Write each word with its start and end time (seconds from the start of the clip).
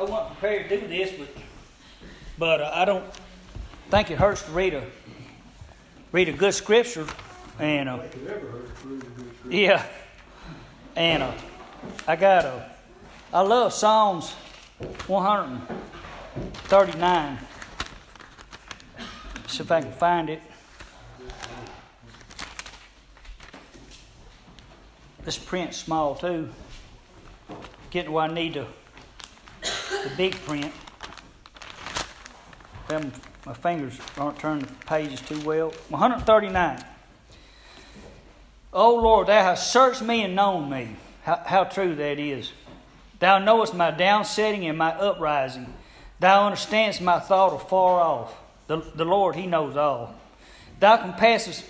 I 0.00 0.04
wasn't 0.04 0.38
prepared 0.38 0.70
to 0.70 0.80
do 0.80 0.88
this, 0.88 1.12
but 1.12 1.28
but 2.38 2.62
uh, 2.62 2.70
I 2.72 2.86
don't 2.86 3.04
think 3.90 4.10
it 4.10 4.16
hurts 4.16 4.40
to 4.44 4.52
read 4.52 4.72
a 4.72 4.82
read 6.10 6.30
a 6.30 6.32
good 6.32 6.54
scripture, 6.54 7.06
and 7.58 7.86
uh, 7.86 8.04
yeah, 9.46 9.84
and 10.96 11.22
uh, 11.22 11.34
I 12.08 12.16
got 12.16 12.46
a 12.46 12.70
I 13.30 13.42
love 13.42 13.74
Psalms 13.74 14.30
139. 15.06 17.38
See 19.48 19.62
if 19.62 19.70
I 19.70 19.82
can 19.82 19.92
find 19.92 20.30
it. 20.30 20.40
This 25.24 25.36
print's 25.36 25.76
small 25.76 26.14
too. 26.14 26.48
Getting 27.90 28.12
where 28.12 28.24
I 28.24 28.32
need 28.32 28.54
to 28.54 28.66
the 30.02 30.10
big 30.16 30.34
print. 30.44 30.72
Them, 32.88 33.12
my 33.46 33.54
fingers 33.54 33.98
aren't 34.16 34.38
turning 34.38 34.64
the 34.64 34.72
pages 34.86 35.20
too 35.20 35.40
well. 35.40 35.72
139. 35.88 36.84
Oh 38.72 38.96
Lord, 38.96 39.28
thou 39.28 39.42
hast 39.42 39.72
searched 39.72 40.02
me 40.02 40.22
and 40.22 40.34
known 40.34 40.70
me. 40.70 40.96
How, 41.22 41.42
how 41.44 41.64
true 41.64 41.94
that 41.96 42.18
is. 42.18 42.52
Thou 43.18 43.38
knowest 43.38 43.74
my 43.74 43.90
downsetting 43.90 44.68
and 44.68 44.78
my 44.78 44.92
uprising. 44.92 45.72
Thou 46.18 46.46
understandest 46.46 47.00
my 47.00 47.18
thought 47.18 47.54
afar 47.54 48.00
off. 48.00 48.34
The, 48.66 48.78
the 48.94 49.04
Lord, 49.04 49.36
He 49.36 49.46
knows 49.46 49.76
all. 49.76 50.14
Thou 50.78 50.96
compassest 50.96 51.64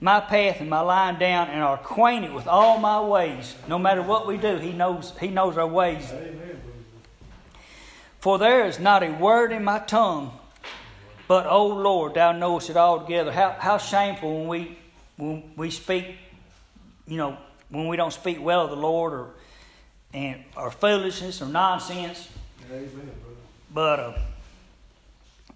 my 0.00 0.18
path 0.18 0.60
and 0.60 0.68
my 0.68 0.80
lying 0.80 1.18
down 1.18 1.48
and 1.48 1.62
are 1.62 1.76
acquainted 1.76 2.32
with 2.32 2.48
all 2.48 2.78
my 2.78 3.00
ways. 3.00 3.54
No 3.68 3.78
matter 3.78 4.02
what 4.02 4.26
we 4.26 4.36
do, 4.36 4.56
He 4.56 4.72
knows, 4.72 5.12
he 5.20 5.28
knows 5.28 5.56
our 5.56 5.66
ways. 5.66 6.10
Amen. 6.12 6.71
For 8.22 8.38
there 8.38 8.66
is 8.66 8.78
not 8.78 9.02
a 9.02 9.10
word 9.10 9.50
in 9.50 9.64
my 9.64 9.80
tongue, 9.80 10.30
but, 11.26 11.44
O 11.44 11.66
Lord, 11.66 12.14
thou 12.14 12.30
knowest 12.30 12.70
it 12.70 12.76
altogether. 12.76 13.32
How, 13.32 13.56
how 13.58 13.78
shameful 13.78 14.32
when 14.32 14.48
we, 14.48 14.78
when 15.16 15.52
we 15.56 15.70
speak, 15.72 16.14
you 17.08 17.16
know, 17.16 17.36
when 17.68 17.88
we 17.88 17.96
don't 17.96 18.12
speak 18.12 18.40
well 18.40 18.60
of 18.60 18.70
the 18.70 18.76
Lord 18.76 19.12
or, 19.12 19.30
and, 20.14 20.44
or 20.56 20.70
foolishness 20.70 21.42
or 21.42 21.46
nonsense. 21.46 22.28
Amen, 22.70 23.10
but 23.74 23.98
uh, 23.98 24.18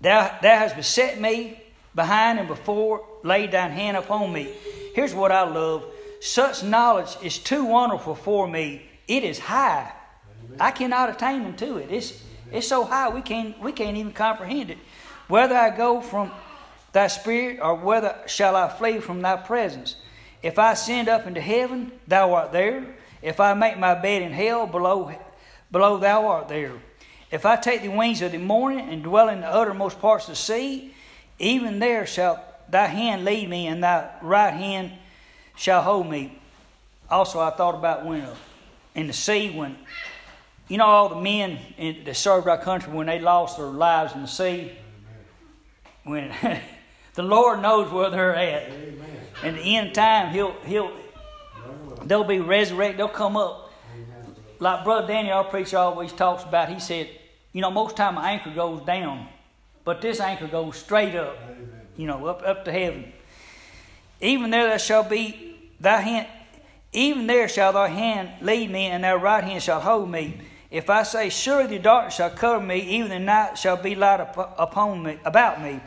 thou, 0.00 0.36
thou 0.42 0.58
hast 0.58 0.74
beset 0.74 1.20
me 1.20 1.60
behind 1.94 2.41
and 2.41 2.48
before, 2.48 3.06
laid 3.22 3.52
thine 3.52 3.70
hand 3.70 3.96
upon 3.96 4.32
me. 4.32 4.52
Here's 4.92 5.14
what 5.14 5.30
I 5.30 5.48
love 5.48 5.84
such 6.19 6.64
knowledge 6.64 7.16
is 7.22 7.38
too 7.38 7.64
wonderful 7.64 8.16
for 8.16 8.48
me. 8.48 8.82
It 9.06 9.22
is 9.22 9.38
high. 9.38 9.92
Amen. 10.46 10.56
I 10.58 10.72
cannot 10.72 11.10
attain 11.10 11.44
unto 11.44 11.76
it. 11.76 11.92
It's, 11.92 12.24
it's 12.52 12.69
so 12.69 12.84
high 12.84 13.08
we 13.08 13.22
can't 13.22 13.58
we 13.61 13.72
can't 13.72 13.97
even 13.97 14.12
comprehend 14.12 14.70
it. 14.70 14.78
Whether 15.28 15.56
I 15.56 15.77
go 15.77 16.00
from 16.00 16.30
thy 16.92 17.08
spirit 17.08 17.58
or 17.61 17.75
whether 17.75 18.16
shall 18.27 18.56
I 18.56 18.69
flee 18.69 19.00
from 19.00 19.22
thy 19.22 19.36
presence. 19.36 19.97
If 20.42 20.58
I 20.58 20.72
ascend 20.72 21.08
up 21.08 21.27
into 21.27 21.41
heaven, 21.41 21.92
thou 22.06 22.34
art 22.34 22.53
there. 22.53 22.97
If 23.22 23.41
I 23.41 23.55
make 23.55 23.78
my 23.78 23.94
bed 23.94 24.22
in 24.22 24.33
hell, 24.33 24.66
below 24.66 25.12
below 25.70 25.98
thou 25.98 26.27
art 26.27 26.48
there. 26.48 26.72
If 27.30 27.44
I 27.44 27.56
take 27.56 27.83
the 27.83 27.88
wings 27.88 28.22
of 28.22 28.33
the 28.33 28.38
morning 28.38 28.88
and 28.88 29.03
dwell 29.03 29.28
in 29.28 29.41
the 29.41 29.48
uttermost 29.48 30.00
parts 30.00 30.27
of 30.27 30.33
the 30.33 30.36
sea, 30.36 30.94
even 31.38 31.81
there 31.81 32.06
shall 32.06 32.42
thy 32.69 32.86
hand 32.86 33.25
lead 33.25 33.48
me, 33.48 33.66
and 33.66 33.83
thy 33.83 34.10
right 34.22 34.55
hand 34.55 34.92
shall 35.56 35.83
hold 35.83 36.08
me. 36.08 36.38
Also, 37.10 37.41
I 37.41 37.50
thought 37.50 37.75
about 37.75 38.05
when 38.05 38.22
uh, 38.22 38.34
in 38.94 39.06
the 39.06 39.12
sea 39.12 39.50
when 39.50 39.77
you 40.69 40.78
know, 40.78 40.84
all 40.84 41.09
the 41.09 41.20
men 41.20 41.59
in, 41.78 42.05
that 42.05 42.17
served 42.17 42.48
our 42.48 42.59
country 42.59 42.92
when 42.92 43.06
they 43.06 43.20
lost 43.20 43.56
their 43.56 43.67
lives 43.67 44.14
in 44.14 44.22
the 44.22 44.28
sea, 44.28 44.72
when 46.05 46.33
the 47.14 47.22
Lord 47.22 47.62
knows 47.62 47.91
where 47.91 48.11
they're 48.11 48.34
at. 48.34 48.70
Amen. 48.70 49.20
And 49.44 49.56
the 49.56 49.76
end 49.76 49.94
time, 49.94 50.32
He'll 50.32 50.53
He'll 50.65 50.93
they'll 52.05 52.25
be 52.25 52.41
resurrected. 52.41 52.99
They'll 52.99 53.09
come 53.09 53.37
up. 53.37 53.72
Amen. 53.94 54.34
Like 54.59 54.84
Brother 54.84 55.06
Daniel, 55.06 55.38
our 55.38 55.44
preacher, 55.44 55.78
always 55.78 56.12
talks 56.12 56.43
about. 56.43 56.69
He 56.69 56.81
said, 56.81 57.10
you 57.53 57.60
know, 57.60 57.71
most 57.71 57.97
time 57.97 58.19
an 58.19 58.25
anchor 58.25 58.50
goes 58.50 58.81
down, 58.82 59.28
but 59.84 60.00
this 60.00 60.21
anchor 60.21 60.49
goes 60.49 60.76
straight 60.76 61.15
up. 61.15 61.38
Amen. 61.44 61.71
You 61.97 62.06
know, 62.06 62.26
up 62.26 62.43
up 62.44 62.65
to 62.65 62.72
heaven. 62.72 63.12
Even 64.21 64.50
there, 64.50 64.69
there 64.69 64.78
shall 64.78 65.05
be 65.05 65.56
thy 65.78 66.00
hand. 66.00 66.26
Even 66.93 67.26
there 67.26 67.49
shall 67.49 67.72
thy 67.72 67.88
hand 67.88 68.31
lead 68.41 68.71
me, 68.71 68.87
and 68.87 69.05
thy 69.05 69.15
right 69.15 69.44
hand 69.44 69.62
shall 69.62 69.81
hold 69.81 70.10
me. 70.10 70.41
If 70.71 70.91
I 70.91 71.03
say, 71.04 71.28
Surely 71.28 71.66
the 71.66 71.78
darkness 71.78 72.16
shall 72.16 72.31
cover 72.31 72.65
me, 72.65 72.81
even 72.81 73.10
the 73.10 73.19
night 73.19 73.56
shall 73.56 73.77
be 73.77 73.94
light 73.94 74.21
upon 74.21 75.03
me, 75.03 75.19
about 75.25 75.62
me. 75.62 75.81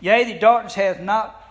Yea, 0.00 0.24
the 0.24 0.38
darkness 0.38 0.74
hath 0.74 1.00
not 1.00 1.42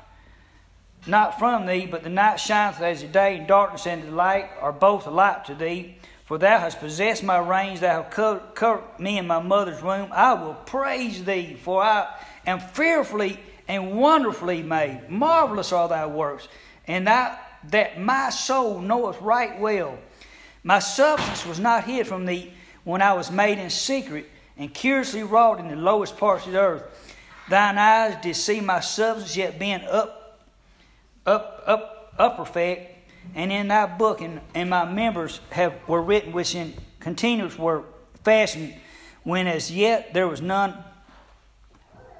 not 1.08 1.38
from 1.38 1.68
thee, 1.68 1.86
but 1.86 2.04
the 2.04 2.10
night 2.10 2.40
shineth 2.40 2.82
as 2.82 3.02
the 3.02 3.08
day, 3.08 3.38
and 3.38 3.48
darkness 3.48 3.86
and 3.86 4.04
the 4.04 4.12
light 4.12 4.50
are 4.60 4.72
both 4.72 5.06
alike 5.06 5.46
to 5.46 5.54
thee. 5.54 5.98
For 6.24 6.40
thou 6.40 6.58
hast 6.60 6.80
possessed 6.80 7.24
my 7.24 7.38
reins, 7.38 7.82
thou 7.82 8.02
hast 8.02 8.16
covered, 8.16 8.56
covered 8.56 9.00
me 9.00 9.20
in 9.20 9.28
my 9.28 9.40
mother's 9.40 9.84
womb. 9.84 10.10
I 10.12 10.34
will 10.34 10.56
praise 10.56 11.24
thee, 11.24 11.56
for 11.62 11.84
I 11.84 12.08
am 12.48 12.60
fearfully 12.60 13.40
and 13.68 13.96
wonderfully 13.98 14.64
made. 14.64 15.08
Marvelous 15.08 15.72
are 15.72 15.88
thy 15.88 16.08
works, 16.08 16.48
and 16.88 17.06
thou, 17.06 17.38
that 17.70 18.00
my 18.00 18.32
soul 18.32 18.80
knoweth 18.82 19.22
right 19.22 19.60
well. 19.60 20.00
My 20.64 20.80
substance 20.80 21.46
was 21.46 21.60
not 21.60 21.84
hid 21.84 22.08
from 22.08 22.26
thee 22.26 22.52
when 22.86 23.02
I 23.02 23.12
was 23.14 23.30
made 23.30 23.58
in 23.58 23.70
secret 23.70 24.30
and 24.58 24.74
curiously 24.74 25.24
wrought 25.24 25.60
in 25.60 25.68
the 25.68 25.76
lowest 25.76 26.18
parts 26.18 26.46
of 26.46 26.54
the 26.54 26.60
earth. 26.60 26.84
Thine 27.50 27.78
eyes 27.78 28.16
did 28.22 28.36
see 28.36 28.62
my 28.62 28.80
substance 28.80 29.36
yet 29.36 29.60
being 29.60 29.82
up, 29.82 30.40
up, 31.26 31.64
up, 31.68 32.14
up 32.18 32.38
perfect, 32.38 33.10
and 33.34 33.52
in 33.52 33.68
thy 33.68 33.86
book 33.86 34.22
and, 34.22 34.40
and 34.54 34.70
my 34.70 34.86
members 34.86 35.42
have 35.50 35.74
were 35.88 36.02
written 36.02 36.32
which 36.32 36.56
in 36.56 36.74
continuous 37.00 37.58
were 37.58 37.84
fashioned, 38.24 38.74
when 39.24 39.48
as 39.48 39.72
yet 39.72 40.14
there 40.14 40.28
was 40.28 40.42
none, 40.42 40.76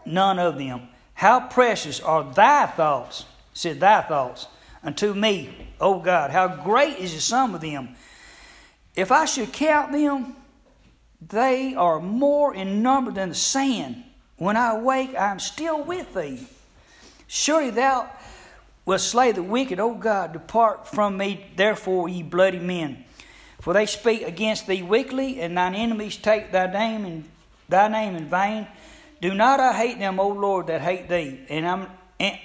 none 0.06 0.40
of 0.40 0.58
them. 0.58 0.90
How 1.14 1.48
precious 1.48 2.00
are 2.02 2.24
thy 2.34 2.66
thoughts, 2.66 3.26
said 3.54 3.80
thy 3.80 4.02
thoughts, 4.02 4.48
unto 4.84 5.14
me, 5.14 5.70
O 5.80 6.00
God. 6.00 6.32
How 6.32 6.48
great 6.48 6.98
is 6.98 7.14
the 7.14 7.22
sum 7.22 7.56
of 7.56 7.62
them. 7.62 7.96
If 8.96 9.12
I 9.12 9.26
should 9.26 9.54
count 9.54 9.92
them, 9.92 10.36
they 11.22 11.76
are 11.76 12.00
more 12.00 12.54
in 12.54 12.82
number 12.82 13.12
than 13.12 13.30
the 13.30 13.36
sand. 13.36 14.04
When 14.38 14.58
I 14.58 14.72
awake, 14.72 15.16
I 15.16 15.32
am 15.32 15.40
still 15.40 15.84
with 15.84 16.14
thee. 16.14 16.48
Surely 17.28 17.70
thou 17.72 18.10
wilt 18.86 19.02
slay 19.02 19.32
the 19.32 19.44
wicked, 19.44 19.80
O 19.80 19.96
God. 19.96 20.34
Depart 20.34 20.88
from 20.88 21.18
me, 21.18 21.46
therefore, 21.56 22.10
ye 22.10 22.22
bloody 22.22 22.60
men. 22.60 23.06
For 23.62 23.74
they 23.74 23.86
speak 23.86 24.22
against 24.22 24.68
thee 24.68 24.84
wickedly, 24.84 25.42
and 25.42 25.58
thine 25.58 25.74
enemies 25.74 26.18
take 26.18 26.52
thy 26.52 26.68
name 26.72 27.06
in 27.06 27.26
thy 27.68 27.88
name 27.88 28.16
in 28.16 28.30
vain. 28.30 28.68
Do 29.22 29.34
not 29.34 29.60
I 29.60 29.74
hate 29.74 29.98
them, 29.98 30.20
O 30.20 30.28
Lord, 30.28 30.68
that 30.68 30.82
hate 30.82 31.10
thee, 31.10 31.40
and 31.50 31.66
am 31.66 31.88
and, 32.20 32.38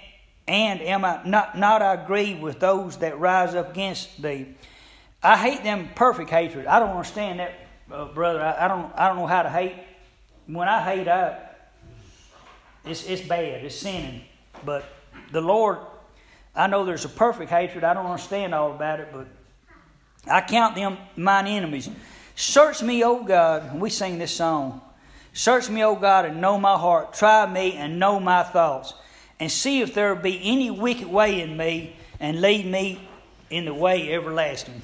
and 0.48 0.80
am 0.80 1.04
I 1.04 1.20
not 1.26 1.58
not 1.58 1.82
I 1.82 1.96
grieve 1.96 2.40
with 2.40 2.60
those 2.60 2.96
that 2.98 3.18
rise 3.18 3.54
up 3.54 3.72
against 3.72 4.22
thee. 4.22 4.46
I 5.22 5.36
hate 5.36 5.62
them 5.62 5.90
perfect 5.94 6.30
hatred. 6.30 6.66
I 6.66 6.78
don't 6.78 6.90
understand 6.90 7.40
that 7.40 7.52
uh, 7.92 8.06
brother, 8.06 8.42
I, 8.42 8.64
I, 8.64 8.68
don't 8.68 8.92
I 8.96 9.08
don't 9.08 9.16
know 9.16 9.26
how 9.26 9.42
to 9.42 9.50
hate. 9.50 9.74
When 10.46 10.68
I 10.68 10.82
hate, 10.82 11.08
I 11.08 11.38
it's 12.84 13.04
it's 13.04 13.22
bad. 13.22 13.64
It's 13.64 13.76
sinning. 13.76 14.22
But 14.64 14.84
the 15.32 15.40
Lord, 15.40 15.78
I 16.54 16.66
know 16.66 16.84
there's 16.84 17.04
a 17.04 17.10
perfect 17.10 17.50
hatred. 17.50 17.84
I 17.84 17.94
don't 17.94 18.06
understand 18.06 18.54
all 18.54 18.72
about 18.72 19.00
it, 19.00 19.08
but 19.12 19.26
I 20.26 20.40
count 20.40 20.74
them 20.74 20.98
mine 21.16 21.46
enemies. 21.46 21.88
Search 22.36 22.82
me, 22.82 23.04
O 23.04 23.22
God. 23.22 23.78
We 23.78 23.90
sing 23.90 24.18
this 24.18 24.32
song. 24.32 24.80
Search 25.32 25.68
me, 25.68 25.84
O 25.84 25.94
God, 25.94 26.24
and 26.24 26.40
know 26.40 26.58
my 26.58 26.76
heart. 26.76 27.12
Try 27.12 27.46
me 27.50 27.74
and 27.74 27.98
know 27.98 28.18
my 28.18 28.42
thoughts, 28.42 28.94
and 29.38 29.50
see 29.50 29.80
if 29.80 29.94
there 29.94 30.14
be 30.14 30.40
any 30.42 30.70
wicked 30.70 31.06
way 31.06 31.40
in 31.40 31.56
me, 31.56 31.96
and 32.18 32.40
lead 32.40 32.66
me 32.66 33.08
in 33.50 33.64
the 33.64 33.74
way 33.74 34.12
everlasting. 34.12 34.82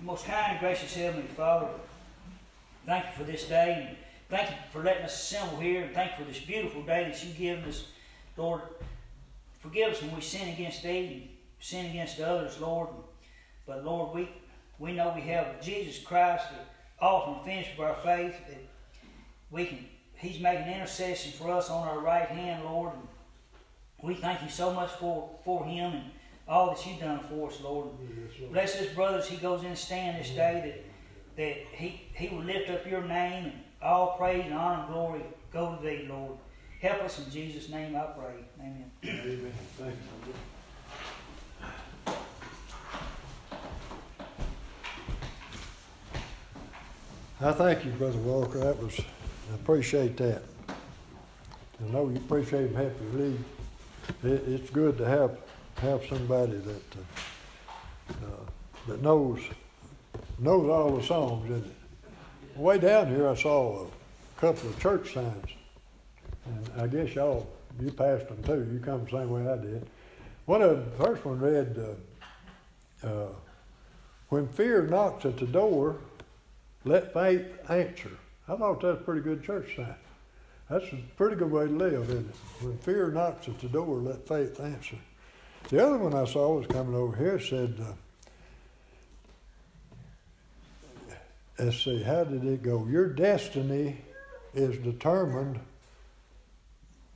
Most 0.00 0.26
kind 0.26 0.52
and 0.52 0.60
gracious 0.60 0.94
Heavenly 0.94 1.26
Father, 1.28 1.68
thank 2.84 3.06
you 3.06 3.12
for 3.16 3.24
this 3.24 3.48
day. 3.48 3.86
And 3.88 3.96
thank 4.28 4.50
you 4.50 4.56
for 4.70 4.82
letting 4.82 5.04
us 5.04 5.14
assemble 5.14 5.58
here. 5.58 5.84
And 5.84 5.94
thank 5.94 6.18
you 6.18 6.24
for 6.24 6.30
this 6.30 6.40
beautiful 6.40 6.82
day 6.82 7.04
that 7.04 7.24
you've 7.24 7.38
given 7.38 7.64
us. 7.64 7.86
Lord, 8.36 8.60
forgive 9.60 9.92
us 9.92 10.02
when 10.02 10.14
we 10.14 10.20
sin 10.20 10.48
against 10.50 10.82
thee 10.82 11.06
and 11.06 11.28
sin 11.60 11.86
against 11.86 12.20
others, 12.20 12.60
Lord. 12.60 12.90
But 13.66 13.84
Lord, 13.84 14.14
we, 14.14 14.28
we 14.78 14.92
know 14.92 15.12
we 15.14 15.22
have 15.22 15.62
Jesus 15.62 16.02
Christ, 16.02 16.44
the 17.00 17.06
and 17.06 17.44
finisher 17.44 17.72
of 17.72 17.80
our 17.80 17.94
faith, 17.96 18.36
that 18.48 18.58
we 19.50 19.64
can 19.66 19.86
He's 20.22 20.40
making 20.40 20.72
intercession 20.72 21.32
for 21.32 21.50
us 21.50 21.68
on 21.68 21.88
our 21.88 21.98
right 21.98 22.28
hand, 22.28 22.64
Lord. 22.64 22.92
And 22.92 23.08
we 24.02 24.14
thank 24.14 24.40
you 24.40 24.48
so 24.48 24.72
much 24.72 24.90
for, 24.90 25.30
for 25.44 25.64
him 25.64 25.92
and 25.94 26.04
all 26.48 26.74
that 26.74 26.86
you've 26.86 27.00
done 27.00 27.20
for 27.28 27.48
us, 27.48 27.60
Lord. 27.60 27.88
Bless 28.50 28.78
this 28.78 28.92
brother 28.92 29.18
as 29.18 29.28
he 29.28 29.36
goes 29.36 29.60
in 29.60 29.68
and 29.68 29.78
stand 29.78 30.18
this 30.18 30.30
day 30.30 30.62
that 30.64 30.84
that 31.36 31.56
he, 31.72 32.02
he 32.14 32.28
will 32.28 32.42
lift 32.42 32.70
up 32.70 32.86
your 32.86 33.02
name 33.02 33.44
and 33.44 33.52
all 33.80 34.16
praise 34.18 34.44
and 34.44 34.54
honor 34.54 34.82
and 34.82 34.92
glory 34.92 35.22
go 35.52 35.76
to 35.76 35.82
thee, 35.82 36.06
Lord. 36.08 36.32
Help 36.80 37.02
us 37.02 37.24
in 37.24 37.30
Jesus' 37.30 37.68
name, 37.68 37.94
I 37.94 38.04
pray. 38.06 38.34
Amen. 38.60 38.90
Amen. 39.04 39.52
Thank 39.78 39.94
you. 40.26 40.34
I 47.40 47.52
thank 47.52 47.84
you, 47.84 47.90
Brother 47.92 48.18
Walker. 48.18 48.58
That 48.58 48.80
was, 48.80 48.98
I 49.00 49.54
appreciate 49.54 50.16
that. 50.18 50.42
I 50.68 51.92
know 51.92 52.08
you 52.08 52.16
appreciate 52.16 52.66
him 52.66 52.74
helping 52.74 53.12
you 53.12 53.18
lead. 53.18 53.44
It, 54.32 54.48
it's 54.48 54.70
good 54.70 54.98
to 54.98 55.04
have 55.06 55.38
have 55.76 56.04
somebody 56.08 56.52
that 56.52 56.96
uh, 56.96 58.12
uh, 58.12 58.50
that 58.88 59.02
knows 59.02 59.40
knows 60.38 60.68
all 60.68 60.96
the 60.96 61.02
songs. 61.02 61.50
And 61.50 61.74
way 62.56 62.78
down 62.78 63.08
here, 63.08 63.28
I 63.28 63.34
saw 63.34 63.86
a 63.86 64.40
couple 64.40 64.68
of 64.68 64.78
church 64.80 65.14
signs, 65.14 65.50
and 66.46 66.70
I 66.80 66.86
guess 66.86 67.14
y'all 67.14 67.46
you 67.80 67.90
passed 67.90 68.28
them 68.28 68.42
too. 68.42 68.68
You 68.72 68.80
come 68.80 69.04
the 69.04 69.10
same 69.10 69.30
way 69.30 69.50
I 69.50 69.56
did. 69.56 69.86
One 70.46 70.62
of 70.62 70.84
the 70.84 71.04
first 71.04 71.24
one 71.24 71.40
read, 71.40 71.78
uh, 73.02 73.06
uh, 73.06 73.28
"When 74.28 74.48
fear 74.48 74.82
knocks 74.86 75.24
at 75.24 75.38
the 75.38 75.46
door, 75.46 75.96
let 76.84 77.12
faith 77.12 77.46
answer." 77.70 78.10
I 78.48 78.56
thought 78.56 78.80
that 78.80 78.86
was 78.88 79.00
a 79.00 79.04
pretty 79.04 79.20
good 79.20 79.42
church 79.42 79.76
sign. 79.76 79.94
That's 80.68 80.90
a 80.92 80.96
pretty 81.16 81.36
good 81.36 81.50
way 81.50 81.66
to 81.66 81.72
live, 81.72 82.08
isn't 82.08 82.28
it? 82.28 82.36
When 82.64 82.78
fear 82.78 83.10
knocks 83.10 83.46
at 83.46 83.58
the 83.60 83.68
door, 83.68 83.96
let 83.98 84.26
faith 84.26 84.58
answer. 84.58 84.96
The 85.72 85.82
other 85.82 85.96
one 85.96 86.12
I 86.12 86.26
saw 86.26 86.58
was 86.58 86.66
coming 86.66 86.94
over 86.94 87.16
here 87.16 87.40
said, 87.40 87.74
uh, 87.80 87.94
let's 91.58 91.82
see, 91.82 92.02
how 92.02 92.24
did 92.24 92.44
it 92.44 92.62
go? 92.62 92.86
Your 92.86 93.06
destiny 93.06 93.96
is 94.52 94.76
determined 94.76 95.58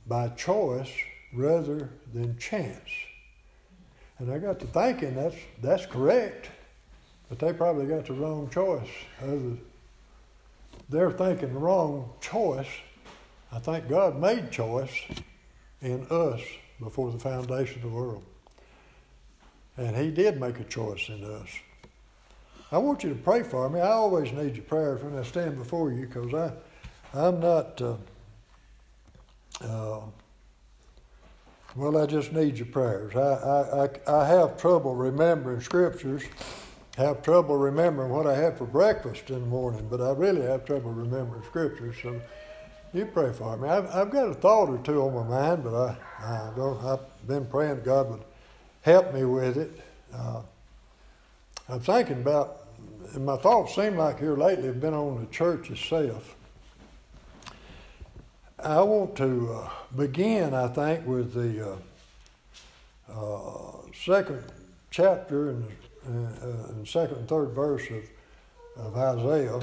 by 0.07 0.29
choice 0.29 0.91
rather 1.31 1.91
than 2.15 2.35
chance. 2.39 2.89
And 4.17 4.33
I 4.33 4.39
got 4.39 4.59
to 4.61 4.65
thinking 4.65 5.13
that's 5.13 5.35
that's 5.61 5.85
correct, 5.85 6.49
but 7.29 7.37
they 7.37 7.53
probably 7.53 7.85
got 7.85 8.07
the 8.07 8.13
wrong 8.13 8.49
choice. 8.49 8.89
Other, 9.21 9.55
they're 10.89 11.11
thinking 11.11 11.53
the 11.53 11.59
wrong 11.59 12.09
choice. 12.21 12.65
I 13.51 13.59
think 13.59 13.87
God 13.87 14.19
made 14.19 14.49
choice 14.49 14.99
in 15.79 16.07
us 16.09 16.41
before 16.79 17.11
the 17.11 17.19
foundation 17.19 17.83
of 17.83 17.91
the 17.91 17.95
world. 17.95 18.23
And 19.77 19.95
He 19.95 20.09
did 20.09 20.39
make 20.39 20.59
a 20.59 20.63
choice 20.63 21.09
in 21.09 21.23
us. 21.23 21.49
I 22.71 22.77
want 22.79 23.03
you 23.03 23.09
to 23.09 23.15
pray 23.15 23.43
for 23.43 23.69
me. 23.69 23.79
I 23.79 23.91
always 23.91 24.31
need 24.33 24.55
your 24.55 24.65
prayers 24.65 25.01
when 25.01 25.17
I 25.17 25.23
stand 25.23 25.55
before 25.57 25.91
you 25.91 26.05
because 26.05 26.33
I, 26.33 26.51
I'm 27.17 27.39
not, 27.39 27.81
uh, 27.81 27.95
uh, 29.61 30.01
well, 31.75 31.97
I 31.97 32.05
just 32.05 32.33
need 32.33 32.57
your 32.57 32.67
prayers. 32.67 33.15
I, 33.15 33.19
I, 33.19 33.85
I, 33.85 34.21
I 34.21 34.27
have 34.27 34.57
trouble 34.57 34.95
remembering 34.95 35.61
scriptures, 35.61 36.23
have 36.97 37.21
trouble 37.21 37.55
remembering 37.55 38.11
what 38.11 38.27
I 38.27 38.35
had 38.35 38.57
for 38.57 38.65
breakfast 38.65 39.29
in 39.29 39.39
the 39.39 39.47
morning, 39.47 39.87
but 39.89 40.01
I 40.01 40.11
really 40.11 40.41
have 40.41 40.65
trouble 40.65 40.91
remembering 40.91 41.43
scriptures. 41.43 41.95
So 42.01 42.19
you 42.93 43.05
pray 43.05 43.31
for 43.31 43.55
me. 43.55 43.69
I've, 43.69 43.87
I've 43.91 44.09
got 44.09 44.27
a 44.27 44.33
thought 44.33 44.69
or 44.69 44.77
two 44.79 45.01
on 45.03 45.13
my 45.13 45.23
mind, 45.23 45.63
but 45.63 45.73
I, 45.73 45.97
I 46.19 46.51
don't, 46.53 46.83
I've 46.83 47.27
been 47.27 47.45
praying 47.45 47.77
to 47.77 47.81
God 47.81 48.09
would 48.09 48.23
help 48.87 49.13
me 49.13 49.25
with 49.25 49.57
it. 49.57 49.69
Uh, 50.13 50.41
I'm 51.67 51.81
thinking 51.81 52.21
about, 52.21 52.63
my 53.17 53.35
thoughts 53.35 53.75
seem 53.75 53.97
like 53.97 54.17
here 54.17 54.37
lately 54.37 54.67
have 54.67 54.79
been 54.79 54.93
on 54.93 55.19
the 55.19 55.25
church 55.29 55.69
itself. 55.69 56.37
I 58.57 58.81
want 58.81 59.17
to 59.17 59.53
uh, 59.53 59.69
begin, 59.93 60.53
I 60.53 60.69
think, 60.69 61.05
with 61.05 61.33
the 61.33 61.73
uh, 61.73 63.13
uh 63.13 63.71
second 63.93 64.41
chapter 64.89 65.49
and, 65.49 65.65
uh, 66.07 66.69
and, 66.69 66.87
second 66.87 67.17
and 67.17 67.27
third 67.27 67.49
verse 67.49 67.83
of, 67.89 68.85
of 68.85 68.95
Isaiah. 68.95 69.59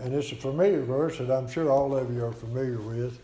And 0.00 0.12
it's 0.12 0.32
a 0.32 0.34
familiar 0.34 0.82
verse 0.82 1.18
that 1.18 1.30
I'm 1.30 1.48
sure 1.48 1.70
all 1.70 1.96
of 1.96 2.12
you 2.12 2.24
are 2.24 2.32
familiar 2.32 2.80
with. 2.80 3.20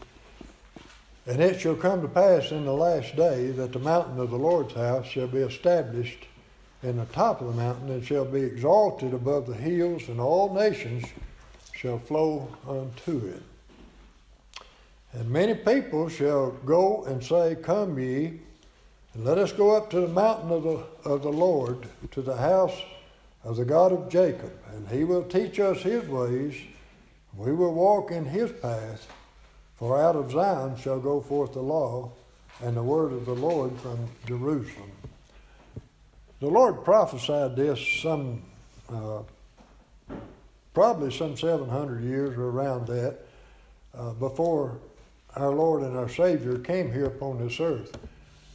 And 1.27 1.41
it 1.41 1.61
shall 1.61 1.77
come 1.77 2.03
to 2.03 2.09
pass 2.09 2.51
in 2.51 2.65
the 2.65 2.73
last 2.73 3.15
day 3.15 3.51
that 3.53 3.73
the 3.73 3.79
mountain 3.79 4.19
of 4.19 4.31
the 4.31 4.39
Lord's 4.39 4.75
house 4.75 5.07
shall 5.07 5.29
be 5.29 5.39
established 5.39 6.27
in 6.83 6.97
the 6.97 7.05
top 7.07 7.41
of 7.41 7.49
the 7.49 7.63
mountain 7.63 7.91
and 7.91 8.05
shall 8.05 8.25
be 8.25 8.41
exalted 8.41 9.13
above 9.13 9.47
the 9.47 9.55
hills, 9.55 10.09
and 10.09 10.19
all 10.19 10.55
nations 10.55 11.05
shall 11.75 11.99
flow 11.99 12.49
unto 12.67 13.27
it. 13.27 13.43
And 15.13 15.29
many 15.29 15.55
people 15.55 16.09
shall 16.09 16.53
go 16.65 17.05
and 17.05 17.23
say, 17.23 17.57
Come 17.61 17.99
ye, 17.99 18.41
and 19.15 19.25
let 19.25 19.39
us 19.39 19.53
go 19.53 19.77
up 19.77 19.91
to 19.91 20.01
the 20.01 20.09
mountain 20.09 20.51
of 20.51 20.63
the, 20.63 20.85
of 21.05 21.23
the 21.23 21.33
Lord, 21.33 21.87
to 22.13 22.23
the 22.23 22.37
house 22.37 22.77
of 23.45 23.57
the 23.57 23.65
God 23.65 23.93
of 23.93 24.09
Jacob, 24.09 24.53
and 24.73 24.89
he 24.89 25.05
will 25.05 25.25
teach 25.25 25.59
us 25.59 25.83
his 25.83 26.07
ways, 26.07 26.55
we 27.37 27.53
will 27.53 27.73
walk 27.73 28.11
in 28.11 28.25
his 28.25 28.53
path. 28.53 29.07
For 29.81 29.99
out 29.99 30.15
of 30.15 30.31
Zion 30.31 30.77
shall 30.77 31.01
go 31.01 31.23
forth 31.23 31.55
the 31.55 31.63
law 31.63 32.13
and 32.63 32.77
the 32.77 32.83
word 32.83 33.15
of 33.15 33.25
the 33.25 33.35
Lord 33.35 33.73
from 33.81 33.99
Jerusalem. 34.27 34.93
The 36.41 36.49
Lord 36.49 36.85
prophesied 36.85 37.57
this 37.57 37.81
some, 38.03 38.43
uh, 38.91 39.23
probably 40.75 41.11
some 41.11 41.35
700 41.35 42.05
years 42.05 42.37
or 42.37 42.51
around 42.51 42.89
that, 42.89 43.21
uh, 43.95 44.11
before 44.13 44.77
our 45.35 45.51
Lord 45.51 45.83
and 45.83 45.97
our 45.97 46.11
Savior 46.11 46.59
came 46.59 46.93
here 46.93 47.07
upon 47.07 47.39
this 47.39 47.59
earth 47.59 47.97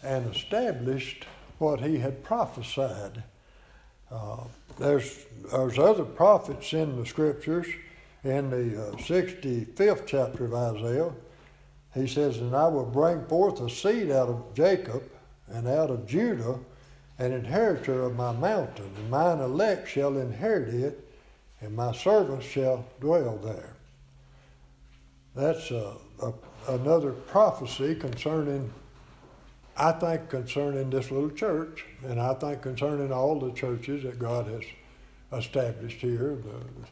and 0.04 0.32
established 0.36 1.26
what 1.58 1.80
he 1.80 1.98
had 1.98 2.24
prophesied. 2.24 3.24
Uh, 4.12 4.44
there's, 4.78 5.26
there's 5.52 5.80
other 5.80 6.06
prophets 6.06 6.72
in 6.74 7.00
the 7.00 7.06
scriptures. 7.08 7.66
In 8.26 8.50
the 8.50 8.88
uh, 8.88 8.92
65th 8.96 10.08
chapter 10.08 10.46
of 10.46 10.54
Isaiah, 10.56 11.12
he 11.94 12.08
says, 12.08 12.38
And 12.38 12.56
I 12.56 12.68
will 12.68 12.86
bring 12.86 13.24
forth 13.28 13.62
a 13.62 13.70
seed 13.70 14.10
out 14.10 14.30
of 14.30 14.56
Jacob 14.56 15.04
and 15.48 15.68
out 15.68 15.92
of 15.92 16.08
Judah 16.08 16.58
an 17.20 17.34
inheritor 17.34 18.02
of 18.02 18.16
my 18.16 18.32
mountain, 18.32 18.92
and 18.98 19.10
mine 19.12 19.40
elect 19.42 19.88
shall 19.88 20.18
inherit 20.18 20.74
it, 20.74 21.08
and 21.62 21.76
my 21.76 21.94
servants 21.94 22.48
shall 22.48 22.84
dwell 23.00 23.38
there. 23.38 23.76
That's 25.36 25.70
a, 25.70 25.94
a, 26.20 26.34
another 26.68 27.12
prophecy 27.12 27.94
concerning, 27.94 28.74
I 29.78 29.92
think, 29.92 30.30
concerning 30.30 30.90
this 30.90 31.12
little 31.12 31.30
church, 31.30 31.86
and 32.04 32.20
I 32.20 32.34
think 32.34 32.64
concerning 32.64 33.14
all 33.14 33.40
the 33.40 33.52
churches 33.52 34.02
that 34.02 34.18
God 34.18 34.48
has 34.48 34.64
established 35.32 36.00
here 36.00 36.36
the, 36.44 36.86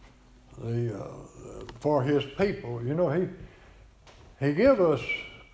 the, 0.59 0.97
uh, 0.97 1.07
for 1.79 2.03
His 2.03 2.23
people. 2.37 2.83
You 2.85 2.93
know, 2.93 3.09
He, 3.09 3.27
he 4.39 4.53
gives 4.53 4.79
us 4.79 5.01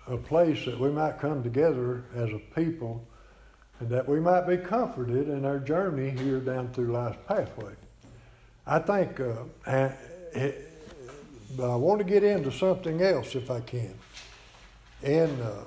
a 0.06 0.16
place 0.16 0.64
that 0.64 0.78
we 0.78 0.90
might 0.90 1.18
come 1.18 1.42
together 1.42 2.04
as 2.14 2.30
a 2.30 2.40
people 2.54 3.04
and 3.78 3.88
that 3.88 4.08
we 4.08 4.20
might 4.20 4.46
be 4.46 4.56
comforted 4.56 5.28
in 5.28 5.44
our 5.44 5.58
journey 5.58 6.10
here 6.10 6.38
down 6.38 6.68
through 6.72 6.92
life's 6.92 7.18
pathway. 7.26 7.72
I 8.66 8.78
think, 8.78 9.20
uh, 9.20 9.34
I, 9.66 9.94
but 11.56 11.72
I 11.72 11.76
want 11.76 11.98
to 11.98 12.04
get 12.04 12.22
into 12.22 12.52
something 12.52 13.02
else 13.02 13.34
if 13.34 13.50
I 13.50 13.60
can. 13.60 13.94
In 15.02 15.40
uh, 15.40 15.64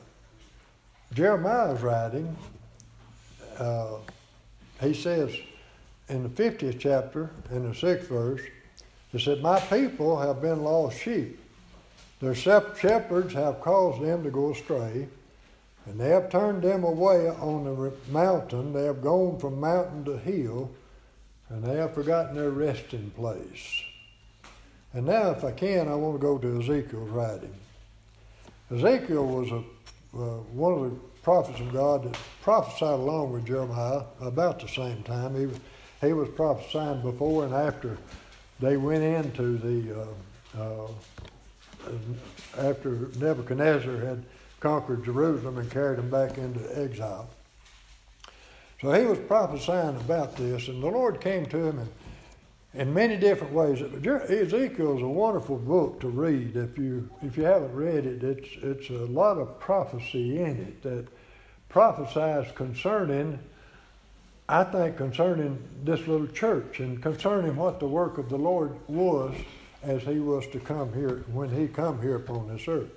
Jeremiah's 1.14 1.82
writing, 1.82 2.36
uh, 3.58 3.98
he 4.80 4.94
says 4.94 5.36
in 6.08 6.24
the 6.24 6.30
50th 6.30 6.80
chapter, 6.80 7.32
in 7.52 7.68
the 7.68 7.76
sixth 7.76 8.10
verse, 8.10 8.42
he 9.14 9.20
said, 9.20 9.42
My 9.42 9.62
people 9.62 10.20
have 10.20 10.42
been 10.42 10.64
lost 10.64 11.00
sheep. 11.00 11.40
Their 12.20 12.36
shepherds 12.36 13.34
have 13.34 13.62
caused 13.62 14.02
them 14.02 14.24
to 14.24 14.32
go 14.32 14.52
astray 14.52 15.08
and 15.86 16.00
they 16.00 16.10
have 16.10 16.30
turned 16.30 16.62
them 16.62 16.84
away 16.84 17.28
on 17.28 17.66
the 17.66 17.94
mountain. 18.12 18.74
They 18.74 18.86
have 18.86 19.02
gone 19.02 19.38
from 19.38 19.60
mountain 19.60 20.06
to 20.06 20.18
hill, 20.18 20.72
and 21.50 21.64
they 21.64 21.76
have 21.76 21.94
forgotten 21.94 22.36
their 22.36 22.52
resting 22.52 23.12
place. 23.12 23.84
And 24.94 25.06
now, 25.06 25.32
if 25.32 25.44
I 25.44 25.52
can, 25.52 25.90
I 25.90 25.96
want 25.96 26.16
to 26.16 26.22
go 26.22 26.38
to 26.38 26.62
Ezekiel's 26.62 27.10
writing. 27.10 27.54
Ezekiel 28.72 29.26
was 29.26 29.52
a, 29.52 29.58
uh, 30.18 30.38
one 30.54 30.74
of 30.74 30.82
the 30.84 30.98
prophets 31.22 31.60
of 31.60 31.74
God 31.74 32.04
that 32.04 32.18
prophesied 32.42 33.00
along 33.00 33.34
with 33.34 33.46
Jeremiah 33.46 34.04
about 34.22 34.60
the 34.60 34.68
same 34.68 35.04
time. 35.04 35.36
He 35.36 35.50
he 36.06 36.12
was 36.12 36.28
prophesying 36.30 37.02
before 37.02 37.46
and 37.46 37.54
after 37.54 37.98
they 38.60 38.78
went 38.78 39.04
into 39.04 39.58
the, 39.58 40.08
uh, 40.58 40.62
uh, 40.62 40.88
after 42.58 43.10
Nebuchadnezzar 43.20 43.98
had 43.98 44.24
conquered 44.60 45.04
Jerusalem 45.04 45.58
and 45.58 45.70
carried 45.70 46.00
them 46.00 46.10
back 46.10 46.38
into 46.38 46.62
exile. 46.80 47.30
So 48.82 48.92
he 48.92 49.06
was 49.06 49.20
prophesying 49.20 49.96
about 49.96 50.36
this, 50.36 50.68
and 50.68 50.84
the 50.84 50.88
Lord 50.88 51.22
came 51.22 51.46
to 51.48 51.58
him 51.58 51.80
in, 51.80 52.82
in 52.82 52.94
many 52.94 53.16
different 53.18 53.54
ways. 53.54 53.82
Ezekiel 53.82 54.98
is 54.98 55.02
a 55.02 55.08
wonderful 55.08 55.58
book 55.58 56.02
to 56.02 56.10
read. 56.10 56.56
If 56.56 56.78
you 56.78 57.10
if 57.22 57.38
you 57.38 57.44
haven't 57.44 57.74
read 57.74 58.06
it, 58.06 58.24
it's 58.24 58.50
it's 58.62 58.90
a 58.90 59.06
lot 59.06 59.38
of 59.38 59.60
prophecy 59.60 60.40
in 60.40 60.58
it 60.58 60.84
that 60.84 61.08
prophesies 61.70 62.52
concerning, 62.56 63.40
I 64.50 64.64
think, 64.66 64.98
concerning 64.98 65.58
this 65.84 66.06
little 66.08 66.28
church 66.28 66.80
and 66.80 67.02
concerning 67.02 67.56
what 67.56 67.80
the 67.80 67.88
work 67.88 68.18
of 68.18 68.30
the 68.30 68.38
Lord 68.38 68.76
was 68.88 69.36
as 69.82 70.04
he 70.04 70.20
was 70.20 70.46
to 70.48 70.60
come 70.60 70.94
here 70.94 71.24
when 71.32 71.50
he 71.50 71.68
come 71.68 72.02
here 72.02 72.18
upon 72.18 72.48
this 72.48 72.68
earth. 72.68 72.90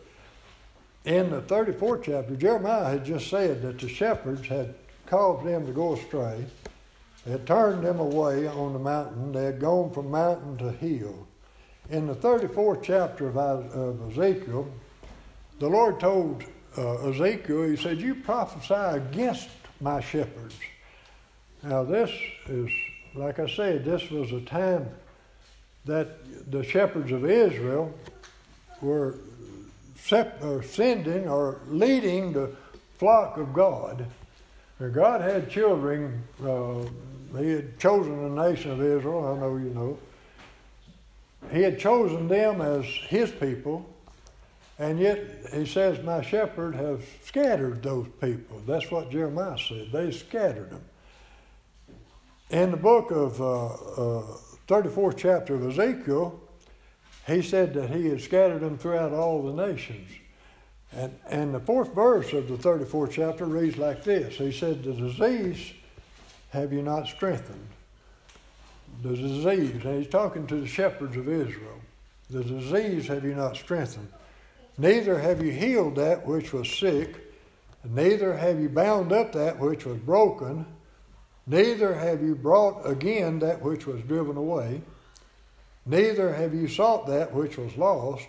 In 1.05 1.31
the 1.31 1.41
34th 1.43 2.03
chapter, 2.05 2.35
Jeremiah 2.35 2.91
had 2.91 3.05
just 3.05 3.29
said 3.31 3.63
that 3.63 3.79
the 3.79 3.89
shepherds 3.89 4.47
had 4.49 4.75
caused 5.07 5.47
them 5.47 5.67
to 5.67 5.73
go 5.73 5.95
astray. 5.95 6.45
Had 7.29 7.47
turned 7.47 7.85
them 7.85 7.99
away 7.99 8.47
on 8.47 8.73
the 8.73 8.79
mountain. 8.79 9.33
They 9.33 9.45
had 9.45 9.61
gone 9.61 9.93
from 9.93 10.11
mountain 10.11 10.57
to 10.59 10.71
hill. 10.71 11.27
In 11.91 12.07
the 12.07 12.15
34th 12.15 12.83
chapter 12.83 13.29
of, 13.29 13.37
of 13.37 14.11
Ezekiel, 14.11 14.69
the 15.59 15.69
Lord 15.69 16.01
told 16.01 16.45
uh, 16.77 17.09
Ezekiel, 17.09 17.65
He 17.65 17.77
said, 17.77 18.01
You 18.01 18.17
prophesy 18.17 18.75
against 18.75 19.49
my 19.81 20.01
shepherds. 20.01 20.57
Now, 21.63 21.83
this 21.83 22.11
is, 22.49 22.71
like 23.15 23.39
I 23.39 23.49
said, 23.49 23.85
this 23.85 24.11
was 24.11 24.33
a 24.33 24.41
time 24.41 24.89
that 25.85 26.51
the 26.51 26.63
shepherds 26.63 27.13
of 27.13 27.25
Israel 27.25 27.93
were 28.81 29.15
sending 29.97 31.29
or 31.29 31.61
leading 31.69 32.33
the 32.33 32.51
flock 32.99 33.37
of 33.37 33.53
God 33.53 34.07
God 34.79 35.23
had 35.23 35.51
children. 35.51 36.23
Uh, 36.43 36.85
he 37.39 37.51
had 37.51 37.79
chosen 37.79 38.35
the 38.35 38.49
nation 38.49 38.73
of 38.73 38.83
Israel. 38.83 39.27
I 39.27 39.41
know 39.41 39.57
you 39.57 39.71
know. 39.71 39.99
He 41.51 41.63
had 41.63 41.79
chosen 41.79 42.29
them 42.29 42.61
as 42.61 42.85
his 42.85 43.31
people, 43.31 43.87
and 44.79 44.99
yet 44.99 45.19
he 45.53 45.65
says, 45.65 46.03
"My 46.05 46.21
shepherd 46.21 46.75
has 46.75 47.01
scattered 47.25 47.83
those 47.83 48.09
people." 48.21 48.61
That's 48.67 48.91
what 48.91 49.11
Jeremiah 49.11 49.59
said. 49.59 49.93
They 49.93 50.11
scattered 50.11 50.71
them. 50.71 50.85
In 52.51 52.71
the 52.71 52.77
book 52.77 53.11
of 53.11 53.41
uh, 53.41 53.67
uh, 53.67 54.23
34th 54.69 55.17
chapter 55.17 55.57
of 55.57 55.67
Ezekiel, 55.67 56.41
he 57.27 57.43
said 57.43 57.75
that 57.75 57.91
he 57.91 58.07
had 58.07 58.21
scattered 58.21 58.61
them 58.61 58.79
throughout 58.79 59.13
all 59.13 59.43
the 59.43 59.67
nations. 59.67 60.09
And, 60.93 61.19
and 61.29 61.53
the 61.53 61.61
fourth 61.61 61.93
verse 61.93 62.33
of 62.33 62.47
the 62.47 62.57
34th 62.57 63.11
chapter 63.11 63.47
reads 63.47 63.77
like 63.79 64.05
this 64.05 64.37
He 64.37 64.53
said, 64.53 64.85
The 64.85 64.93
disease 64.93 65.73
have 66.51 66.73
you 66.73 66.83
not 66.83 67.09
strengthened. 67.09 67.69
The 69.03 69.17
disease, 69.17 69.85
and 69.85 69.99
he's 69.99 70.11
talking 70.11 70.47
to 70.47 70.61
the 70.61 70.69
shepherds 70.69 71.17
of 71.17 71.29
Israel. 71.29 71.81
The 72.31 72.45
disease 72.45 73.09
have 73.09 73.25
you 73.25 73.35
not 73.35 73.57
strengthened. 73.57 74.13
Neither 74.79 75.19
have 75.19 75.45
you 75.45 75.51
healed 75.51 75.97
that 75.97 76.25
which 76.25 76.53
was 76.53 76.71
sick, 76.71 77.33
neither 77.85 78.37
have 78.37 78.61
you 78.61 78.69
bound 78.69 79.11
up 79.11 79.33
that 79.33 79.59
which 79.59 79.85
was 79.85 79.99
broken, 79.99 80.65
neither 81.47 81.95
have 81.95 82.23
you 82.23 82.35
brought 82.35 82.89
again 82.89 83.39
that 83.41 83.63
which 83.63 83.87
was 83.87 84.01
driven 84.03 84.37
away, 84.37 84.83
neither 85.85 86.35
have 86.35 86.55
you 86.55 86.69
sought 86.69 87.07
that 87.07 87.33
which 87.33 87.57
was 87.57 87.77
lost 87.77 88.27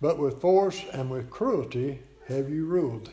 but 0.00 0.18
with 0.18 0.40
force 0.40 0.84
and 0.92 1.10
with 1.10 1.30
cruelty 1.30 2.00
have 2.28 2.50
you 2.50 2.66
ruled. 2.66 3.10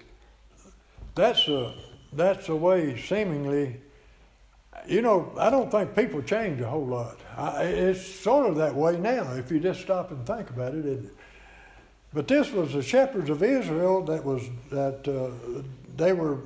That's 1.16 1.48
a, 1.48 1.74
that's 2.12 2.50
a 2.50 2.56
way, 2.56 3.00
seemingly, 3.00 3.80
you 4.88 5.02
know, 5.02 5.32
I 5.38 5.50
don't 5.50 5.72
think 5.72 5.96
people 5.96 6.22
change 6.22 6.60
a 6.60 6.68
whole 6.68 6.86
lot. 6.86 7.20
I, 7.38 7.64
it's 7.64 8.06
sort 8.06 8.50
of 8.50 8.56
that 8.58 8.76
way 8.76 8.98
now 8.98 9.34
if 9.34 9.52
you 9.52 9.60
just 9.60 9.82
stop 9.82 10.12
and 10.12 10.26
think 10.26 10.50
about 10.50 10.74
it. 10.74 10.86
it 10.86 11.00
but 12.14 12.28
this 12.28 12.52
was 12.52 12.74
the 12.74 12.84
shepherds 12.84 13.30
of 13.30 13.42
Israel 13.42 14.04
that 14.04 14.24
was 14.24 14.44
that 14.70 15.08
uh, 15.08 15.64
they 15.96 16.14
were 16.14 16.40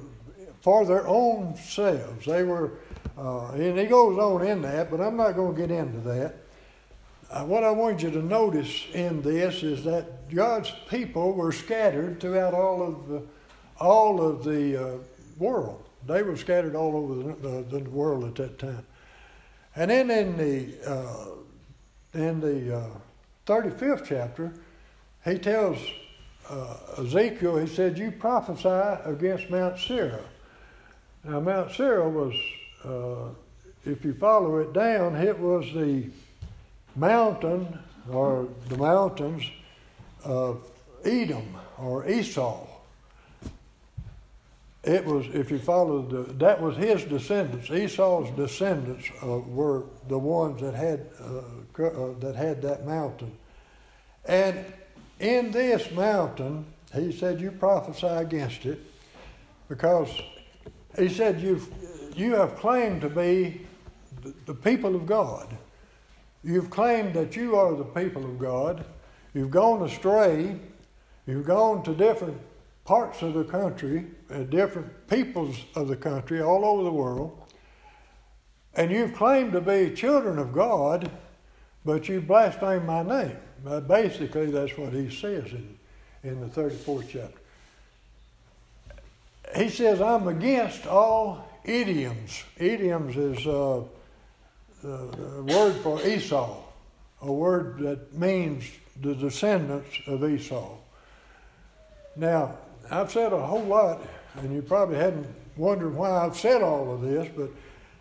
for 0.67 0.83
their 0.83 1.07
own 1.07 1.55
selves. 1.55 2.25
They 2.25 2.43
were, 2.43 2.71
uh, 3.17 3.51
and 3.51 3.79
he 3.79 3.85
goes 3.85 4.17
on 4.19 4.45
in 4.45 4.63
that, 4.63 4.91
but 4.91 4.99
I'm 4.99 5.15
not 5.15 5.37
going 5.37 5.55
to 5.55 5.61
get 5.61 5.71
into 5.71 5.99
that. 5.99 6.35
Uh, 7.31 7.45
what 7.45 7.63
I 7.63 7.71
want 7.71 8.03
you 8.03 8.11
to 8.11 8.21
notice 8.21 8.85
in 8.93 9.21
this 9.21 9.63
is 9.63 9.85
that 9.85 10.29
God's 10.29 10.73
people 10.89 11.31
were 11.31 11.53
scattered 11.53 12.19
throughout 12.19 12.53
all 12.53 12.85
of 12.85 13.07
the, 13.07 13.21
all 13.79 14.21
of 14.21 14.43
the 14.43 14.75
uh, 14.75 14.97
world. 15.37 15.85
They 16.05 16.21
were 16.21 16.35
scattered 16.35 16.75
all 16.75 16.97
over 16.97 17.15
the, 17.15 17.63
the, 17.63 17.79
the, 17.79 17.89
world 17.89 18.25
at 18.25 18.35
that 18.35 18.59
time. 18.59 18.85
And 19.73 19.89
then 19.89 20.11
in 20.11 20.35
the, 20.35 20.85
uh, 20.85 21.27
in 22.13 22.41
the 22.41 22.91
35th 23.45 24.01
uh, 24.01 24.05
chapter, 24.05 24.53
he 25.23 25.37
tells 25.37 25.77
uh, 26.49 26.75
Ezekiel, 26.97 27.55
he 27.55 27.67
said, 27.67 27.97
You 27.97 28.11
prophesy 28.11 29.01
against 29.09 29.49
Mount 29.49 29.79
Seir. 29.79 30.25
Now, 31.27 31.41
Mount 31.41 31.73
Seir 31.73 32.07
was, 32.07 32.33
uh, 32.85 33.33
if 33.85 34.05
you 34.05 34.13
follow 34.13 34.59
it 34.59 34.71
down, 34.71 35.15
it 35.17 35.37
was 35.37 35.65
the 35.73 36.05
mountain 36.95 37.77
or 38.09 38.47
the 38.69 38.77
mountains 38.77 39.43
of 40.23 40.65
Edom 41.03 41.53
or 41.77 42.07
Esau. 42.07 42.65
It 44.85 45.03
was, 45.03 45.25
if 45.33 45.51
you 45.51 45.59
follow 45.59 46.01
the, 46.01 46.33
that 46.35 46.61
was 46.61 46.77
his 46.77 47.03
descendants. 47.03 47.69
Esau's 47.71 48.33
descendants 48.37 49.09
uh, 49.21 49.39
were 49.39 49.83
the 50.07 50.17
ones 50.17 50.61
that 50.61 50.75
had 50.75 51.09
uh, 51.19 51.83
uh, 51.83 52.13
that 52.21 52.35
had 52.37 52.61
that 52.61 52.85
mountain. 52.85 53.33
And 54.23 54.63
in 55.19 55.51
this 55.51 55.91
mountain, 55.91 56.65
he 56.93 57.11
said, 57.11 57.41
"You 57.41 57.51
prophesy 57.51 58.07
against 58.07 58.65
it, 58.65 58.79
because 59.67 60.09
he 60.97 61.09
said 61.09 61.39
You've, 61.39 61.69
you 62.15 62.35
have 62.35 62.55
claimed 62.55 63.01
to 63.01 63.09
be 63.09 63.61
the, 64.45 64.53
people 64.53 64.95
of 64.95 65.05
God." 65.05 65.55
You've 66.43 66.69
claimed 66.69 67.13
that 67.15 67.35
you 67.35 67.55
are 67.55 67.75
the 67.75 67.83
people 67.83 68.23
of 68.23 68.39
God. 68.39 68.85
You've 69.33 69.51
gone 69.51 69.83
astray. 69.83 70.57
You've 71.25 71.45
gone 71.45 71.83
to 71.83 71.93
different 71.93 72.39
parts 72.85 73.21
of 73.21 73.33
the 73.33 73.43
country, 73.43 74.05
uh, 74.31 74.43
different 74.43 75.07
peoples 75.09 75.57
of 75.75 75.89
the 75.89 75.95
country, 75.97 76.41
all 76.41 76.63
over 76.63 76.83
the 76.83 76.91
world. 76.91 77.37
And 78.75 78.91
you've 78.91 79.13
claimed 79.13 79.51
to 79.53 79.61
be 79.61 79.93
children 79.93 80.39
of 80.39 80.53
God, 80.53 81.11
but 81.83 82.07
you 82.07 82.21
blaspheme 82.21 82.85
my 82.85 83.03
name. 83.03 83.37
Basically, 83.87 84.49
that's 84.51 84.77
what 84.77 84.93
he 84.93 85.09
says 85.09 85.51
in, 85.51 85.77
in 86.23 86.39
the 86.39 86.47
34th 86.47 87.09
chapter. 87.09 87.39
He 89.55 89.69
says, 89.69 90.01
I'm 90.01 90.27
against 90.27 90.85
all 90.87 91.47
Idumeans. 91.65 92.43
Idumeans 92.59 93.15
is. 93.15 93.47
Uh, 93.47 93.83
the 94.81 95.43
word 95.43 95.75
for 95.77 96.01
Esau, 96.05 96.63
a 97.21 97.31
word 97.31 97.79
that 97.79 98.13
means 98.13 98.63
the 99.01 99.15
descendants 99.15 99.99
of 100.07 100.23
Esau. 100.23 100.77
Now, 102.15 102.57
I've 102.89 103.11
said 103.11 103.33
a 103.33 103.41
whole 103.41 103.63
lot, 103.63 104.01
and 104.35 104.53
you 104.53 104.61
probably 104.61 104.97
hadn't 104.97 105.27
wondered 105.55 105.93
why 105.93 106.11
I've 106.11 106.37
said 106.37 106.61
all 106.61 106.93
of 106.93 107.01
this, 107.01 107.27
but 107.35 107.49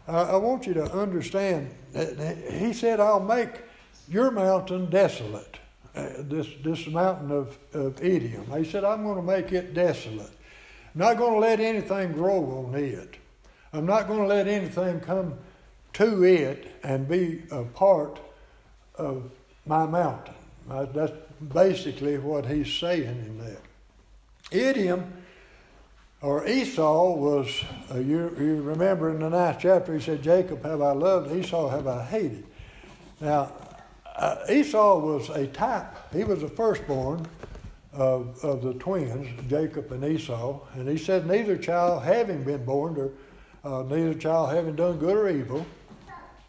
I, 0.07 0.33
I 0.33 0.37
want 0.37 0.67
you 0.67 0.75
to 0.75 0.85
understand 0.93 1.75
that 1.93 2.37
he 2.53 2.73
said, 2.73 3.01
I'll 3.01 3.21
make 3.21 3.63
your 4.09 4.31
mountain 4.31 4.91
desolate. 4.91 5.59
Uh, 5.95 6.09
this, 6.19 6.47
this 6.63 6.87
mountain 6.89 7.31
of, 7.31 7.57
of 7.73 8.05
Edom. 8.05 8.53
He 8.63 8.71
said, 8.71 8.85
I'm 8.85 9.03
going 9.03 9.17
to 9.17 9.23
make 9.23 9.53
it 9.53 9.73
desolate. 9.73 10.31
I'm 10.97 11.01
not 11.01 11.19
going 11.19 11.35
to 11.35 11.41
let 11.41 11.61
anything 11.61 12.13
grow 12.13 12.65
on 12.67 12.75
it. 12.75 13.19
I'm 13.75 13.85
not 13.85 14.09
going 14.09 14.21
to 14.21 14.27
let 14.27 14.49
anything 14.49 14.99
come 15.01 15.35
to 15.93 16.25
it 16.25 16.75
and 16.83 17.07
be 17.07 17.43
a 17.51 17.65
part 17.65 18.19
of 18.95 19.31
my 19.67 19.85
mountain. 19.85 20.33
Uh, 20.71 20.87
that's 20.87 21.13
basically 21.53 22.17
what 22.17 22.47
he's 22.47 22.73
saying 22.73 23.05
in 23.05 23.39
that. 23.45 23.61
Idiom 24.51 25.13
or 26.23 26.49
Esau 26.49 27.15
was, 27.15 27.63
uh, 27.91 27.99
you, 27.99 28.35
you 28.39 28.63
remember 28.63 29.11
in 29.11 29.19
the 29.19 29.29
ninth 29.29 29.59
chapter, 29.61 29.93
he 29.93 30.01
said, 30.01 30.23
Jacob 30.23 30.65
have 30.65 30.81
I 30.81 30.93
loved, 30.93 31.31
Esau 31.31 31.69
have 31.69 31.87
I 31.87 32.05
hated. 32.05 32.47
Now, 33.21 33.53
uh, 34.17 34.37
Esau 34.49 34.99
was 35.01 35.29
a 35.29 35.47
type, 35.47 35.95
he 36.15 36.25
was 36.25 36.41
the 36.41 36.49
firstborn 36.49 37.27
of, 37.97 38.45
of 38.45 38.63
the 38.63 38.75
twins, 38.75 39.27
Jacob 39.49 39.91
and 39.91 40.05
Esau. 40.05 40.61
And 40.75 40.89
he 40.89 40.99
said, 40.99 41.27
Neither 41.27 41.57
child 41.57 42.03
having 42.03 42.45
been 42.45 42.65
born, 42.65 42.97
or 42.97 43.11
uh, 43.65 43.83
neither 43.83 44.15
child 44.15 44.55
having 44.55 44.77
done 44.77 44.99
good 44.99 45.17
or 45.17 45.29
evil, 45.29 45.67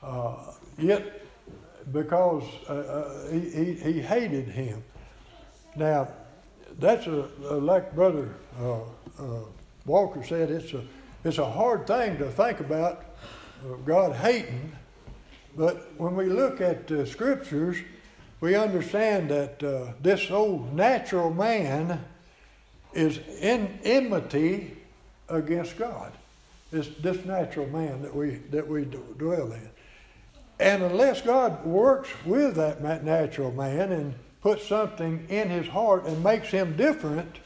uh, 0.04 0.36
yet, 0.77 1.25
because 1.92 2.44
uh, 2.70 2.74
uh, 2.74 3.32
he, 3.32 3.39
he, 3.39 3.74
he, 3.94 4.01
hated 4.01 4.50
him. 4.50 4.84
Now, 5.75 6.10
that's 6.80 7.08
a, 7.08 7.30
like 7.50 7.96
Brother 7.96 8.36
uh, 8.60 8.82
uh, 9.18 9.39
Walker 9.86 10.24
said, 10.24 10.51
it's 10.51 10.74
a 10.74 10.84
it's 11.24 11.39
a 11.39 11.50
hard 11.50 11.88
thing 11.88 12.18
to 12.20 12.30
think 12.30 12.60
about 12.60 13.04
God 13.86 14.16
hating, 14.16 14.72
but 15.58 15.92
when 16.00 16.16
we 16.16 16.25
look 16.27 16.62
at 16.62 16.88
the 16.88 17.06
scriptures, 17.06 17.77
we 18.39 18.56
understand 18.56 19.29
that 19.29 19.63
uh, 19.63 19.94
this 20.01 20.29
old 20.29 20.74
natural 20.74 21.34
man 21.34 22.03
is 22.94 23.20
in 23.41 23.79
enmity 23.84 24.77
against 25.29 25.77
God. 25.77 26.12
It's 26.72 26.89
this 27.01 27.25
natural 27.25 27.67
man 27.67 28.01
that 28.01 28.15
we 28.15 28.36
that 28.51 28.67
we 28.67 28.86
dwell 28.86 29.51
in, 29.51 29.70
and 30.60 30.84
unless 30.84 31.22
God 31.22 31.65
works 31.65 32.10
with 32.25 32.56
that 32.56 32.82
natural 33.03 33.51
man 33.51 33.91
and 33.91 34.13
puts 34.41 34.67
something 34.67 35.25
in 35.29 35.50
his 35.50 35.67
heart 35.67 36.06
and 36.06 36.24
makes 36.24 36.50
him 36.50 36.75
different, 36.75 37.38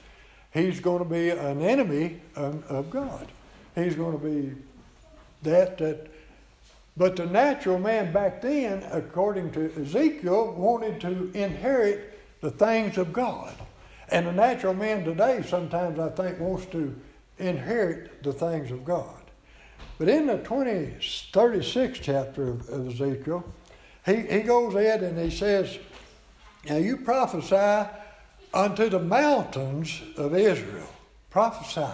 he's 0.54 0.80
going 0.80 1.00
to 1.00 1.10
be 1.10 1.30
an 1.30 1.62
enemy 1.62 2.20
of, 2.36 2.90
God. 2.90 3.28
He's 3.76 3.96
going 3.96 4.20
to 4.20 4.26
be 4.26 4.56
that 5.44 5.78
that. 5.78 6.11
But 6.98 7.16
the 7.16 7.26
natural 7.26 7.80
man 7.80 8.12
back 8.12 8.42
then, 8.42 8.84
according 8.92 9.52
to 9.52 9.72
Ezekiel, 9.82 10.54
wanted 10.54 11.00
to 11.02 11.32
inherit 11.34 12.20
the 12.42 12.52
things 12.52 12.98
of 12.98 13.14
God. 13.14 13.54
And 14.10 14.28
the 14.28 14.34
natural 14.34 14.74
man 14.74 15.06
today 15.06 15.42
sometimes 15.48 15.98
I 16.00 16.10
think 16.10 16.40
wants 16.40 16.66
to 16.68 16.94
inherit 17.38 18.24
the 18.24 18.34
things 18.34 18.72
of 18.72 18.84
God. 18.84 19.22
But 19.98 20.10
in 20.10 20.28
the 20.28 20.38
20, 20.38 20.98
36th 21.00 22.00
chapter 22.02 22.50
of, 22.50 22.68
of 22.70 22.88
Ezekiel, 22.88 23.44
he, 24.06 24.16
he 24.16 24.42
goes 24.42 24.76
in 24.76 25.04
and 25.04 25.18
he 25.18 25.30
says, 25.30 25.78
Now 26.68 26.78
you 26.78 26.98
prophesy 26.98 27.90
unto 28.54 28.90
the 28.90 29.00
mountains 29.00 30.02
of 30.18 30.36
Israel. 30.36 30.90
Prophesy. 31.30 31.94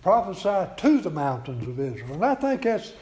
Prophesy 0.00 0.70
to 0.76 1.00
the 1.00 1.10
mountains 1.10 1.66
of 1.66 1.78
Israel. 1.78 2.14
And 2.14 2.24
I 2.24 2.34
think 2.34 2.62
that's 2.62 2.92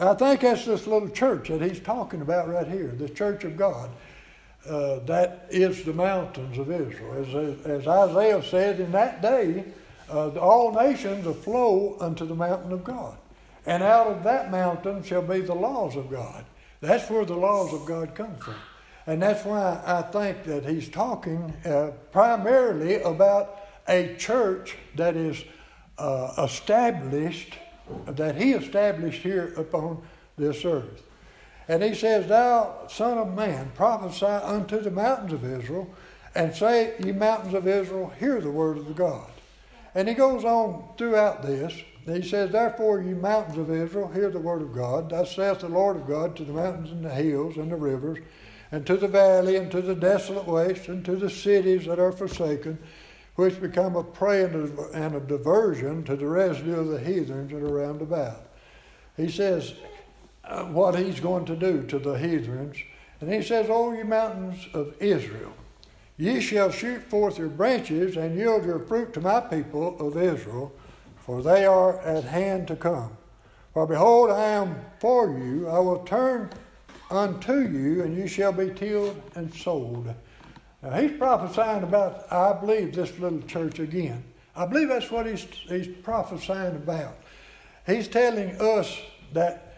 I 0.00 0.14
think 0.14 0.40
that's 0.40 0.64
this 0.64 0.86
little 0.86 1.10
church 1.10 1.48
that 1.48 1.60
he's 1.60 1.80
talking 1.80 2.22
about 2.22 2.48
right 2.48 2.66
here, 2.66 2.88
the 2.88 3.08
church 3.08 3.44
of 3.44 3.56
God. 3.56 3.90
Uh, 4.68 4.98
that 5.00 5.46
is 5.50 5.84
the 5.84 5.92
mountains 5.92 6.58
of 6.58 6.70
Israel. 6.70 7.24
As, 7.24 7.66
as 7.66 7.86
Isaiah 7.86 8.42
said, 8.42 8.80
in 8.80 8.92
that 8.92 9.22
day, 9.22 9.64
uh, 10.10 10.28
all 10.38 10.72
nations 10.72 11.24
will 11.24 11.34
flow 11.34 11.96
unto 12.00 12.26
the 12.26 12.34
mountain 12.34 12.72
of 12.72 12.84
God. 12.84 13.16
And 13.66 13.82
out 13.82 14.06
of 14.06 14.24
that 14.24 14.50
mountain 14.50 15.02
shall 15.02 15.22
be 15.22 15.40
the 15.40 15.54
laws 15.54 15.96
of 15.96 16.10
God. 16.10 16.44
That's 16.80 17.08
where 17.10 17.24
the 17.24 17.36
laws 17.36 17.72
of 17.72 17.86
God 17.86 18.14
come 18.14 18.36
from. 18.36 18.54
And 19.06 19.22
that's 19.22 19.44
why 19.44 19.80
I 19.84 20.02
think 20.02 20.44
that 20.44 20.64
he's 20.64 20.88
talking 20.88 21.54
uh, 21.64 21.92
primarily 22.12 23.02
about 23.02 23.60
a 23.88 24.14
church 24.16 24.76
that 24.96 25.16
is 25.16 25.42
uh, 25.98 26.32
established, 26.38 27.54
that 28.06 28.36
he 28.36 28.52
established 28.52 29.22
here 29.22 29.52
upon 29.56 30.02
this 30.36 30.64
earth. 30.64 31.02
And 31.68 31.82
he 31.82 31.94
says, 31.94 32.26
Thou, 32.26 32.86
son 32.88 33.18
of 33.18 33.34
man, 33.34 33.70
prophesy 33.74 34.26
unto 34.26 34.80
the 34.80 34.90
mountains 34.90 35.32
of 35.32 35.44
Israel, 35.44 35.88
and 36.34 36.54
say, 36.54 36.94
Ye 36.98 37.12
mountains 37.12 37.54
of 37.54 37.68
Israel, 37.68 38.12
hear 38.18 38.40
the 38.40 38.50
word 38.50 38.78
of 38.78 38.86
the 38.86 38.94
God. 38.94 39.30
And 39.94 40.08
he 40.08 40.14
goes 40.14 40.44
on 40.44 40.84
throughout 40.96 41.42
this. 41.42 41.72
He 42.06 42.22
says, 42.22 42.50
Therefore, 42.50 43.02
ye 43.02 43.12
mountains 43.12 43.58
of 43.58 43.70
Israel, 43.70 44.08
hear 44.08 44.30
the 44.30 44.38
word 44.38 44.62
of 44.62 44.74
God. 44.74 45.10
Thus 45.10 45.34
saith 45.34 45.60
the 45.60 45.68
Lord 45.68 45.96
of 45.96 46.06
God 46.06 46.36
to 46.36 46.44
the 46.44 46.52
mountains 46.52 46.90
and 46.90 47.04
the 47.04 47.10
hills 47.10 47.56
and 47.56 47.70
the 47.70 47.76
rivers, 47.76 48.18
and 48.72 48.86
to 48.86 48.96
the 48.96 49.08
valley, 49.08 49.56
and 49.56 49.70
to 49.70 49.80
the 49.80 49.94
desolate 49.94 50.46
waste, 50.46 50.88
and 50.88 51.04
to 51.04 51.16
the 51.16 51.30
cities 51.30 51.86
that 51.86 51.98
are 51.98 52.12
forsaken, 52.12 52.78
which 53.40 53.58
become 53.58 53.96
a 53.96 54.04
prey 54.04 54.44
and 54.44 55.14
a 55.14 55.20
diversion 55.20 56.04
to 56.04 56.14
the 56.14 56.26
residue 56.26 56.78
of 56.78 56.88
the 56.88 57.00
heathens 57.00 57.50
that 57.50 57.62
are 57.62 57.74
round 57.74 58.02
about. 58.02 58.50
He 59.16 59.30
says, 59.30 59.72
uh, 60.44 60.64
what 60.64 60.98
he's 60.98 61.20
going 61.20 61.46
to 61.46 61.56
do 61.56 61.82
to 61.86 61.98
the 61.98 62.18
heathens. 62.18 62.76
And 63.18 63.32
he 63.32 63.40
says, 63.40 63.68
O 63.70 63.94
ye 63.94 64.02
mountains 64.02 64.68
of 64.74 64.94
Israel, 65.00 65.54
ye 66.18 66.38
shall 66.42 66.70
shoot 66.70 67.02
forth 67.04 67.38
your 67.38 67.48
branches 67.48 68.18
and 68.18 68.36
yield 68.36 68.66
your 68.66 68.78
fruit 68.78 69.14
to 69.14 69.22
my 69.22 69.40
people 69.40 69.98
of 69.98 70.18
Israel, 70.18 70.70
for 71.16 71.42
they 71.42 71.64
are 71.64 71.98
at 72.00 72.24
hand 72.24 72.68
to 72.68 72.76
come. 72.76 73.16
For 73.72 73.86
behold, 73.86 74.30
I 74.30 74.48
am 74.48 74.76
for 74.98 75.30
you, 75.30 75.66
I 75.66 75.78
will 75.78 76.00
turn 76.00 76.50
unto 77.10 77.54
you, 77.54 78.02
and 78.02 78.14
you 78.14 78.26
shall 78.26 78.52
be 78.52 78.68
tilled 78.68 79.18
and 79.34 79.54
sold. 79.54 80.14
Now 80.82 80.92
he's 80.92 81.16
prophesying 81.18 81.82
about, 81.82 82.30
I 82.32 82.52
believe, 82.54 82.94
this 82.94 83.18
little 83.18 83.42
church 83.42 83.78
again. 83.78 84.24
I 84.56 84.66
believe 84.66 84.88
that's 84.88 85.10
what 85.10 85.26
he's, 85.26 85.44
he's 85.68 85.88
prophesying 85.88 86.76
about. 86.76 87.16
He's 87.86 88.08
telling 88.08 88.60
us 88.60 88.98
that 89.32 89.70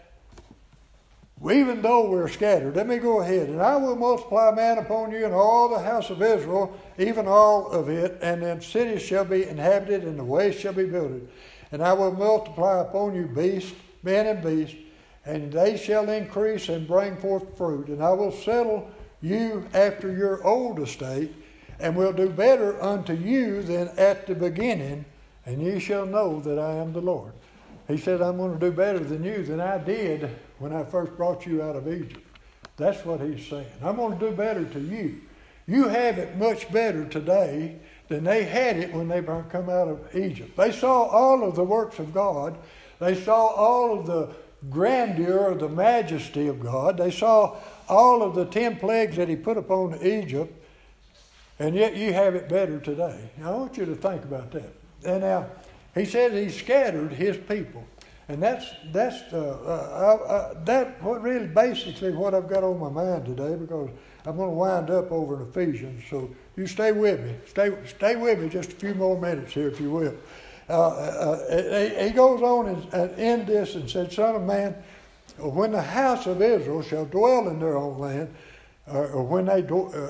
even 1.51 1.81
though 1.81 2.09
we're 2.09 2.29
scattered, 2.29 2.75
let 2.75 2.87
me 2.87 2.97
go 2.97 3.21
ahead. 3.21 3.49
And 3.49 3.61
I 3.61 3.75
will 3.75 3.97
multiply 3.97 4.51
man 4.51 4.77
upon 4.77 5.11
you 5.11 5.25
and 5.25 5.33
all 5.33 5.69
the 5.69 5.79
house 5.79 6.09
of 6.09 6.21
Israel, 6.21 6.77
even 6.97 7.27
all 7.27 7.69
of 7.71 7.89
it, 7.89 8.17
and 8.21 8.41
then 8.41 8.61
cities 8.61 9.01
shall 9.01 9.25
be 9.25 9.43
inhabited, 9.43 10.03
and 10.03 10.17
the 10.17 10.23
ways 10.23 10.55
shall 10.55 10.73
be 10.73 10.85
builded. 10.85 11.27
And 11.71 11.83
I 11.83 11.91
will 11.93 12.11
multiply 12.13 12.79
upon 12.81 13.15
you 13.15 13.27
beasts, 13.27 13.73
men 14.03 14.27
and 14.27 14.43
beasts, 14.43 14.77
and 15.25 15.51
they 15.51 15.75
shall 15.75 16.09
increase 16.09 16.69
and 16.69 16.87
bring 16.87 17.17
forth 17.17 17.57
fruit. 17.57 17.87
And 17.87 18.01
I 18.01 18.11
will 18.11 18.31
settle 18.31 18.89
you 19.23 19.67
after 19.73 20.11
your 20.11 20.45
old 20.45 20.79
estate, 20.79 21.33
and 21.79 21.95
will 21.95 22.13
do 22.13 22.29
better 22.29 22.79
unto 22.81 23.13
you 23.13 23.63
than 23.63 23.87
at 23.97 24.27
the 24.27 24.35
beginning, 24.35 25.05
and 25.45 25.61
ye 25.61 25.79
shall 25.79 26.05
know 26.05 26.39
that 26.41 26.59
I 26.59 26.73
am 26.73 26.93
the 26.93 27.01
Lord. 27.01 27.31
He 27.87 27.97
said, 27.97 28.21
I'm 28.21 28.37
going 28.37 28.53
to 28.53 28.59
do 28.59 28.71
better 28.71 28.99
than 28.99 29.23
you 29.23 29.43
than 29.43 29.59
I 29.59 29.77
did 29.77 30.29
when 30.59 30.73
I 30.73 30.83
first 30.83 31.17
brought 31.17 31.45
you 31.45 31.63
out 31.63 31.75
of 31.75 31.87
Egypt. 31.91 32.25
That's 32.77 33.03
what 33.05 33.21
he's 33.21 33.47
saying. 33.47 33.65
I'm 33.83 33.95
going 33.95 34.17
to 34.17 34.29
do 34.29 34.35
better 34.35 34.65
to 34.65 34.79
you. 34.79 35.21
You 35.67 35.87
have 35.87 36.17
it 36.17 36.37
much 36.37 36.71
better 36.71 37.05
today 37.05 37.79
than 38.07 38.23
they 38.23 38.43
had 38.43 38.77
it 38.77 38.93
when 38.93 39.07
they 39.07 39.21
come 39.21 39.69
out 39.69 39.87
of 39.87 40.15
Egypt. 40.15 40.55
They 40.57 40.71
saw 40.71 41.03
all 41.03 41.43
of 41.43 41.55
the 41.55 41.63
works 41.63 41.99
of 41.99 42.13
God. 42.13 42.57
They 42.99 43.15
saw 43.15 43.47
all 43.47 43.99
of 43.99 44.05
the 44.05 44.29
grandeur, 44.69 45.51
of 45.51 45.59
the 45.59 45.69
majesty 45.69 46.47
of 46.47 46.59
God. 46.59 46.97
They 46.97 47.11
saw 47.11 47.57
all 47.89 48.21
of 48.21 48.35
the 48.35 48.45
ten 48.45 48.77
plagues 48.77 49.17
that 49.17 49.29
he 49.29 49.35
put 49.35 49.57
upon 49.57 50.01
Egypt. 50.01 50.53
And 51.59 51.75
yet 51.75 51.95
you 51.95 52.13
have 52.13 52.35
it 52.35 52.49
better 52.49 52.79
today. 52.79 53.29
I 53.43 53.51
want 53.51 53.77
you 53.77 53.85
to 53.85 53.95
think 53.95 54.23
about 54.23 54.51
that. 54.51 54.73
And 55.05 55.21
now, 55.21 55.47
he 55.93 56.05
said 56.05 56.31
he 56.33 56.49
scattered 56.49 57.13
his 57.13 57.37
people. 57.37 57.85
And 58.29 58.41
that's 58.41 58.65
that's 58.91 59.21
uh, 59.33 59.37
uh, 59.37 60.25
uh, 60.25 60.63
that 60.63 61.03
what 61.03 61.21
really 61.21 61.45
basically 61.45 62.11
what 62.11 62.33
I've 62.33 62.47
got 62.47 62.63
on 62.63 62.79
my 62.79 62.89
mind 62.89 63.25
today 63.25 63.55
because 63.55 63.89
I'm 64.25 64.37
going 64.37 64.49
to 64.49 64.55
wind 64.55 64.89
up 64.89 65.11
over 65.11 65.41
in 65.41 65.49
Ephesians. 65.49 66.03
So 66.09 66.33
you 66.55 66.65
stay 66.65 66.93
with 66.93 67.19
me. 67.19 67.35
Stay 67.45 67.73
stay 67.85 68.15
with 68.15 68.39
me 68.39 68.47
just 68.47 68.71
a 68.71 68.75
few 68.75 68.95
more 68.95 69.19
minutes 69.19 69.53
here, 69.53 69.67
if 69.67 69.79
you 69.79 69.91
will. 69.91 70.15
Uh, 70.69 70.87
uh, 70.87 71.45
uh, 71.49 72.03
he 72.03 72.11
goes 72.11 72.41
on 72.41 72.67
and, 72.93 73.19
end 73.19 73.47
this 73.47 73.75
and 73.75 73.89
said, 73.89 74.11
"Son 74.11 74.35
of 74.35 74.43
man, 74.43 74.75
when 75.37 75.71
the 75.71 75.81
house 75.81 76.25
of 76.25 76.41
Israel 76.41 76.81
shall 76.81 77.05
dwell 77.05 77.49
in 77.49 77.59
their 77.59 77.77
own 77.77 77.99
land." 77.99 78.33
or 78.85 79.23
when 79.23 79.45
they 79.45 79.61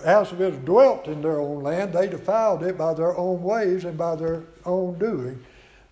house 0.04 0.32
of 0.32 0.42
Israel 0.42 0.66
dwelt 0.66 1.08
in 1.08 1.22
their 1.22 1.40
own 1.40 1.62
land, 1.62 1.94
they 1.94 2.08
defiled 2.08 2.64
it 2.64 2.76
by 2.76 2.92
their 2.96 3.16
own 3.16 3.44
ways 3.44 3.86
and 3.86 3.96
by 3.96 4.16
their 4.16 4.44
own 4.66 4.98
doing. 4.98 5.40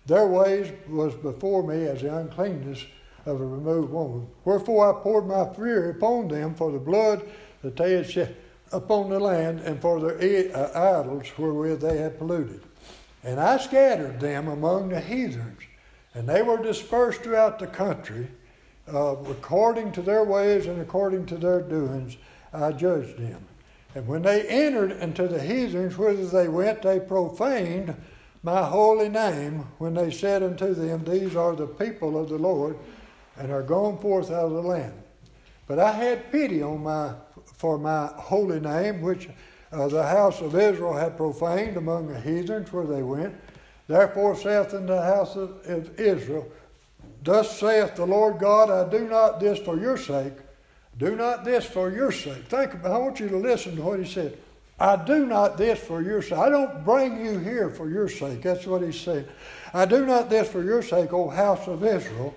Their 0.06 0.26
ways 0.26 0.72
was 0.88 1.14
before 1.14 1.62
me 1.62 1.86
as 1.86 2.02
the 2.02 2.16
uncleanness 2.16 2.84
of 3.24 3.40
a 3.40 3.46
removed 3.46 3.92
woman. 3.92 4.26
Wherefore 4.44 4.90
I 4.90 5.00
poured 5.00 5.26
my 5.26 5.48
fury 5.54 5.90
upon 5.90 6.28
them 6.28 6.54
for 6.54 6.72
the 6.72 6.78
blood 6.78 7.22
that 7.62 7.76
they 7.76 7.92
had 7.92 8.10
shed 8.10 8.36
upon 8.72 9.10
the 9.10 9.20
land 9.20 9.60
and 9.60 9.80
for 9.80 10.00
their 10.00 10.56
uh, 10.56 11.00
idols 11.00 11.28
wherewith 11.38 11.80
they 11.80 11.98
had 11.98 12.18
polluted. 12.18 12.62
And 13.22 13.38
I 13.38 13.58
scattered 13.58 14.20
them 14.20 14.48
among 14.48 14.88
the 14.88 15.00
heathens, 15.00 15.60
and 16.14 16.28
they 16.28 16.42
were 16.42 16.62
dispersed 16.62 17.22
throughout 17.22 17.58
the 17.58 17.66
country, 17.66 18.28
uh, 18.92 19.16
according 19.28 19.92
to 19.92 20.02
their 20.02 20.24
ways 20.24 20.66
and 20.66 20.80
according 20.80 21.26
to 21.26 21.36
their 21.36 21.60
doings. 21.60 22.16
I 22.52 22.72
judged 22.72 23.18
them. 23.18 23.46
And 23.94 24.06
when 24.06 24.22
they 24.22 24.42
entered 24.48 24.92
into 24.92 25.28
the 25.28 25.40
heathens 25.40 25.96
whither 25.96 26.26
they 26.26 26.48
went, 26.48 26.82
they 26.82 26.98
profaned 26.98 27.94
my 28.42 28.64
holy 28.64 29.08
name 29.08 29.66
when 29.78 29.94
they 29.94 30.10
said 30.10 30.42
unto 30.42 30.74
them, 30.74 31.04
These 31.04 31.36
are 31.36 31.54
the 31.54 31.66
people 31.66 32.20
of 32.20 32.28
the 32.28 32.38
Lord, 32.38 32.76
and 33.38 33.52
are 33.52 33.62
gone 33.62 33.98
forth 33.98 34.30
out 34.30 34.46
of 34.46 34.52
the 34.52 34.62
land. 34.62 34.94
But 35.66 35.78
I 35.78 35.92
had 35.92 36.32
pity 36.32 36.62
on 36.62 36.82
my 36.82 37.14
for 37.44 37.78
my 37.78 38.06
holy 38.16 38.58
name, 38.58 39.00
which 39.00 39.28
uh, 39.72 39.88
the 39.88 40.02
house 40.02 40.40
of 40.40 40.54
Israel 40.54 40.92
had 40.92 41.16
profaned 41.16 41.76
among 41.76 42.08
the 42.08 42.20
heathens 42.20 42.72
where 42.72 42.86
they 42.86 43.02
went. 43.02 43.34
Therefore 43.88 44.36
saith 44.36 44.74
in 44.74 44.86
the 44.86 45.02
house 45.02 45.36
of, 45.36 45.68
Israel, 45.98 46.50
Thus 47.24 47.58
saith 47.58 47.94
the 47.94 48.06
Lord 48.06 48.38
God, 48.38 48.70
I 48.70 48.88
do 48.90 49.08
not 49.08 49.40
this 49.40 49.58
for 49.58 49.78
your 49.78 49.96
sake, 49.96 50.34
do 50.98 51.16
not 51.16 51.44
this 51.44 51.64
for 51.64 51.90
your 51.90 52.12
sake. 52.12 52.44
Think 52.44 52.74
about, 52.74 52.92
I 52.92 52.98
want 52.98 53.20
you 53.20 53.28
to 53.28 53.36
listen 53.36 53.76
to 53.76 53.82
what 53.82 53.98
he 53.98 54.04
said. 54.04 54.38
I 54.78 54.96
do 54.96 55.26
not 55.26 55.56
this 55.56 55.78
for 55.78 56.02
your 56.02 56.22
sake. 56.22 56.38
I 56.38 56.48
don't 56.48 56.84
bring 56.84 57.24
you 57.24 57.38
here 57.38 57.70
for 57.70 57.88
your 57.88 58.08
sake. 58.08 58.42
That's 58.42 58.66
what 58.66 58.82
he 58.82 58.92
said. 58.92 59.28
I 59.72 59.84
do 59.86 60.04
not 60.04 60.28
this 60.28 60.48
for 60.48 60.62
your 60.62 60.82
sake, 60.82 61.12
O 61.12 61.28
house 61.28 61.66
of 61.68 61.84
Israel, 61.84 62.34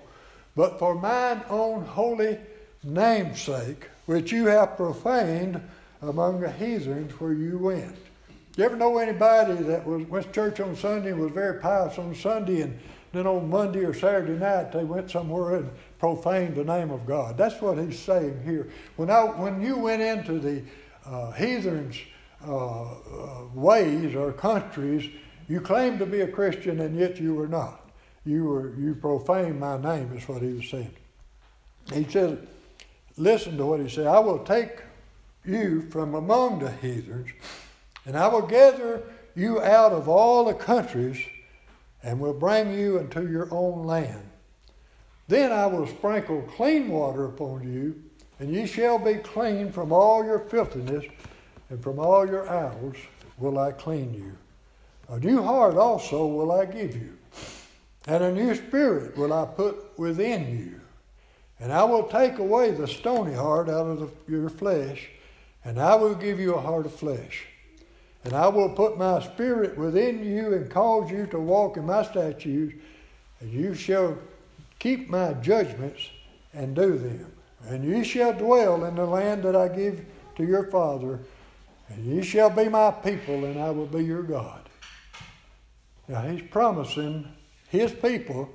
but 0.54 0.78
for 0.78 0.94
mine 0.94 1.42
own 1.50 1.84
holy 1.84 2.38
name's 2.82 3.42
sake, 3.42 3.88
which 4.06 4.32
you 4.32 4.46
have 4.46 4.76
profaned 4.76 5.60
among 6.08 6.40
the 6.40 6.50
heathens 6.50 7.12
where 7.20 7.32
you 7.32 7.58
went. 7.58 7.96
You 8.56 8.64
ever 8.64 8.76
know 8.76 8.98
anybody 8.98 9.54
that 9.54 9.86
was 9.86 10.06
went 10.08 10.26
to 10.26 10.32
church 10.32 10.60
on 10.60 10.76
Sunday 10.76 11.10
and 11.10 11.20
was 11.20 11.32
very 11.32 11.60
pious 11.60 11.98
on 11.98 12.14
Sunday, 12.14 12.62
and 12.62 12.78
then 13.12 13.26
on 13.26 13.50
Monday 13.50 13.84
or 13.84 13.92
Saturday 13.92 14.38
night 14.38 14.72
they 14.72 14.84
went 14.84 15.10
somewhere 15.10 15.56
and 15.56 15.70
profaned 15.98 16.56
the 16.56 16.64
name 16.64 16.90
of 16.90 17.04
God? 17.04 17.36
That's 17.36 17.60
what 17.60 17.78
he's 17.78 17.98
saying 17.98 18.42
here. 18.44 18.68
When 18.96 19.10
I 19.10 19.24
when 19.24 19.60
you 19.60 19.76
went 19.76 20.00
into 20.00 20.38
the 20.38 20.62
uh, 21.04 21.32
heathens' 21.32 21.98
uh, 22.46 22.82
uh, 22.82 23.44
ways 23.54 24.14
or 24.14 24.32
countries, 24.32 25.10
you 25.48 25.60
claimed 25.60 25.98
to 25.98 26.06
be 26.06 26.22
a 26.22 26.28
Christian 26.28 26.80
and 26.80 26.98
yet 26.98 27.20
you 27.20 27.34
were 27.34 27.48
not. 27.48 27.90
You 28.24 28.44
were 28.44 28.74
you 28.76 28.94
profaned 28.94 29.60
my 29.60 29.76
name, 29.76 30.12
is 30.16 30.26
what 30.26 30.40
he 30.40 30.54
was 30.54 30.68
saying. 30.68 30.94
He 31.92 32.04
says, 32.04 32.38
listen 33.16 33.56
to 33.58 33.66
what 33.66 33.80
he 33.80 33.88
said. 33.88 34.06
I 34.06 34.18
will 34.18 34.40
take 34.40 34.80
you 35.46 35.82
from 35.90 36.14
among 36.14 36.58
the 36.58 36.70
heathens, 36.70 37.30
and 38.04 38.16
I 38.16 38.28
will 38.28 38.46
gather 38.46 39.02
you 39.34 39.60
out 39.62 39.92
of 39.92 40.08
all 40.08 40.44
the 40.44 40.54
countries, 40.54 41.18
and 42.02 42.20
will 42.20 42.34
bring 42.34 42.72
you 42.72 42.98
into 42.98 43.28
your 43.28 43.48
own 43.50 43.84
land. 43.84 44.22
Then 45.28 45.52
I 45.52 45.66
will 45.66 45.86
sprinkle 45.86 46.42
clean 46.42 46.88
water 46.88 47.24
upon 47.24 47.72
you, 47.72 48.00
and 48.38 48.52
ye 48.52 48.66
shall 48.66 48.98
be 48.98 49.14
clean 49.14 49.72
from 49.72 49.92
all 49.92 50.24
your 50.24 50.38
filthiness, 50.38 51.04
and 51.68 51.82
from 51.82 51.98
all 51.98 52.26
your 52.26 52.48
idols 52.48 52.96
will 53.38 53.58
I 53.58 53.72
clean 53.72 54.14
you. 54.14 54.36
A 55.08 55.18
new 55.18 55.42
heart 55.42 55.76
also 55.76 56.26
will 56.26 56.52
I 56.52 56.64
give 56.64 56.94
you, 56.94 57.16
and 58.06 58.22
a 58.22 58.32
new 58.32 58.54
spirit 58.54 59.16
will 59.16 59.32
I 59.32 59.46
put 59.46 59.98
within 59.98 60.56
you. 60.56 60.80
And 61.58 61.72
I 61.72 61.84
will 61.84 62.04
take 62.04 62.38
away 62.38 62.70
the 62.70 62.86
stony 62.86 63.34
heart 63.34 63.68
out 63.68 63.86
of 63.86 64.00
the, 64.00 64.32
your 64.32 64.50
flesh, 64.50 65.08
and 65.66 65.80
I 65.80 65.96
will 65.96 66.14
give 66.14 66.38
you 66.38 66.54
a 66.54 66.60
heart 66.60 66.86
of 66.86 66.94
flesh. 66.94 67.44
And 68.22 68.32
I 68.34 68.46
will 68.46 68.68
put 68.68 68.96
my 68.96 69.20
spirit 69.20 69.76
within 69.76 70.24
you 70.24 70.54
and 70.54 70.70
cause 70.70 71.10
you 71.10 71.26
to 71.26 71.40
walk 71.40 71.76
in 71.76 71.84
my 71.86 72.04
statutes, 72.04 72.74
and 73.40 73.52
you 73.52 73.74
shall 73.74 74.16
keep 74.78 75.10
my 75.10 75.32
judgments 75.34 76.08
and 76.54 76.76
do 76.76 76.96
them. 76.96 77.32
And 77.68 77.84
you 77.84 78.04
shall 78.04 78.32
dwell 78.32 78.84
in 78.84 78.94
the 78.94 79.04
land 79.04 79.42
that 79.42 79.56
I 79.56 79.66
give 79.66 80.04
to 80.36 80.44
your 80.44 80.70
father, 80.70 81.18
and 81.88 82.06
you 82.06 82.22
shall 82.22 82.50
be 82.50 82.68
my 82.68 82.92
people, 82.92 83.44
and 83.44 83.60
I 83.60 83.70
will 83.70 83.86
be 83.86 84.04
your 84.04 84.22
God. 84.22 84.68
Now 86.06 86.20
he's 86.20 86.42
promising 86.48 87.26
his 87.68 87.90
people 87.92 88.48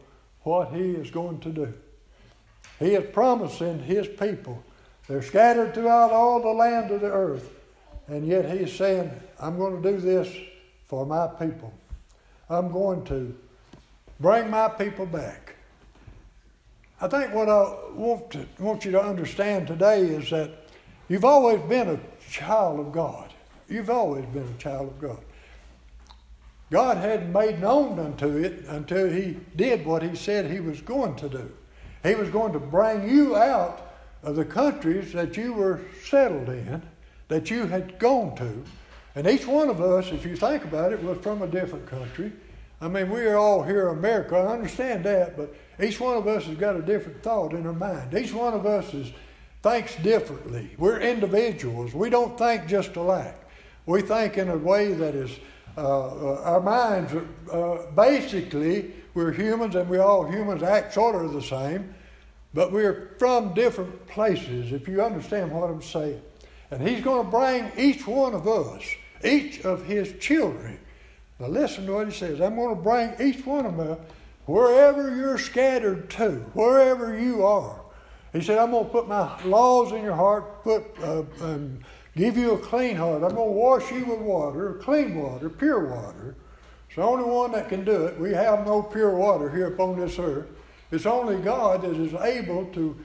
what 0.44 0.74
he 0.74 0.92
is 0.92 1.12
going 1.12 1.42
to 1.42 1.50
do. 1.50 1.74
He 2.80 2.96
is 2.96 3.10
promising 3.12 3.80
his 3.80 4.08
people. 4.08 4.64
They're 5.12 5.22
scattered 5.22 5.74
throughout 5.74 6.14
all 6.14 6.42
the 6.42 6.54
land 6.54 6.90
of 6.90 7.02
the 7.02 7.12
earth. 7.12 7.52
And 8.08 8.26
yet 8.26 8.50
he's 8.50 8.72
saying, 8.72 9.12
I'm 9.42 9.58
going 9.58 9.82
to 9.82 9.92
do 9.92 9.98
this 9.98 10.34
for 10.88 11.06
my 11.06 11.28
people. 11.28 11.74
I'm 12.50 12.72
going 12.72 13.04
to 13.08 13.38
bring 14.22 14.50
my 14.50 14.70
people 14.70 15.06
back. 15.06 15.56
I 17.02 17.10
think 17.10 17.34
what 17.34 17.50
I 17.50 17.76
want, 17.94 18.32
to, 18.32 18.48
want 18.58 18.86
you 18.86 18.92
to 18.92 19.04
understand 19.04 19.68
today 19.68 20.00
is 20.00 20.30
that 20.30 20.50
you've 21.10 21.26
always 21.26 21.60
been 21.64 21.90
a 21.90 22.00
child 22.30 22.80
of 22.80 22.94
God. 22.94 23.34
You've 23.68 23.90
always 23.90 24.24
been 24.28 24.48
a 24.48 24.62
child 24.62 24.88
of 24.88 25.02
God. 25.02 25.20
God 26.70 26.96
hadn't 26.96 27.34
made 27.34 27.60
known 27.60 28.00
unto 28.00 28.38
it 28.38 28.64
until 28.70 29.10
He 29.10 29.36
did 29.58 29.86
what 29.86 30.04
He 30.04 30.16
said 30.16 30.50
He 30.50 30.62
was 30.62 30.80
going 30.80 31.18
to 31.18 31.28
do. 31.28 31.52
He 32.02 32.16
was 32.16 32.30
going 32.30 32.54
to 32.54 32.60
bring 32.60 33.10
you 33.10 33.36
out 33.36 33.90
of 34.24 34.36
the 34.36 34.46
countries 34.46 35.14
that 35.14 35.38
you 35.38 35.54
were 35.54 35.82
settled 36.04 36.50
in, 36.50 36.82
that 37.28 37.50
you 37.50 37.66
had 37.66 37.98
gone 37.98 38.36
to. 38.36 38.64
And 39.16 39.28
each 39.28 39.48
one 39.48 39.70
of 39.70 39.82
us, 39.82 40.12
if 40.12 40.26
you 40.26 40.36
think 40.36 40.64
about 40.64 40.94
it, 40.94 41.04
was 41.04 41.18
from 41.20 41.42
a 41.42 41.48
different 41.48 41.86
country. 41.86 42.32
I 42.80 42.88
mean, 42.88 43.10
we 43.10 43.22
are 43.26 43.38
all 43.38 43.64
here 43.64 43.90
in 43.90 43.98
America. 43.98 44.36
I 44.36 44.54
understand 44.54 45.04
that, 45.04 45.38
but 45.38 45.54
each 45.82 46.00
one 46.00 46.18
of 46.18 46.28
us 46.28 46.46
has 46.46 46.58
got 46.58 46.76
a 46.76 46.82
different 46.82 47.22
thought 47.22 47.54
in 47.54 47.68
our 47.68 47.74
mind. 47.74 48.14
Each 48.14 48.34
one 48.34 48.54
of 48.54 48.66
us 48.66 48.94
is, 48.94 49.12
thinks 49.62 49.96
differently. 49.98 50.72
We're 50.78 51.00
individuals. 51.00 51.94
We 51.94 52.10
don't 52.10 52.38
think 52.38 52.68
just 52.68 52.96
alike. 52.96 53.38
We 53.86 54.02
think 54.02 54.38
in 54.38 54.50
a 54.50 54.58
way 54.58 54.94
that 54.94 55.14
is, 55.14 55.32
uh, 55.78 55.82
uh, 55.82 56.42
our 56.44 56.62
minds 56.62 57.14
are 57.52 57.80
uh, 57.80 57.92
basically, 57.92 58.94
we're 59.14 59.32
humans 59.32 59.76
and 59.76 59.90
we 59.90 59.98
all 60.00 60.26
humans 60.26 60.64
act 60.64 60.94
sort 60.94 61.24
of 61.24 61.34
the 61.34 61.42
same, 61.42 61.94
but 62.54 62.72
we're 62.72 63.16
from 63.18 63.54
different 63.54 64.08
places, 64.08 64.74
if 64.74 64.88
you 64.88 65.02
understand 65.02 65.52
what 65.52 65.70
I'm 65.70 65.82
saying. 65.82 66.22
And 66.70 66.88
He's 66.88 67.04
going 67.04 67.26
to 67.26 67.32
bring 67.32 67.72
each 67.78 68.06
one 68.08 68.34
of 68.34 68.48
us, 68.48 68.84
each 69.24 69.64
of 69.66 69.86
His 69.86 70.14
children. 70.20 70.80
Now, 71.40 71.48
listen 71.48 71.86
to 71.86 71.94
what 71.94 72.08
He 72.08 72.14
says. 72.14 72.42
I'm 72.42 72.56
going 72.56 72.76
to 72.76 72.82
bring 72.82 73.14
each 73.20 73.46
one 73.46 73.66
of 73.66 73.78
them 73.78 73.98
wherever 74.46 75.16
you're 75.16 75.38
scattered 75.38 76.10
to, 76.12 76.32
wherever 76.54 77.18
you 77.18 77.46
are. 77.46 77.80
He 78.34 78.42
said, 78.42 78.58
I'm 78.58 78.72
going 78.72 78.86
to 78.86 78.92
put 78.92 79.08
my 79.08 79.42
laws 79.44 79.92
in 79.92 80.04
your 80.04 80.16
heart, 80.16 80.64
put 80.64 80.84
uh, 81.04 81.24
and 81.42 81.84
give 82.16 82.38
you 82.38 82.54
a 82.54 82.58
clean 82.58 82.96
heart. 82.96 83.24
I'm 83.24 83.36
going 83.36 83.50
to 83.50 83.58
wash 83.58 83.92
you 83.92 84.06
with 84.06 84.20
water, 84.20 84.74
clean 84.82 85.16
water, 85.16 85.50
pure 85.50 85.86
water. 85.86 86.36
It's 86.88 86.96
the 86.96 87.04
only 87.04 87.24
one 87.24 87.52
that 87.54 87.70
can 87.70 87.84
do 87.84 88.06
it. 88.06 88.20
We 88.20 88.32
have 88.32 88.66
no 88.66 88.82
pure 88.82 89.16
water 89.16 89.50
here 89.50 89.68
upon 89.68 90.00
this 90.00 90.20
earth. 90.20 90.48
It's 90.92 91.06
only 91.06 91.38
God 91.38 91.84
that 91.84 91.96
is 91.96 92.14
able 92.14 92.66
to 92.74 92.96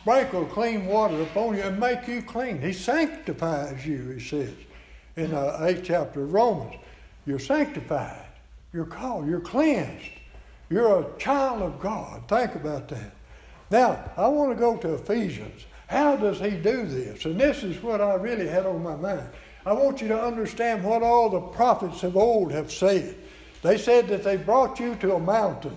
sprinkle 0.00 0.46
clean 0.46 0.86
water 0.86 1.20
upon 1.22 1.56
you 1.56 1.62
and 1.62 1.78
make 1.78 2.08
you 2.08 2.22
clean. 2.22 2.60
He 2.60 2.72
sanctifies 2.72 3.86
you, 3.86 4.10
he 4.10 4.20
says 4.20 4.54
in 5.16 5.30
the 5.30 5.38
uh, 5.38 5.60
8th 5.60 5.84
chapter 5.84 6.22
of 6.22 6.32
Romans. 6.32 6.74
You're 7.26 7.38
sanctified. 7.38 8.24
You're 8.72 8.84
called. 8.84 9.26
You're 9.26 9.40
cleansed. 9.40 10.10
You're 10.68 11.00
a 11.00 11.18
child 11.18 11.62
of 11.62 11.80
God. 11.80 12.28
Think 12.28 12.54
about 12.54 12.88
that. 12.88 13.12
Now, 13.70 14.10
I 14.16 14.28
want 14.28 14.50
to 14.52 14.56
go 14.56 14.76
to 14.76 14.94
Ephesians. 14.94 15.64
How 15.88 16.16
does 16.16 16.38
he 16.38 16.50
do 16.50 16.86
this? 16.86 17.24
And 17.24 17.40
this 17.40 17.62
is 17.62 17.82
what 17.82 18.00
I 18.00 18.14
really 18.14 18.46
had 18.46 18.66
on 18.66 18.82
my 18.82 18.96
mind. 18.96 19.28
I 19.64 19.72
want 19.72 20.00
you 20.00 20.08
to 20.08 20.22
understand 20.22 20.84
what 20.84 21.02
all 21.02 21.28
the 21.28 21.40
prophets 21.40 22.02
of 22.02 22.16
old 22.16 22.52
have 22.52 22.70
said. 22.70 23.16
They 23.62 23.78
said 23.78 24.08
that 24.08 24.22
they 24.22 24.36
brought 24.36 24.78
you 24.78 24.94
to 24.96 25.14
a 25.14 25.20
mountain, 25.20 25.76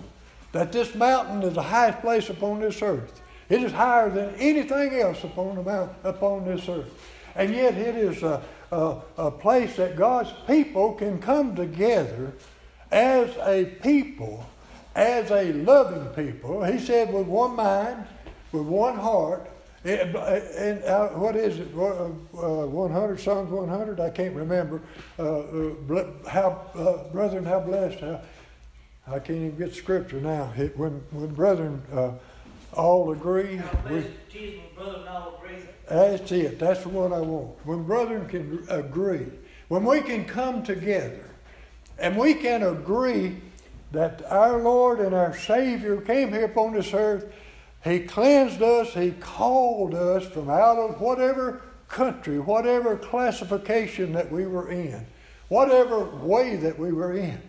that 0.52 0.72
this 0.72 0.94
mountain 0.94 1.42
is 1.42 1.54
the 1.54 1.62
highest 1.62 2.00
place 2.00 2.28
upon 2.30 2.60
this 2.60 2.82
earth. 2.82 3.20
It 3.48 3.62
is 3.62 3.72
higher 3.72 4.10
than 4.10 4.34
anything 4.36 4.94
else 4.94 5.24
upon 5.24 5.56
the 5.56 5.62
mountain, 5.62 5.96
upon 6.04 6.44
this 6.44 6.68
earth. 6.68 6.90
And 7.34 7.54
yet 7.54 7.76
it 7.76 7.96
is 7.96 8.22
a, 8.22 8.42
a, 8.72 8.96
a 9.16 9.30
place 9.30 9.76
that 9.76 9.96
God's 9.96 10.32
people 10.46 10.94
can 10.94 11.20
come 11.20 11.54
together 11.54 12.32
as 12.90 13.30
a 13.38 13.64
people, 13.82 14.44
as 14.94 15.30
a 15.30 15.52
loving 15.52 16.06
people. 16.14 16.64
He 16.64 16.78
said, 16.78 17.12
with 17.12 17.26
one 17.26 17.56
mind, 17.56 18.04
with 18.52 18.64
one 18.64 18.96
heart, 18.96 19.50
and, 19.82 20.14
and 20.14 20.84
uh, 20.84 21.08
what 21.08 21.36
is 21.36 21.58
it? 21.58 21.68
Uh, 21.74 22.66
100 22.66 23.18
Psalms 23.18 23.50
100. 23.50 23.98
I 23.98 24.10
can't 24.10 24.34
remember. 24.34 24.82
Uh, 25.18 25.38
uh 25.40 26.28
how 26.28 26.60
uh, 26.74 27.10
brethren, 27.10 27.46
how 27.46 27.60
blessed. 27.60 28.00
How, 28.00 28.20
I 29.10 29.18
can't 29.18 29.38
even 29.38 29.58
get 29.58 29.74
scripture 29.74 30.20
now. 30.20 30.52
It, 30.56 30.76
when 30.76 31.02
when 31.10 31.34
brethren 31.34 31.82
uh, 31.92 32.12
all 32.72 33.10
agree. 33.12 33.60
That's 35.88 36.32
it. 36.32 36.58
That's 36.58 36.86
what 36.86 37.12
I 37.12 37.20
want. 37.20 37.66
When 37.66 37.82
brethren 37.82 38.28
can 38.28 38.64
agree, 38.68 39.26
when 39.68 39.84
we 39.84 40.00
can 40.00 40.24
come 40.24 40.62
together, 40.62 41.24
and 41.98 42.16
we 42.16 42.34
can 42.34 42.62
agree 42.62 43.38
that 43.92 44.22
our 44.30 44.62
Lord 44.62 45.00
and 45.00 45.14
our 45.14 45.36
Savior 45.36 46.00
came 46.00 46.32
here 46.32 46.44
upon 46.44 46.74
this 46.74 46.94
earth 46.94 47.26
he 47.82 48.00
cleansed 48.00 48.60
us, 48.62 48.92
He 48.92 49.12
called 49.12 49.94
us 49.94 50.26
from 50.26 50.50
out 50.50 50.78
of 50.78 51.00
whatever 51.00 51.62
country, 51.88 52.38
whatever 52.38 52.96
classification 52.96 54.12
that 54.12 54.30
we 54.30 54.46
were 54.46 54.70
in, 54.70 55.06
whatever 55.48 56.04
way 56.04 56.56
that 56.56 56.78
we 56.78 56.92
were 56.92 57.14
in. 57.14 57.40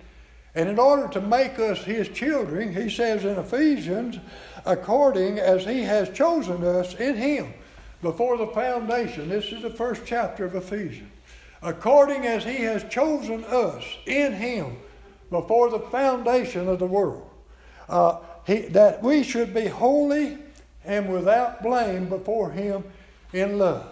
And 0.54 0.68
in 0.68 0.80
order 0.80 1.08
to 1.10 1.22
make 1.22 1.60
us 1.60 1.80
His 1.80 2.10
children, 2.10 2.74
He 2.74 2.90
says 2.90 3.24
in 3.24 3.38
Ephesians, 3.38 4.20
according 4.66 5.40
as 5.40 5.66
He 5.66 5.84
has 5.84 6.10
chosen 6.10 6.64
us 6.64 6.94
in 6.96 7.16
Him 7.16 7.54
before 8.02 8.38
the 8.38 8.48
foundation. 8.48 9.30
This 9.30 9.46
is 9.46 9.62
the 9.62 9.70
first 9.70 10.04
chapter 10.06 10.46
of 10.46 10.56
Ephesians. 10.56 11.10
According 11.62 12.26
as 12.26 12.44
He 12.44 12.58
has 12.64 12.84
chosen 12.86 13.46
us 13.46 13.84
in 14.06 14.34
Him 14.34 14.78
before 15.30 15.70
the 15.70 15.80
foundation 15.80 16.68
of 16.68 16.80
the 16.80 16.88
world. 16.88 17.30
Uh, 17.88 18.18
he, 18.46 18.62
that 18.62 19.02
we 19.04 19.24
should 19.24 19.54
be 19.54 19.68
holy 19.68 20.38
and 20.84 21.12
without 21.12 21.62
blame 21.62 22.10
before 22.10 22.52
Him 22.52 22.84
in 23.32 23.58
love. 23.58 23.88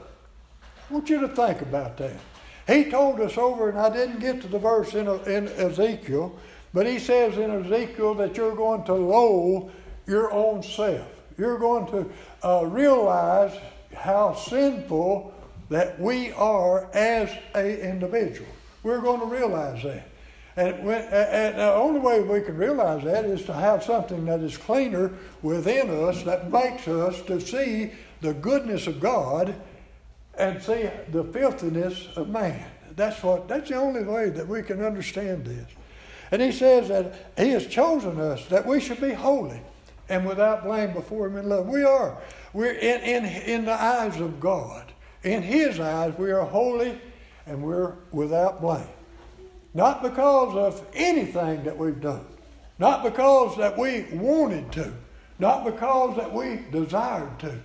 I 0.89 0.93
want 0.93 1.09
you 1.09 1.21
to 1.21 1.27
think 1.27 1.61
about 1.61 1.97
that. 1.97 2.15
He 2.69 2.85
told 2.85 3.19
us 3.19 3.35
over, 3.35 3.69
and 3.69 3.79
I 3.79 3.89
didn't 3.89 4.19
get 4.19 4.41
to 4.41 4.47
the 4.47 4.59
verse 4.59 4.93
in, 4.93 5.07
in 5.07 5.47
Ezekiel, 5.47 6.37
but 6.71 6.85
he 6.85 6.99
says 6.99 7.35
in 7.37 7.49
Ezekiel 7.65 8.13
that 8.15 8.37
you're 8.37 8.55
going 8.55 8.83
to 8.83 8.93
loathe 8.93 9.71
your 10.05 10.31
own 10.31 10.61
self. 10.61 11.07
You're 11.35 11.57
going 11.57 11.87
to 11.87 12.11
uh, 12.47 12.65
realize 12.65 13.57
how 13.95 14.35
sinful 14.35 15.33
that 15.69 15.99
we 15.99 16.31
are 16.33 16.87
as 16.93 17.31
a 17.55 17.89
individual. 17.89 18.49
We're 18.83 19.01
going 19.01 19.21
to 19.21 19.25
realize 19.25 19.81
that. 19.83 20.07
And, 20.55 20.85
when, 20.85 21.01
and 21.01 21.57
the 21.57 21.73
only 21.73 21.99
way 21.99 22.21
we 22.21 22.41
can 22.41 22.57
realize 22.57 23.03
that 23.03 23.25
is 23.25 23.45
to 23.45 23.53
have 23.53 23.83
something 23.83 24.25
that 24.25 24.41
is 24.41 24.57
cleaner 24.57 25.13
within 25.41 25.89
us 25.89 26.21
that 26.23 26.51
makes 26.51 26.87
us 26.87 27.21
to 27.23 27.39
see 27.39 27.93
the 28.21 28.33
goodness 28.33 28.85
of 28.85 28.99
God 28.99 29.55
and 30.39 30.61
see 30.61 30.89
the 31.11 31.23
filthiness 31.25 32.07
of 32.15 32.29
man. 32.29 32.65
That's 32.95 33.21
what 33.21 33.47
that's 33.47 33.69
the 33.69 33.75
only 33.75 34.03
way 34.03 34.29
that 34.29 34.47
we 34.47 34.63
can 34.63 34.83
understand 34.83 35.45
this. 35.45 35.67
And 36.31 36.41
he 36.41 36.51
says 36.51 36.87
that 36.89 37.31
he 37.37 37.49
has 37.49 37.67
chosen 37.67 38.19
us 38.19 38.45
that 38.47 38.65
we 38.65 38.79
should 38.79 39.01
be 39.01 39.13
holy 39.13 39.61
and 40.07 40.25
without 40.25 40.63
blame 40.63 40.93
before 40.93 41.27
him 41.27 41.37
in 41.37 41.49
love. 41.49 41.67
We 41.67 41.83
are. 41.83 42.17
We're 42.53 42.73
in, 42.73 43.01
in, 43.01 43.25
in 43.25 43.65
the 43.65 43.79
eyes 43.79 44.19
of 44.19 44.39
God. 44.39 44.91
In 45.23 45.43
his 45.43 45.79
eyes, 45.79 46.17
we 46.17 46.31
are 46.31 46.45
holy 46.45 46.99
and 47.45 47.61
we're 47.61 47.93
without 48.11 48.61
blame. 48.61 48.87
Not 49.73 50.01
because 50.01 50.55
of 50.55 50.85
anything 50.93 51.63
that 51.63 51.77
we've 51.77 51.99
done, 51.99 52.25
not 52.79 53.03
because 53.03 53.57
that 53.57 53.77
we 53.77 54.03
wanted 54.11 54.71
to, 54.73 54.93
not 55.37 55.65
because 55.65 56.15
that 56.17 56.33
we 56.33 56.63
desired 56.71 57.39
to, 57.39 57.59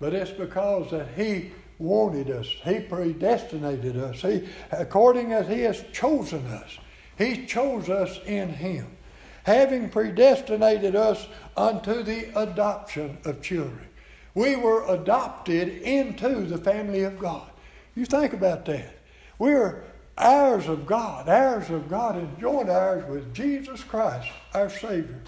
but 0.00 0.14
it's 0.14 0.30
because 0.30 0.90
that 0.90 1.08
He 1.16 1.52
wanted 1.80 2.30
us. 2.30 2.46
He 2.64 2.80
predestinated 2.80 3.96
us. 3.96 4.20
He, 4.20 4.48
according 4.70 5.32
as 5.32 5.48
He 5.48 5.62
has 5.62 5.84
chosen 5.92 6.46
us, 6.46 6.78
He 7.18 7.46
chose 7.46 7.88
us 7.88 8.20
in 8.26 8.50
Him, 8.50 8.96
having 9.44 9.88
predestinated 9.88 10.94
us 10.94 11.26
unto 11.56 12.02
the 12.02 12.38
adoption 12.38 13.18
of 13.24 13.42
children. 13.42 13.88
We 14.34 14.54
were 14.56 14.86
adopted 14.86 15.68
into 15.82 16.44
the 16.44 16.58
family 16.58 17.02
of 17.02 17.18
God. 17.18 17.50
You 17.96 18.04
think 18.04 18.32
about 18.32 18.64
that. 18.66 18.96
We're 19.38 19.82
heirs 20.16 20.68
of 20.68 20.86
God, 20.86 21.28
heirs 21.28 21.70
of 21.70 21.88
God, 21.88 22.16
and 22.16 22.38
joint 22.38 22.68
heirs 22.68 23.08
with 23.08 23.34
Jesus 23.34 23.82
Christ, 23.82 24.28
our 24.54 24.70
Savior, 24.70 25.20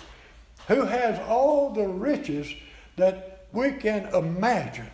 who 0.68 0.84
has 0.84 1.18
all 1.28 1.70
the 1.70 1.88
riches 1.88 2.54
that 2.96 3.46
we 3.52 3.72
can 3.72 4.06
imagine. 4.14 4.90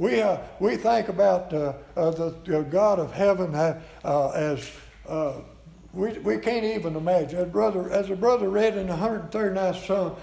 We, 0.00 0.22
uh, 0.22 0.38
we 0.60 0.76
think 0.76 1.10
about 1.10 1.52
uh, 1.52 1.74
uh, 1.94 2.10
the, 2.12 2.66
God 2.70 2.98
of 2.98 3.12
heaven 3.12 3.54
uh, 3.54 4.30
as 4.34 4.70
uh, 5.06 5.34
we, 5.92 6.12
we 6.20 6.38
can't 6.38 6.64
even 6.64 6.96
imagine. 6.96 7.38
As 7.38 7.48
brother, 7.48 7.90
as 7.90 8.08
a 8.08 8.16
brother 8.16 8.48
read 8.48 8.78
in 8.78 8.86
the 8.86 8.94
139th 8.94 9.86
Psalm, 9.86 10.16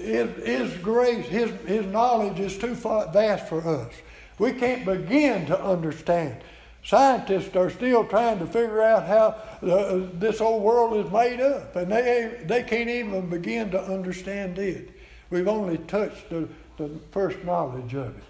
his, 0.00 0.46
his 0.46 0.76
grace, 0.78 1.26
his, 1.26 1.50
his 1.66 1.84
knowledge 1.84 2.40
is 2.40 2.56
too 2.56 2.74
far, 2.74 3.12
vast 3.12 3.46
for 3.46 3.60
us. 3.68 3.92
We 4.38 4.52
can't 4.52 4.86
begin 4.86 5.44
to 5.48 5.62
understand. 5.62 6.42
Scientists 6.82 7.54
are 7.56 7.68
still 7.68 8.06
trying 8.06 8.38
to 8.38 8.46
figure 8.46 8.80
out 8.80 9.06
how 9.06 9.36
the, 9.60 10.08
this 10.14 10.38
whole 10.38 10.60
world 10.60 11.04
is 11.04 11.12
made 11.12 11.42
up, 11.42 11.76
and 11.76 11.92
they, 11.92 12.40
they 12.46 12.62
can't 12.62 12.88
even 12.88 13.28
begin 13.28 13.70
to 13.72 13.82
understand 13.82 14.58
it. 14.58 14.92
We've 15.28 15.46
only 15.46 15.76
touched 15.76 16.30
the, 16.30 16.48
the 16.78 16.88
first 17.12 17.44
knowledge 17.44 17.92
of 17.92 18.16
it. 18.16 18.24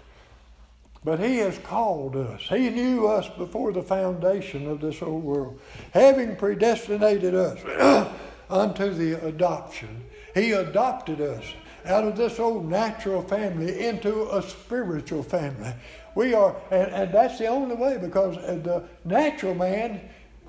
But 1.05 1.19
He 1.19 1.37
has 1.37 1.59
called 1.59 2.15
us. 2.15 2.41
He 2.49 2.71
knew 2.71 3.07
us 3.07 3.29
before 3.37 3.71
the 3.71 3.83
foundation 3.83 4.67
of 4.67 4.81
this 4.81 4.99
whole 4.99 5.19
world, 5.19 5.59
having 5.93 6.35
predestinated 6.35 7.35
us 7.35 8.11
unto 8.49 8.91
the 8.91 9.23
adoption. 9.25 10.03
He 10.33 10.51
adopted 10.51 11.21
us 11.21 11.45
out 11.85 12.05
of 12.05 12.17
this 12.17 12.39
old 12.39 12.67
natural 12.67 13.21
family 13.21 13.85
into 13.85 14.35
a 14.35 14.41
spiritual 14.41 15.21
family. 15.21 15.73
We 16.15 16.33
are, 16.33 16.55
and, 16.71 16.91
and 16.91 17.13
that's 17.13 17.37
the 17.37 17.47
only 17.47 17.75
way 17.75 17.99
because 17.99 18.37
uh, 18.37 18.59
the 18.63 18.83
natural 19.07 19.53
man, 19.53 20.01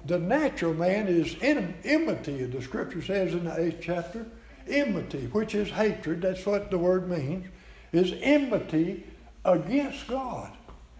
the 0.06 0.18
natural 0.18 0.72
man 0.72 1.06
is 1.06 1.34
in, 1.42 1.74
enmity, 1.84 2.46
the 2.46 2.62
scripture 2.62 3.02
says 3.02 3.34
in 3.34 3.44
the 3.44 3.60
eighth 3.60 3.80
chapter. 3.82 4.26
Enmity, 4.66 5.26
which 5.32 5.54
is 5.54 5.68
hatred, 5.68 6.22
that's 6.22 6.46
what 6.46 6.70
the 6.70 6.78
word 6.78 7.08
means, 7.10 7.46
is 7.92 8.14
enmity 8.20 9.04
against 9.46 10.06
God. 10.06 10.52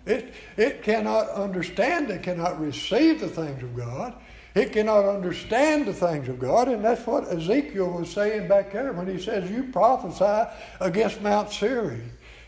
It, 0.06 0.34
it 0.56 0.82
cannot 0.82 1.28
understand, 1.30 2.10
it 2.10 2.22
cannot 2.22 2.60
receive 2.60 3.20
the 3.20 3.28
things 3.28 3.62
of 3.62 3.76
God. 3.76 4.14
It 4.54 4.72
cannot 4.72 5.04
understand 5.04 5.86
the 5.86 5.92
things 5.92 6.28
of 6.28 6.38
God, 6.38 6.68
and 6.68 6.82
that's 6.82 7.06
what 7.06 7.30
Ezekiel 7.30 7.90
was 7.90 8.10
saying 8.10 8.48
back 8.48 8.72
there 8.72 8.92
when 8.92 9.06
he 9.06 9.20
says, 9.20 9.50
You 9.50 9.64
prophesy 9.64 10.50
against 10.80 11.20
Mount 11.20 11.52
Seir. 11.52 12.00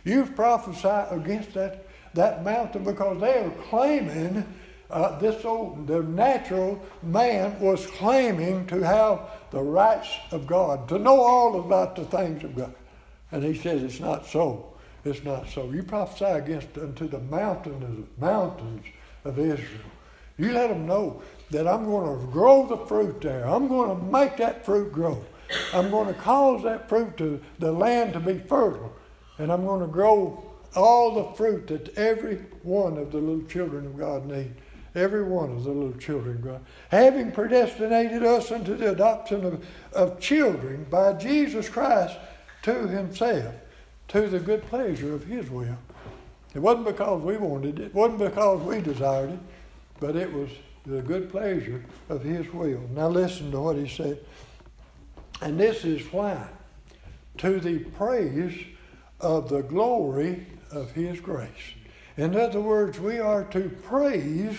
You 0.05 0.25
prophesy 0.25 0.89
against 1.11 1.53
that 1.55 1.85
that 2.15 2.45
mountain 2.45 2.85
because 2.85 3.21
they 3.21 3.39
are 3.39 3.51
claiming 3.69 4.45
uh, 4.91 5.19
this 5.19 5.45
old, 5.45 5.87
the 5.87 6.03
natural 6.03 6.83
man 7.03 7.59
was 7.61 7.87
claiming 7.87 8.67
to 8.67 8.81
have 8.81 9.21
the 9.51 9.61
rights 9.61 10.09
of 10.31 10.47
God, 10.47 10.89
to 10.89 10.99
know 10.99 11.21
all 11.21 11.61
about 11.61 11.95
the 11.95 12.05
things 12.05 12.43
of 12.45 12.57
God. 12.57 12.75
And 13.31 13.45
he 13.45 13.55
says 13.55 13.83
it's 13.83 14.01
not 14.01 14.27
so. 14.27 14.75
It's 15.09 15.25
not 15.25 15.49
so. 15.49 15.71
You 15.71 15.83
prophesy 15.83 16.25
against 16.25 16.77
unto 16.77 17.09
the 17.09 17.21
mountains, 17.21 18.07
mountains 18.19 18.85
of 19.25 19.39
Israel. 19.39 19.91
You 20.37 20.53
let 20.53 20.69
them 20.69 20.87
know 20.87 21.23
that 21.51 21.67
I'm 21.67 21.85
going 21.85 22.19
to 22.19 22.27
grow 22.33 22.67
the 22.67 22.87
fruit 22.87 23.21
there. 23.21 23.47
I'm 23.47 23.69
going 23.69 23.97
to 23.97 24.05
make 24.05 24.37
that 24.37 24.65
fruit 24.65 24.93
grow. 24.93 25.25
I'm 25.73 25.91
going 25.91 26.09
to 26.09 26.21
cause 26.21 26.63
that 26.65 26.89
fruit 26.89 27.17
to 27.17 27.41
the 27.59 27.73
land 27.73 28.13
to 28.13 28.21
be 28.21 28.39
fertile, 28.39 28.93
and 29.39 29.51
I'm 29.51 29.65
going 29.65 29.81
to 29.81 29.87
grow 29.87 30.45
all 30.77 31.15
the 31.15 31.37
fruit 31.37 31.67
that 31.69 31.97
every 31.97 32.37
one 32.63 32.99
of 32.99 33.11
the 33.11 33.19
little 33.19 33.47
children 33.49 33.87
of 33.87 33.99
God 33.99 34.27
need. 34.27 34.55
Every 34.95 35.23
one 35.23 35.51
of 35.53 35.65
the 35.65 35.71
little 35.71 35.99
children 35.99 36.37
of 36.37 36.45
God. 36.45 36.61
Having 36.91 37.33
predestinated 37.33 38.25
us 38.25 38.51
unto 38.51 38.77
the 38.77 38.93
adoption 38.93 39.45
of, 39.45 39.65
of 39.93 40.19
children 40.19 40.87
by 40.91 41.13
Jesus 41.13 41.69
Christ 41.69 42.17
to 42.63 42.89
himself, 42.89 43.55
to 44.09 44.29
the 44.29 44.41
good 44.41 44.63
pleasure 44.67 45.15
of 45.15 45.25
his 45.25 45.51
will. 45.51 45.79
It 46.55 46.61
wasn't 46.61 46.87
because 46.87 47.23
we 47.23 47.37
wanted 47.37 47.79
it, 47.79 47.87
it 47.87 47.95
wasn't 47.95 48.19
because 48.19 48.63
we 48.63 48.81
desired 48.81 49.31
it, 49.31 49.39
but 50.01 50.17
it 50.17 50.33
was 50.33 50.51
the 50.87 51.03
good 51.03 51.31
pleasure 51.31 51.85
of 52.09 52.23
his 52.23 52.53
will. 52.53 52.81
Now 52.95 53.09
listen 53.09 53.51
to 53.51 53.61
what 53.61 53.77
he 53.77 53.89
said. 53.89 54.19
And 55.41 55.59
this 55.59 55.85
is 55.85 56.03
why, 56.13 56.49
to 57.39 57.61
the 57.61 57.79
praise 57.79 58.65
of 59.21 59.49
the 59.49 59.63
glory 59.63 60.47
of 60.71 60.93
His 60.93 61.21
grace. 61.21 61.75
In 62.17 62.37
other 62.37 62.61
words, 62.61 62.99
we 62.99 63.19
are 63.19 63.45
to 63.45 63.69
praise 63.69 64.59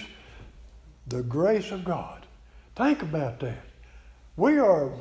the 1.08 1.24
grace 1.24 1.72
of 1.72 1.84
God. 1.84 2.26
Think 2.76 3.02
about 3.02 3.40
that. 3.42 3.64
We 4.38 4.58
are 4.60 4.92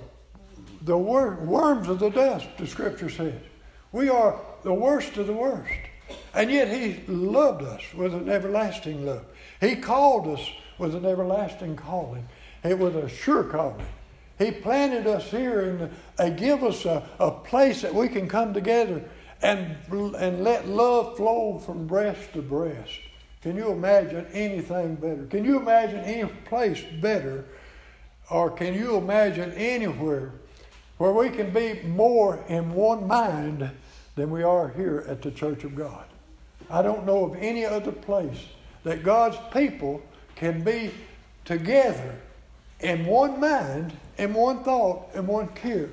the 0.83 0.99
wor- 0.99 1.37
worms 1.37 1.89
of 1.89 2.01
the 2.01 2.11
dust, 2.11 2.47
the 2.57 2.67
scripture 2.67 3.09
says. 3.09 3.41
We 3.99 4.09
are 4.11 4.39
the 4.63 4.73
worst 4.73 5.17
of 5.17 5.27
the 5.27 5.33
worst. 5.33 5.73
And 6.33 6.53
yet 6.53 6.69
He 6.69 7.03
loved 7.09 7.65
us 7.65 7.83
with 7.93 8.15
an 8.15 8.29
everlasting 8.29 9.05
love. 9.05 9.25
He 9.61 9.75
called 9.75 10.29
us 10.29 10.49
with 10.79 10.95
an 10.95 11.05
everlasting 11.05 11.75
calling. 11.75 12.29
It 12.63 12.79
was 12.79 12.95
a 12.95 13.09
sure 13.09 13.43
calling. 13.43 13.85
He 14.39 14.53
planted 14.53 15.09
us 15.09 15.29
here 15.33 15.63
and 15.63 15.91
uh, 16.17 16.29
give 16.29 16.63
us 16.63 16.85
a, 16.85 17.09
a 17.19 17.33
place 17.33 17.83
that 17.83 17.93
we 17.93 18.07
can 18.07 18.29
come 18.29 18.55
together 18.55 19.03
and, 19.43 19.77
and 19.91 20.45
let 20.45 20.69
love 20.69 21.17
flow 21.17 21.59
from 21.59 21.89
breast 21.89 22.35
to 22.35 22.41
breast. 22.41 23.01
Can 23.43 23.57
you 23.57 23.73
imagine 23.73 24.27
anything 24.33 24.95
better? 24.95 25.27
Can 25.27 25.45
you 25.45 25.59
imagine 25.59 26.05
any 26.05 26.31
place 26.45 26.85
better? 27.01 27.47
Or 28.31 28.49
can 28.49 28.75
you 28.75 28.97
imagine 28.97 29.51
anywhere 29.55 30.35
where 30.99 31.13
we 31.13 31.31
can 31.31 31.53
be 31.53 31.81
more 31.83 32.45
in 32.49 32.73
one 32.73 33.09
mind 33.09 33.69
than 34.19 34.31
we 34.31 34.43
are 34.43 34.69
here 34.69 35.05
at 35.09 35.23
the 35.23 35.31
Church 35.31 35.65
of 35.65 35.75
God? 35.75 36.05
I 36.69 36.83
don't 36.83 37.07
know 37.07 37.25
of 37.25 37.37
any 37.37 37.65
other 37.65 37.93
place 37.93 38.45
that 38.85 39.03
God's 39.03 39.39
people 39.53 40.03
can 40.35 40.63
be 40.63 40.91
together 41.45 42.17
in 42.81 43.07
one 43.07 43.41
mind, 43.41 43.93
in 44.19 44.35
one 44.35 44.63
thought, 44.65 45.15
in 45.15 45.27
one 45.27 45.49
care, 45.49 45.89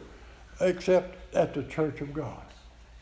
except 0.60 1.36
at 1.36 1.54
the 1.54 1.64
Church 1.64 2.02
of 2.02 2.14
God. 2.14 2.42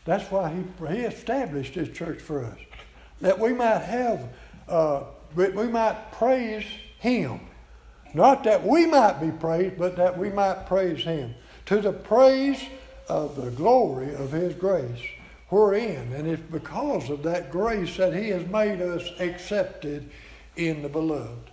That's 0.04 0.30
why 0.30 0.52
he, 0.52 0.94
he 0.94 1.00
established 1.00 1.74
his 1.74 1.88
church 1.88 2.20
for 2.20 2.44
us, 2.44 2.58
that 3.20 3.38
we 3.38 3.52
might 3.52 3.80
have, 3.82 4.28
uh, 4.68 5.04
we 5.34 5.66
might 5.68 6.12
praise 6.12 6.64
him. 6.98 7.40
Not 8.12 8.44
that 8.44 8.64
we 8.64 8.86
might 8.86 9.20
be 9.20 9.30
praised, 9.30 9.78
but 9.78 9.96
that 9.96 10.16
we 10.18 10.30
might 10.30 10.66
praise 10.66 11.02
him. 11.02 11.34
To 11.66 11.80
the 11.80 11.92
praise 11.92 12.62
of 13.08 13.36
the 13.36 13.50
glory 13.50 14.14
of 14.14 14.32
his 14.32 14.54
grace, 14.54 15.00
wherein, 15.54 16.12
and 16.14 16.26
it's 16.26 16.42
because 16.50 17.10
of 17.10 17.22
that 17.22 17.48
grace 17.48 17.96
that 17.96 18.12
he 18.12 18.30
has 18.30 18.44
made 18.48 18.82
us 18.82 19.08
accepted 19.20 20.10
in 20.56 20.82
the 20.82 20.88
beloved. 20.88 21.50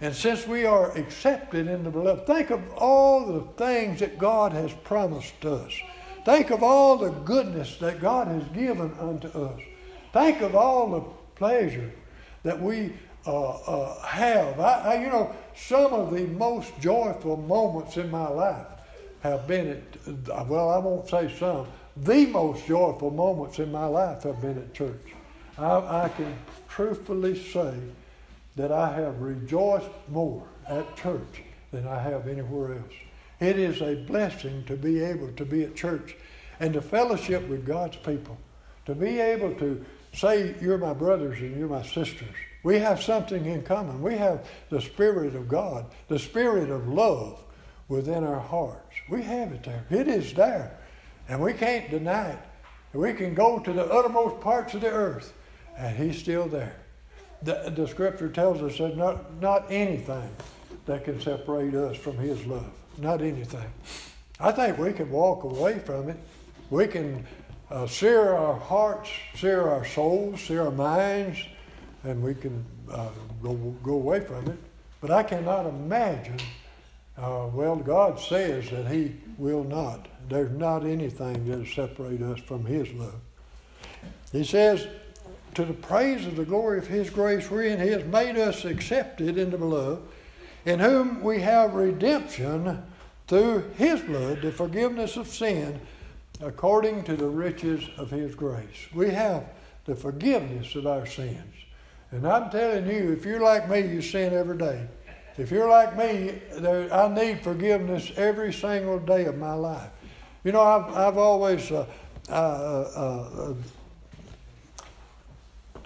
And 0.00 0.14
since 0.14 0.46
we 0.46 0.64
are 0.64 0.96
accepted 0.96 1.66
in 1.66 1.82
the 1.82 1.90
beloved, 1.90 2.28
think 2.28 2.50
of 2.50 2.62
all 2.74 3.26
the 3.26 3.40
things 3.64 3.98
that 3.98 4.18
God 4.18 4.52
has 4.52 4.72
promised 4.84 5.44
us. 5.44 5.72
Think 6.24 6.50
of 6.50 6.62
all 6.62 6.96
the 6.96 7.10
goodness 7.10 7.76
that 7.78 8.00
God 8.00 8.28
has 8.28 8.44
given 8.50 8.94
unto 9.00 9.26
us. 9.26 9.60
Think 10.12 10.42
of 10.42 10.54
all 10.54 10.88
the 10.88 11.00
pleasure 11.34 11.90
that 12.44 12.60
we 12.62 12.92
uh, 13.26 13.50
uh, 13.50 14.00
have. 14.02 14.60
I, 14.60 14.94
I, 14.94 15.02
you 15.02 15.08
know, 15.08 15.34
some 15.56 15.92
of 15.92 16.14
the 16.14 16.26
most 16.28 16.72
joyful 16.78 17.36
moments 17.36 17.96
in 17.96 18.12
my 18.12 18.28
life 18.28 18.66
have 19.22 19.48
been 19.48 19.68
at, 19.68 20.46
well, 20.46 20.70
I 20.70 20.78
won't 20.78 21.08
say 21.08 21.34
some, 21.36 21.66
the 21.96 22.26
most 22.26 22.66
joyful 22.66 23.10
moments 23.10 23.58
in 23.58 23.72
my 23.72 23.86
life 23.86 24.22
have 24.22 24.40
been 24.40 24.58
at 24.58 24.74
church. 24.74 25.14
I, 25.58 26.04
I 26.04 26.08
can 26.16 26.36
truthfully 26.68 27.40
say 27.50 27.74
that 28.56 28.72
I 28.72 28.92
have 28.94 29.20
rejoiced 29.20 29.90
more 30.08 30.46
at 30.68 30.96
church 30.96 31.42
than 31.72 31.86
I 31.86 32.00
have 32.00 32.28
anywhere 32.28 32.74
else. 32.74 32.92
It 33.40 33.58
is 33.58 33.80
a 33.80 33.94
blessing 33.94 34.64
to 34.64 34.76
be 34.76 35.00
able 35.00 35.32
to 35.32 35.44
be 35.44 35.64
at 35.64 35.74
church 35.74 36.16
and 36.58 36.74
to 36.74 36.82
fellowship 36.82 37.46
with 37.48 37.66
God's 37.66 37.96
people, 37.96 38.36
to 38.86 38.94
be 38.94 39.18
able 39.18 39.54
to 39.56 39.84
say, 40.12 40.54
You're 40.60 40.78
my 40.78 40.92
brothers 40.92 41.38
and 41.38 41.56
you're 41.58 41.68
my 41.68 41.82
sisters. 41.82 42.34
We 42.62 42.78
have 42.78 43.02
something 43.02 43.46
in 43.46 43.62
common. 43.62 44.02
We 44.02 44.16
have 44.16 44.46
the 44.68 44.82
Spirit 44.82 45.34
of 45.34 45.48
God, 45.48 45.86
the 46.08 46.18
Spirit 46.18 46.68
of 46.70 46.88
love 46.88 47.42
within 47.88 48.24
our 48.24 48.40
hearts. 48.40 48.94
We 49.08 49.22
have 49.22 49.52
it 49.52 49.62
there. 49.62 49.84
It 49.90 50.08
is 50.08 50.34
there. 50.34 50.78
And 51.30 51.40
we 51.40 51.52
can't 51.52 51.88
deny 51.88 52.30
it. 52.30 52.38
We 52.92 53.12
can 53.12 53.34
go 53.34 53.60
to 53.60 53.72
the 53.72 53.84
uttermost 53.84 54.40
parts 54.40 54.74
of 54.74 54.80
the 54.80 54.90
earth, 54.90 55.32
and 55.78 55.96
He's 55.96 56.18
still 56.18 56.48
there. 56.48 56.76
The, 57.44 57.72
the 57.74 57.86
scripture 57.86 58.28
tells 58.28 58.60
us 58.62 58.78
that 58.78 58.96
not, 58.96 59.40
not 59.40 59.70
anything 59.70 60.28
that 60.86 61.04
can 61.04 61.20
separate 61.20 61.72
us 61.76 61.96
from 61.96 62.18
His 62.18 62.44
love. 62.46 62.72
Not 62.98 63.22
anything. 63.22 63.70
I 64.40 64.50
think 64.50 64.76
we 64.76 64.92
can 64.92 65.08
walk 65.08 65.44
away 65.44 65.78
from 65.78 66.08
it. 66.08 66.16
We 66.68 66.88
can 66.88 67.24
uh, 67.70 67.86
sear 67.86 68.32
our 68.34 68.58
hearts, 68.58 69.08
sear 69.36 69.68
our 69.68 69.84
souls, 69.84 70.40
sear 70.40 70.62
our 70.62 70.72
minds, 70.72 71.38
and 72.02 72.20
we 72.20 72.34
can 72.34 72.64
uh, 72.90 73.10
go, 73.40 73.54
go 73.84 73.92
away 73.92 74.18
from 74.18 74.48
it. 74.48 74.58
But 75.00 75.12
I 75.12 75.22
cannot 75.22 75.66
imagine, 75.66 76.40
uh, 77.16 77.46
well, 77.52 77.76
God 77.76 78.18
says 78.18 78.68
that 78.70 78.90
He 78.90 79.14
will 79.38 79.62
not 79.62 80.09
there's 80.28 80.50
not 80.50 80.84
anything 80.84 81.48
that 81.48 81.58
will 81.58 81.66
separate 81.66 82.22
us 82.22 82.40
from 82.40 82.64
His 82.64 82.92
love. 82.92 83.20
He 84.32 84.44
says, 84.44 84.86
To 85.54 85.64
the 85.64 85.72
praise 85.72 86.26
of 86.26 86.36
the 86.36 86.44
glory 86.44 86.78
of 86.78 86.86
His 86.86 87.10
grace, 87.10 87.50
wherein 87.50 87.80
He 87.80 87.88
has 87.88 88.04
made 88.04 88.36
us 88.36 88.64
accepted 88.64 89.38
in 89.38 89.50
the 89.50 89.58
beloved, 89.58 90.02
in 90.64 90.78
whom 90.78 91.22
we 91.22 91.40
have 91.40 91.74
redemption 91.74 92.82
through 93.26 93.70
His 93.76 94.00
blood, 94.00 94.42
the 94.42 94.52
forgiveness 94.52 95.16
of 95.16 95.26
sin, 95.28 95.80
according 96.40 97.04
to 97.04 97.16
the 97.16 97.28
riches 97.28 97.88
of 97.96 98.10
His 98.10 98.34
grace. 98.34 98.86
We 98.94 99.10
have 99.10 99.44
the 99.84 99.96
forgiveness 99.96 100.74
of 100.74 100.86
our 100.86 101.06
sins. 101.06 101.54
And 102.12 102.26
I'm 102.26 102.50
telling 102.50 102.86
you, 102.86 103.12
if 103.12 103.24
you're 103.24 103.40
like 103.40 103.68
me, 103.68 103.80
you 103.80 104.02
sin 104.02 104.34
every 104.34 104.58
day. 104.58 104.86
If 105.38 105.50
you're 105.50 105.68
like 105.68 105.96
me, 105.96 106.40
I 106.92 107.08
need 107.08 107.42
forgiveness 107.42 108.12
every 108.16 108.52
single 108.52 108.98
day 108.98 109.24
of 109.24 109.38
my 109.38 109.54
life. 109.54 109.88
You 110.42 110.52
know, 110.52 110.62
I've, 110.62 110.96
I've 110.96 111.18
always, 111.18 111.70
uh, 111.70 111.86
uh, 112.28 112.32
uh, 112.32 113.54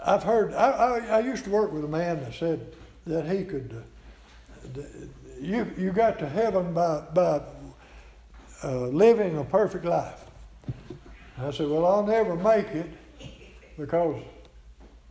I've 0.04 0.22
heard, 0.22 0.54
I, 0.54 0.70
I, 0.70 0.98
I, 1.16 1.18
used 1.20 1.44
to 1.44 1.50
work 1.50 1.72
with 1.72 1.84
a 1.84 1.88
man 1.88 2.20
that 2.20 2.34
said 2.34 2.72
that 3.06 3.26
he 3.26 3.44
could, 3.44 3.82
uh, 4.76 4.80
you, 5.40 5.68
you 5.76 5.90
got 5.90 6.20
to 6.20 6.28
heaven 6.28 6.72
by, 6.72 7.02
by 7.12 7.42
uh, 8.62 8.86
living 8.88 9.38
a 9.38 9.44
perfect 9.44 9.84
life. 9.84 10.24
I 11.36 11.50
said, 11.50 11.68
well, 11.68 11.84
I'll 11.84 12.06
never 12.06 12.36
make 12.36 12.68
it 12.68 12.90
because 13.76 14.22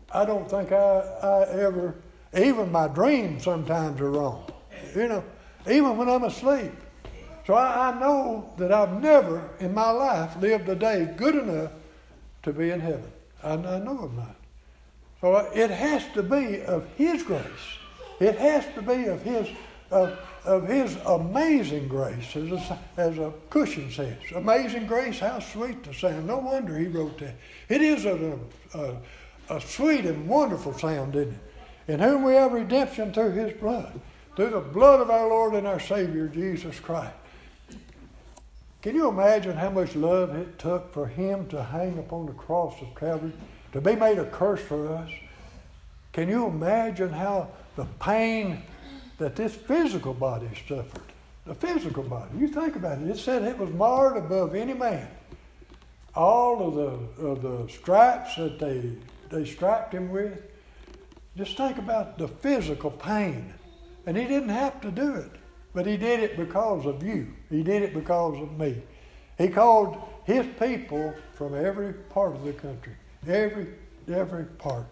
I 0.10 0.24
don't 0.24 0.50
think 0.50 0.72
I, 0.72 1.00
I 1.22 1.50
ever, 1.50 1.96
even 2.38 2.72
my 2.72 2.88
dreams 2.88 3.44
sometimes 3.44 4.00
are 4.00 4.12
wrong. 4.12 4.50
You 4.96 5.10
know, 5.10 5.24
even 5.70 5.98
when 5.98 6.08
I'm 6.08 6.24
asleep. 6.24 6.72
So 7.46 7.56
I, 7.56 7.90
I 7.90 8.00
know 8.00 8.54
that 8.58 8.72
I've 8.72 9.02
never 9.02 9.50
in 9.60 9.74
my 9.74 9.90
life 9.90 10.36
lived 10.38 10.70
a 10.70 10.76
day 10.76 11.14
good 11.18 11.36
enough 11.36 11.72
to 12.44 12.54
be 12.54 12.70
in 12.70 12.80
heaven. 12.80 13.12
I, 13.44 13.54
I 13.54 13.80
know 13.80 14.10
I'm 14.10 14.16
not. 14.16 14.36
So 15.22 15.38
it 15.54 15.70
has 15.70 16.06
to 16.14 16.24
be 16.24 16.62
of 16.64 16.88
His 16.96 17.24
grace. 17.24 17.44
It 18.20 18.38
has 18.38 18.66
to 18.76 18.82
be 18.82 19.06
of 19.06 19.22
His 19.22 19.48
of, 19.92 20.18
of 20.44 20.68
His 20.68 20.98
amazing 21.06 21.88
grace, 21.88 22.36
as 22.36 22.52
a, 22.52 22.80
as 22.98 23.18
a 23.18 23.32
cushion 23.50 23.92
says. 23.92 24.18
Amazing 24.36 24.88
grace, 24.88 25.20
how 25.20 25.40
sweet 25.40 25.84
the 25.84 25.94
sound. 25.94 26.28
No 26.28 26.40
wonder 26.40 26.78
He 26.78 26.88
wrote 26.88 27.20
that. 27.20 27.36
It 27.70 27.82
is 27.82 28.06
a, 28.06 28.40
a, 28.74 28.96
a 29.50 29.62
sweet 29.62 30.06
and 30.06 30.28
wonderful 30.28 30.74
sound, 30.74 31.16
isn't 31.16 31.34
it? 31.34 31.94
In 31.94 32.00
whom 32.00 32.24
we 32.24 32.34
have 32.34 32.54
redemption 32.54 33.14
through 33.14 33.32
His 33.32 33.54
blood, 33.54 34.00
through 34.36 34.50
the 34.52 34.60
blood 34.62 35.00
of 35.00 35.12
our 35.12 35.28
Lord 35.28 35.54
and 35.54 35.68
our 35.68 35.80
Savior 35.80 36.28
Jesus 36.28 36.80
Christ. 36.80 37.14
Can 38.84 38.96
you 38.96 39.08
imagine 39.08 39.56
how 39.56 39.70
much 39.70 39.96
love 39.96 40.36
it 40.36 40.60
took 40.60 40.94
for 40.94 41.08
him 41.08 41.48
to 41.48 41.64
hang 41.64 41.98
upon 41.98 42.26
the 42.26 42.34
cross 42.34 42.76
of 42.82 42.94
Calvary, 42.96 43.32
to 43.72 43.80
be 43.80 43.96
made 43.96 44.20
a 44.20 44.26
curse 44.26 44.60
for 44.60 44.94
us? 44.94 45.10
Can 46.12 46.28
you 46.28 46.48
imagine 46.48 47.10
how 47.10 47.48
the 47.78 47.86
pain 48.02 48.62
that 49.20 49.38
this 49.38 49.56
physical 49.56 50.14
body 50.14 50.50
suffered? 50.68 51.02
The 51.46 51.56
physical 51.56 52.04
body. 52.04 52.38
You 52.38 52.50
think 52.50 52.76
about 52.76 53.02
it. 53.02 53.08
It 53.08 53.18
said 53.18 53.44
it 53.44 53.58
was 53.58 53.70
marred 53.70 54.18
above 54.18 54.54
any 54.54 54.74
man. 54.74 55.08
All 56.14 56.68
of 56.68 56.76
the, 56.76 57.26
of 57.26 57.42
the 57.42 57.72
stripes 57.72 58.36
that 58.36 58.60
they, 58.60 58.92
they 59.30 59.46
strapped 59.46 59.94
him 59.94 60.12
with. 60.12 60.38
Just 61.38 61.56
think 61.56 61.78
about 61.78 62.18
the 62.18 62.28
physical 62.28 62.92
pain. 62.92 63.54
And 64.06 64.18
he 64.18 64.26
didn't 64.26 64.50
have 64.50 64.82
to 64.82 64.92
do 64.92 65.16
it. 65.16 65.32
But 65.74 65.88
he 65.88 65.98
did 65.98 66.20
it 66.20 66.38
because 66.38 66.86
of 66.86 67.04
you. 67.04 67.34
He 67.50 67.64
did 67.64 67.82
it 67.82 67.94
because 67.94 68.40
of 68.42 68.60
me. 68.60 68.82
He 69.38 69.48
called 69.48 69.98
his 70.24 70.46
people 70.60 71.14
from 71.34 71.56
every 71.56 71.94
part 71.94 72.36
of 72.36 72.44
the 72.44 72.54
country, 72.54 72.94
every 73.28 73.68
every 74.08 74.46
part. 74.46 74.86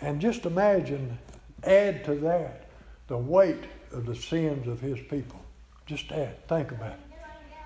And 0.00 0.20
just 0.20 0.46
imagine, 0.46 1.18
add 1.64 2.04
to 2.04 2.14
that 2.16 2.68
the 3.08 3.16
weight 3.16 3.64
of 3.92 4.06
the 4.06 4.16
sins 4.16 4.66
of 4.66 4.80
his 4.80 4.98
people. 5.08 5.40
Just 5.86 6.10
add, 6.12 6.46
think 6.48 6.70
about 6.70 6.92
it. 6.92 7.00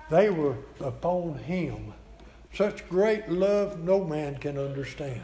They 0.09 0.29
were 0.29 0.57
upon 0.79 1.37
him. 1.39 1.93
Such 2.53 2.87
great 2.87 3.29
love 3.29 3.79
no 3.79 4.03
man 4.03 4.37
can 4.37 4.57
understand. 4.57 5.23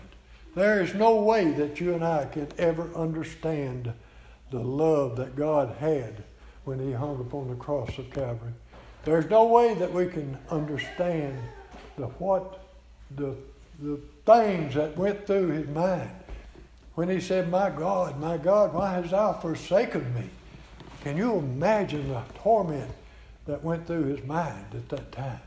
There 0.55 0.81
is 0.81 0.93
no 0.95 1.21
way 1.21 1.51
that 1.51 1.79
you 1.79 1.93
and 1.93 2.03
I 2.03 2.25
can 2.25 2.47
ever 2.57 2.89
understand 2.95 3.93
the 4.51 4.59
love 4.59 5.15
that 5.17 5.35
God 5.35 5.77
had 5.79 6.23
when 6.69 6.79
he 6.79 6.91
hung 6.91 7.19
upon 7.19 7.47
the 7.47 7.55
cross 7.55 7.97
of 7.97 8.11
Calvary. 8.11 8.53
There's 9.03 9.27
no 9.27 9.45
way 9.45 9.73
that 9.73 9.91
we 9.91 10.05
can 10.05 10.37
understand 10.51 11.35
the 11.97 12.05
what 12.05 12.63
the 13.15 13.35
the 13.81 13.99
things 14.23 14.75
that 14.75 14.95
went 14.95 15.25
through 15.25 15.47
his 15.47 15.67
mind 15.69 16.11
when 16.93 17.09
he 17.09 17.19
said, 17.19 17.49
My 17.49 17.71
God, 17.71 18.19
my 18.19 18.37
God, 18.37 18.71
why 18.71 18.93
hast 18.93 19.09
thou 19.09 19.33
forsaken 19.33 20.13
me? 20.13 20.29
Can 21.01 21.17
you 21.17 21.37
imagine 21.37 22.09
the 22.09 22.21
torment 22.35 22.91
that 23.47 23.63
went 23.63 23.87
through 23.87 24.03
his 24.03 24.23
mind 24.25 24.65
at 24.73 24.89
that 24.89 25.11
time? 25.11 25.41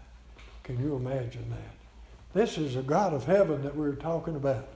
Can 0.64 0.82
you 0.82 0.96
imagine 0.96 1.48
that? 1.50 2.34
This 2.34 2.58
is 2.58 2.74
a 2.74 2.82
God 2.82 3.14
of 3.14 3.26
heaven 3.26 3.62
that 3.62 3.76
we're 3.76 3.94
talking 3.94 4.34
about 4.34 4.66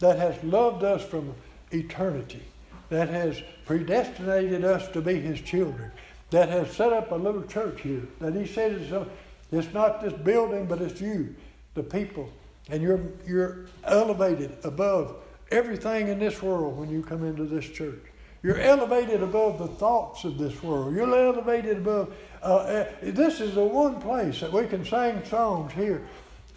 that 0.00 0.18
has 0.18 0.44
loved 0.44 0.84
us 0.84 1.02
from 1.02 1.32
eternity 1.70 2.42
that 2.88 3.08
has 3.08 3.42
predestinated 3.64 4.64
us 4.64 4.88
to 4.88 5.00
be 5.00 5.20
his 5.20 5.40
children, 5.40 5.90
that 6.30 6.48
has 6.48 6.70
set 6.72 6.92
up 6.92 7.10
a 7.12 7.14
little 7.14 7.42
church 7.42 7.80
here, 7.82 8.02
that 8.20 8.34
he 8.34 8.46
said 8.46 8.72
it's, 8.72 9.08
it's 9.52 9.74
not 9.74 10.00
this 10.00 10.12
building, 10.12 10.66
but 10.66 10.80
it's 10.80 11.00
you, 11.00 11.34
the 11.74 11.82
people. 11.82 12.30
And 12.68 12.82
you're, 12.82 13.00
you're 13.26 13.66
elevated 13.84 14.56
above 14.64 15.16
everything 15.50 16.08
in 16.08 16.18
this 16.18 16.42
world 16.42 16.76
when 16.76 16.90
you 16.90 17.02
come 17.02 17.24
into 17.24 17.44
this 17.44 17.64
church. 17.64 18.02
You're 18.42 18.60
elevated 18.60 19.22
above 19.22 19.58
the 19.58 19.66
thoughts 19.66 20.24
of 20.24 20.38
this 20.38 20.62
world. 20.62 20.94
You're 20.94 21.12
elevated 21.12 21.78
above. 21.78 22.14
Uh, 22.42 22.56
uh, 22.56 22.86
this 23.02 23.40
is 23.40 23.54
the 23.54 23.64
one 23.64 24.00
place 24.00 24.40
that 24.40 24.52
we 24.52 24.66
can 24.66 24.84
sing 24.84 25.24
songs 25.24 25.72
here. 25.72 26.06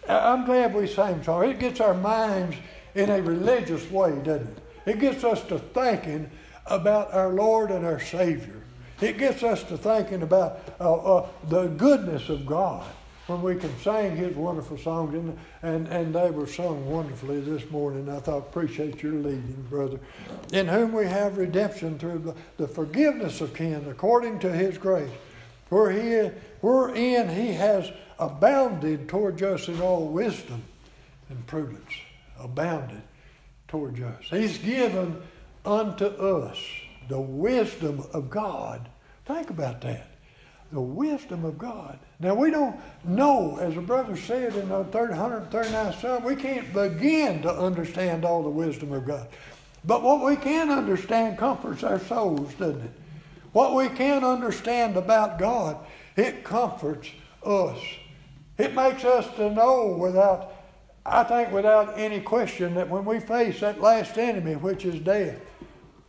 I'm 0.08 0.44
glad 0.44 0.74
we 0.74 0.86
sing 0.86 1.22
songs. 1.22 1.50
It 1.50 1.58
gets 1.58 1.80
our 1.80 1.94
minds 1.94 2.56
in 2.94 3.10
a 3.10 3.20
religious 3.22 3.90
way, 3.90 4.10
doesn't 4.22 4.46
it? 4.46 4.58
It 4.86 4.98
gets 4.98 5.24
us 5.24 5.42
to 5.44 5.58
thinking 5.58 6.30
about 6.66 7.12
our 7.12 7.30
Lord 7.32 7.70
and 7.70 7.84
our 7.84 8.00
Savior. 8.00 8.62
It 9.00 9.18
gets 9.18 9.42
us 9.42 9.62
to 9.64 9.78
thinking 9.78 10.22
about 10.22 10.60
uh, 10.78 10.94
uh, 10.94 11.28
the 11.48 11.66
goodness 11.68 12.28
of 12.28 12.46
God. 12.46 12.86
when 13.30 13.42
we 13.42 13.54
can 13.54 13.76
sing 13.78 14.16
His 14.16 14.34
wonderful 14.34 14.76
songs, 14.76 15.14
and, 15.14 15.38
and, 15.62 15.86
and 15.88 16.14
they 16.14 16.30
were 16.30 16.48
sung 16.48 16.84
wonderfully 16.90 17.40
this 17.40 17.70
morning. 17.70 18.08
I 18.08 18.18
thought, 18.18 18.38
appreciate 18.38 19.02
your 19.02 19.12
leading, 19.12 19.64
brother. 19.70 20.00
In 20.52 20.66
whom 20.66 20.92
we 20.92 21.06
have 21.06 21.38
redemption 21.38 21.98
through 21.98 22.18
the, 22.18 22.34
the 22.56 22.66
forgiveness 22.66 23.40
of 23.40 23.54
kin 23.54 23.86
according 23.88 24.40
to 24.40 24.52
His 24.52 24.76
grace, 24.78 25.10
where 25.68 25.90
He, 25.90 26.30
wherein 26.60 27.28
He 27.28 27.52
has 27.52 27.90
abounded 28.18 29.08
towards 29.08 29.40
us 29.42 29.68
in 29.68 29.80
all 29.80 30.08
wisdom 30.08 30.64
and 31.28 31.46
prudence. 31.46 31.92
Abounded 32.38 33.02
towards 33.70 34.00
us. 34.00 34.24
He's 34.28 34.58
given 34.58 35.22
unto 35.64 36.06
us 36.06 36.58
the 37.08 37.20
wisdom 37.20 38.04
of 38.12 38.28
God. 38.28 38.88
Think 39.24 39.50
about 39.50 39.80
that. 39.82 40.08
The 40.72 40.80
wisdom 40.80 41.44
of 41.44 41.58
God. 41.58 41.98
Now, 42.20 42.34
we 42.34 42.50
don't 42.50 42.76
know, 43.04 43.56
as 43.58 43.76
a 43.76 43.80
brother 43.80 44.16
said 44.16 44.54
in 44.54 44.68
the 44.68 44.84
139th 44.84 46.00
Psalm, 46.00 46.22
we 46.22 46.36
can't 46.36 46.72
begin 46.72 47.42
to 47.42 47.50
understand 47.50 48.24
all 48.24 48.42
the 48.42 48.50
wisdom 48.50 48.92
of 48.92 49.06
God. 49.06 49.28
But 49.84 50.02
what 50.02 50.24
we 50.24 50.36
can 50.36 50.70
understand 50.70 51.38
comforts 51.38 51.82
our 51.82 51.98
souls, 51.98 52.52
doesn't 52.54 52.82
it? 52.82 52.92
What 53.52 53.74
we 53.74 53.88
can 53.88 54.22
understand 54.22 54.96
about 54.96 55.38
God, 55.38 55.78
it 56.16 56.44
comforts 56.44 57.08
us. 57.44 57.78
It 58.58 58.74
makes 58.74 59.04
us 59.04 59.26
to 59.36 59.50
know 59.50 59.96
without, 59.98 60.52
I 61.04 61.24
think, 61.24 61.50
without 61.50 61.98
any 61.98 62.20
question 62.20 62.74
that 62.74 62.88
when 62.88 63.04
we 63.04 63.20
face 63.20 63.60
that 63.60 63.80
last 63.80 64.18
enemy, 64.18 64.56
which 64.56 64.84
is 64.84 65.00
death, 65.00 65.38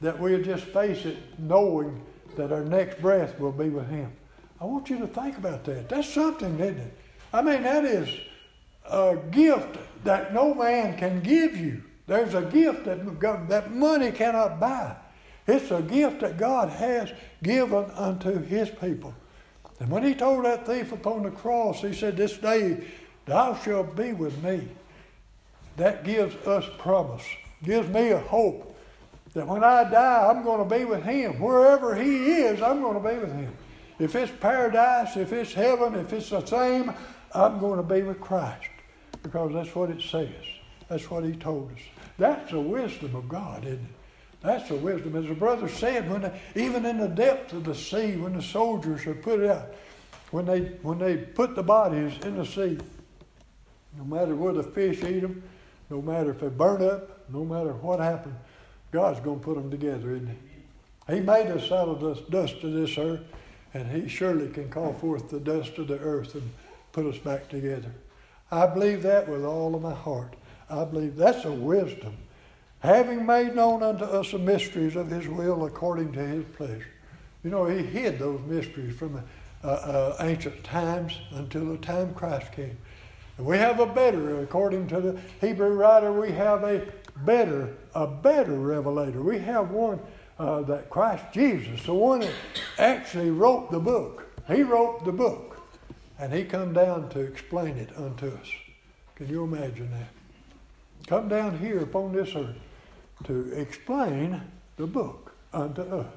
that 0.02 0.20
we'll 0.20 0.42
just 0.42 0.66
face 0.66 1.06
it 1.06 1.18
knowing 1.40 2.04
that 2.36 2.52
our 2.52 2.64
next 2.64 3.02
breath 3.02 3.40
will 3.40 3.52
be 3.52 3.70
with 3.70 3.90
Him. 3.90 4.12
I 4.60 4.66
want 4.66 4.90
you 4.90 5.00
to 5.00 5.08
think 5.08 5.38
about 5.38 5.64
that. 5.66 5.90
That's 5.90 6.10
something, 6.10 6.60
isn't 6.60 6.78
it? 6.78 6.98
I 7.34 7.42
mean, 7.42 7.64
that 7.64 7.86
is 7.86 8.10
a 8.90 9.18
gift 9.32 9.78
that 10.04 10.34
no 10.34 10.54
man 10.54 10.98
can 10.98 11.22
give 11.22 11.56
you. 11.56 11.84
There's 12.08 12.34
a 12.34 12.42
gift 12.42 12.86
that, 12.86 13.48
that 13.50 13.72
money 13.72 14.12
cannot 14.12 14.60
buy. 14.60 14.96
It's 15.48 15.72
a 15.72 15.82
gift 15.82 16.22
that 16.22 16.38
God 16.38 16.70
has 16.70 17.12
given 17.42 17.86
unto 17.92 18.44
His 18.44 18.70
people. 18.70 19.14
And 19.80 19.90
when 19.90 20.04
He 20.04 20.14
told 20.14 20.46
that 20.46 20.66
thief 20.66 20.92
upon 20.92 21.24
the 21.24 21.32
cross, 21.32 21.82
He 21.82 21.94
said, 21.94 22.18
This 22.18 22.38
day 22.38 22.86
thou 23.26 23.56
shalt 23.56 23.96
be 23.96 24.14
with 24.14 24.44
me. 24.44 24.68
That 25.78 26.04
gives 26.04 26.36
us 26.48 26.66
promise, 26.78 27.24
gives 27.64 27.88
me 27.90 28.10
a 28.10 28.20
hope 28.20 28.78
that 29.34 29.48
when 29.48 29.64
I 29.64 29.90
die, 29.90 30.30
I'm 30.30 30.44
going 30.44 30.68
to 30.68 30.76
be 30.78 30.86
with 30.86 31.04
Him. 31.04 31.40
Wherever 31.40 31.96
He 31.96 32.34
is, 32.34 32.62
I'm 32.62 32.82
going 32.82 33.02
to 33.02 33.10
be 33.10 33.18
with 33.18 33.32
Him. 33.32 33.54
If 34.00 34.16
it's 34.16 34.32
paradise, 34.40 35.16
if 35.16 35.32
it's 35.32 35.54
heaven, 35.54 35.96
if 35.96 36.12
it's 36.12 36.30
the 36.30 36.46
same, 36.46 36.94
I'm 37.34 37.60
going 37.60 37.78
to 37.78 37.96
be 37.96 38.02
with 38.02 38.20
Christ 38.20 38.70
because 39.24 39.54
that's 39.54 39.74
what 39.76 39.90
it 39.90 40.02
says. 40.02 40.30
That's 40.90 41.10
what 41.10 41.24
He 41.24 41.34
told 41.34 41.72
us. 41.72 41.80
That's 42.18 42.52
the 42.52 42.60
wisdom 42.60 43.16
of 43.16 43.30
God, 43.30 43.64
isn't 43.64 43.80
it? 43.80 43.92
That's 44.42 44.68
the 44.70 44.76
wisdom. 44.76 45.16
As 45.16 45.28
the 45.28 45.36
brother 45.36 45.70
said, 45.70 46.10
when 46.10 46.22
they, 46.22 46.42
even 46.56 46.86
in 46.86 46.98
the 46.98 47.08
depth 47.08 47.54
of 47.54 47.64
the 47.64 47.76
sea, 47.76 48.16
when 48.18 48.34
the 48.34 48.42
soldiers 48.42 49.06
are 49.06 49.14
put 49.14 49.44
out, 49.44 49.74
when 50.32 50.46
they 50.46 50.62
when 50.82 50.98
they 50.98 51.18
put 51.18 51.56
the 51.56 51.64
bodies 51.64 52.14
in 52.24 52.38
the 52.38 52.46
sea, 52.46 52.80
no 53.98 54.04
matter 54.04 54.36
where 54.36 54.54
the 54.54 54.64
fish 54.64 55.04
eat 55.04 55.20
them, 55.20 55.44
no 55.92 56.02
matter 56.02 56.32
if 56.32 56.40
they 56.40 56.48
burn 56.48 56.82
up, 56.82 57.30
no 57.30 57.44
matter 57.44 57.74
what 57.74 58.00
happened, 58.00 58.36
God's 58.92 59.20
going 59.20 59.40
to 59.40 59.46
put 59.46 59.56
them 59.56 59.70
together, 59.70 60.12
isn't 60.12 60.30
He? 61.08 61.16
He 61.16 61.20
made 61.20 61.48
us 61.48 61.72
out 61.72 61.90
of 61.90 62.00
the 62.00 62.14
dust 62.32 62.64
of 62.64 62.74
this 62.74 62.98
earth, 62.98 63.22
and 63.74 63.92
He 63.92 64.08
surely 64.08 64.50
can 64.50 64.70
call 64.70 64.94
forth 64.94 65.30
the 65.30 65.40
dust 65.40 65.78
of 65.78 65.88
the 65.88 66.00
earth 66.00 66.34
and 66.34 66.50
put 66.94 67.06
us 67.06 67.18
back 67.18 67.50
together. 67.50 67.92
I 68.52 68.68
believe 68.68 69.04
that 69.04 69.28
with 69.28 69.44
all 69.44 69.76
of 69.76 69.82
my 69.82 69.94
heart. 69.94 70.34
I 70.70 70.86
believe 70.86 71.18
that's 71.18 71.46
a 71.46 71.52
wisdom. 71.52 72.18
Having 72.80 73.26
made 73.26 73.56
known 73.56 73.84
unto 73.84 74.06
us 74.06 74.32
the 74.32 74.40
mysteries 74.40 74.96
of 74.96 75.10
His 75.10 75.28
will 75.28 75.66
according 75.66 76.14
to 76.14 76.26
His 76.26 76.46
pleasure. 76.56 76.88
You 77.44 77.50
know, 77.50 77.66
He 77.66 77.84
hid 77.84 78.20
those 78.20 78.42
mysteries 78.42 78.96
from 78.96 79.22
uh, 79.64 79.68
uh, 79.68 80.18
ancient 80.22 80.64
times 80.64 81.18
until 81.32 81.66
the 81.66 81.78
time 81.78 82.14
Christ 82.14 82.52
came. 82.54 82.78
We 83.42 83.58
have 83.58 83.80
a 83.80 83.88
better, 83.88 84.42
according 84.42 84.88
to 84.90 85.02
the 85.02 85.20
Hebrew 85.40 85.74
writer, 85.74 86.14
we 86.14 86.32
have 86.32 86.64
a 86.64 86.86
better, 87.26 87.76
a 87.96 88.06
better 88.06 88.54
revelator. 88.54 89.22
We 89.22 89.40
have 89.40 89.72
one 89.72 90.00
uh, 90.38 90.62
that 90.64 90.90
Christ 90.90 91.26
Jesus, 91.34 91.84
the 91.84 91.94
one 91.94 92.22
that 92.22 92.34
actually 92.78 93.32
wrote 93.32 93.72
the 93.72 93.80
book. 93.80 94.28
He 94.48 94.62
wrote 94.62 95.06
the 95.06 95.12
book, 95.12 95.60
and 96.20 96.32
he 96.32 96.44
come 96.44 96.74
down 96.74 97.10
to 97.10 97.20
explain 97.20 97.78
it 97.78 97.90
unto 97.98 98.28
us. 98.28 98.48
Can 99.16 99.28
you 99.28 99.44
imagine 99.44 99.90
that? 99.92 100.10
Come 101.08 101.28
down 101.28 101.58
here 101.58 101.80
upon 101.80 102.14
this 102.14 102.36
earth 102.36 102.58
to 103.26 103.52
explain 103.54 104.42
the 104.78 104.88
book 104.88 105.34
unto 105.54 105.82
us. 105.82 106.14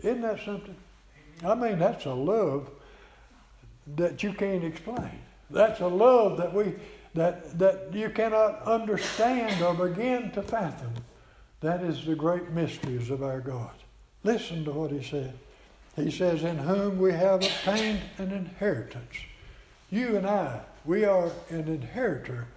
Isn't 0.00 0.22
that 0.22 0.40
something? 0.44 0.76
I 1.44 1.54
mean, 1.54 1.78
that's 1.78 2.06
a 2.06 2.14
love 2.14 2.70
that 3.96 4.22
you 4.22 4.32
can't 4.32 4.64
explain. 4.64 5.20
That's 5.50 5.80
a 5.80 5.86
love 5.86 6.38
that 6.38 6.52
we 6.52 6.74
that, 7.16 7.58
that 7.58 7.88
you 7.92 8.10
cannot 8.10 8.62
understand 8.62 9.62
or 9.62 9.88
begin 9.88 10.30
to 10.32 10.42
fathom. 10.42 10.92
That 11.60 11.82
is 11.82 12.04
the 12.04 12.14
great 12.14 12.50
mysteries 12.50 13.10
of 13.10 13.22
our 13.22 13.40
God. 13.40 13.72
Listen 14.22 14.64
to 14.64 14.70
what 14.70 14.92
he 14.92 15.02
said. 15.02 15.32
He 15.96 16.10
says, 16.10 16.44
In 16.44 16.58
whom 16.58 16.98
we 16.98 17.12
have 17.12 17.42
obtained 17.42 18.02
an 18.18 18.30
inheritance. 18.32 19.16
You 19.90 20.16
and 20.16 20.26
I, 20.26 20.60
we 20.84 21.04
are 21.04 21.30
an 21.48 21.68
inheritor 21.68 22.48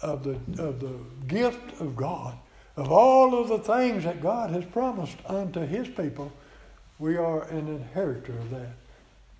of 0.00 0.22
the, 0.22 0.62
of 0.62 0.80
the 0.80 0.98
gift 1.26 1.80
of 1.80 1.96
God. 1.96 2.38
Of 2.76 2.90
all 2.90 3.38
of 3.40 3.48
the 3.48 3.58
things 3.58 4.04
that 4.04 4.22
God 4.22 4.50
has 4.50 4.64
promised 4.64 5.16
unto 5.26 5.60
his 5.60 5.88
people, 5.88 6.32
we 6.98 7.16
are 7.16 7.42
an 7.44 7.68
inheritor 7.68 8.32
of 8.32 8.50
that. 8.50 8.74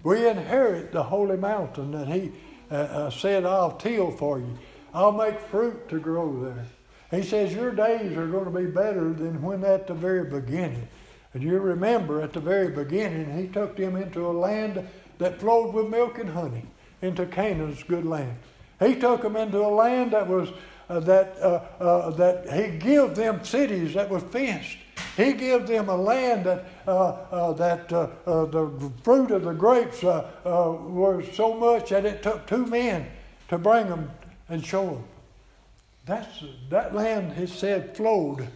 We 0.03 0.27
inherit 0.27 0.93
the 0.93 1.05
holy 1.05 1.37
mountain 1.37 1.93
that 1.93 2.09
he 2.09 2.33
uh, 2.71 2.75
uh, 2.75 3.11
said, 3.11 3.45
I'll 3.45 3.73
till 3.73 4.11
for 4.11 4.39
you. 4.39 4.59
I'll 4.93 5.13
make 5.13 5.41
fruit 5.41 5.89
to 5.89 5.99
grow 5.99 6.45
there. 6.45 6.67
He 7.11 7.27
says, 7.27 7.55
Your 7.55 7.73
days 7.73 8.17
are 8.17 8.27
going 8.27 8.45
to 8.45 8.51
be 8.51 8.67
better 8.67 9.13
than 9.13 9.43
when 9.43 9.65
at 9.65 9.87
the 9.87 9.95
very 9.95 10.25
beginning. 10.25 10.89
And 11.33 11.43
you 11.43 11.59
remember 11.59 12.23
at 12.23 12.33
the 12.33 12.41
very 12.41 12.69
beginning, 12.69 13.37
he 13.37 13.49
took 13.49 13.77
them 13.77 13.97
into 13.97 14.27
a 14.27 14.31
land 14.31 14.87
that 15.19 15.41
flowed 15.41 15.75
with 15.75 15.89
milk 15.89 16.19
and 16.19 16.31
honey, 16.31 16.65
into 17.03 17.27
Canaan's 17.27 17.83
good 17.83 18.05
land. 18.05 18.37
He 18.81 18.95
took 18.97 19.23
them 19.23 19.37
into 19.37 19.59
a 19.59 19.69
land 19.69 20.13
that 20.13 20.27
was 20.27 20.49
uh, 20.89 21.01
that 21.01 21.37
uh, 21.41 21.61
uh, 21.81 22.11
that 22.11 22.53
he 22.53 22.79
gave 22.79 23.15
them 23.15 23.45
cities 23.45 23.95
that 23.95 24.11
were 24.11 24.21
fenced. 24.21 24.77
He 25.17 25.33
gave 25.33 25.67
them 25.67 25.89
a 25.89 25.97
land 25.97 26.47
that 26.47 26.67
uh, 26.87 26.91
uh, 26.91 27.53
that 27.55 27.93
uh, 27.93 28.07
the 28.25 28.93
fruit 29.03 29.31
of 29.31 29.45
the 29.45 29.53
grapes 29.53 30.03
was 30.03 31.25
so 31.35 31.55
much 31.55 31.91
that 31.91 32.05
it 32.05 32.23
took 32.23 32.47
two 32.47 32.67
men 32.67 33.07
to 33.49 33.59
bring 33.59 33.89
them 33.89 34.11
and 34.49 34.65
show 34.65 34.87
them. 34.87 35.05
That's, 36.07 36.45
that 36.69 36.95
land, 36.95 37.33
he 37.33 37.47
said, 37.47 37.97
flowed 37.97 38.47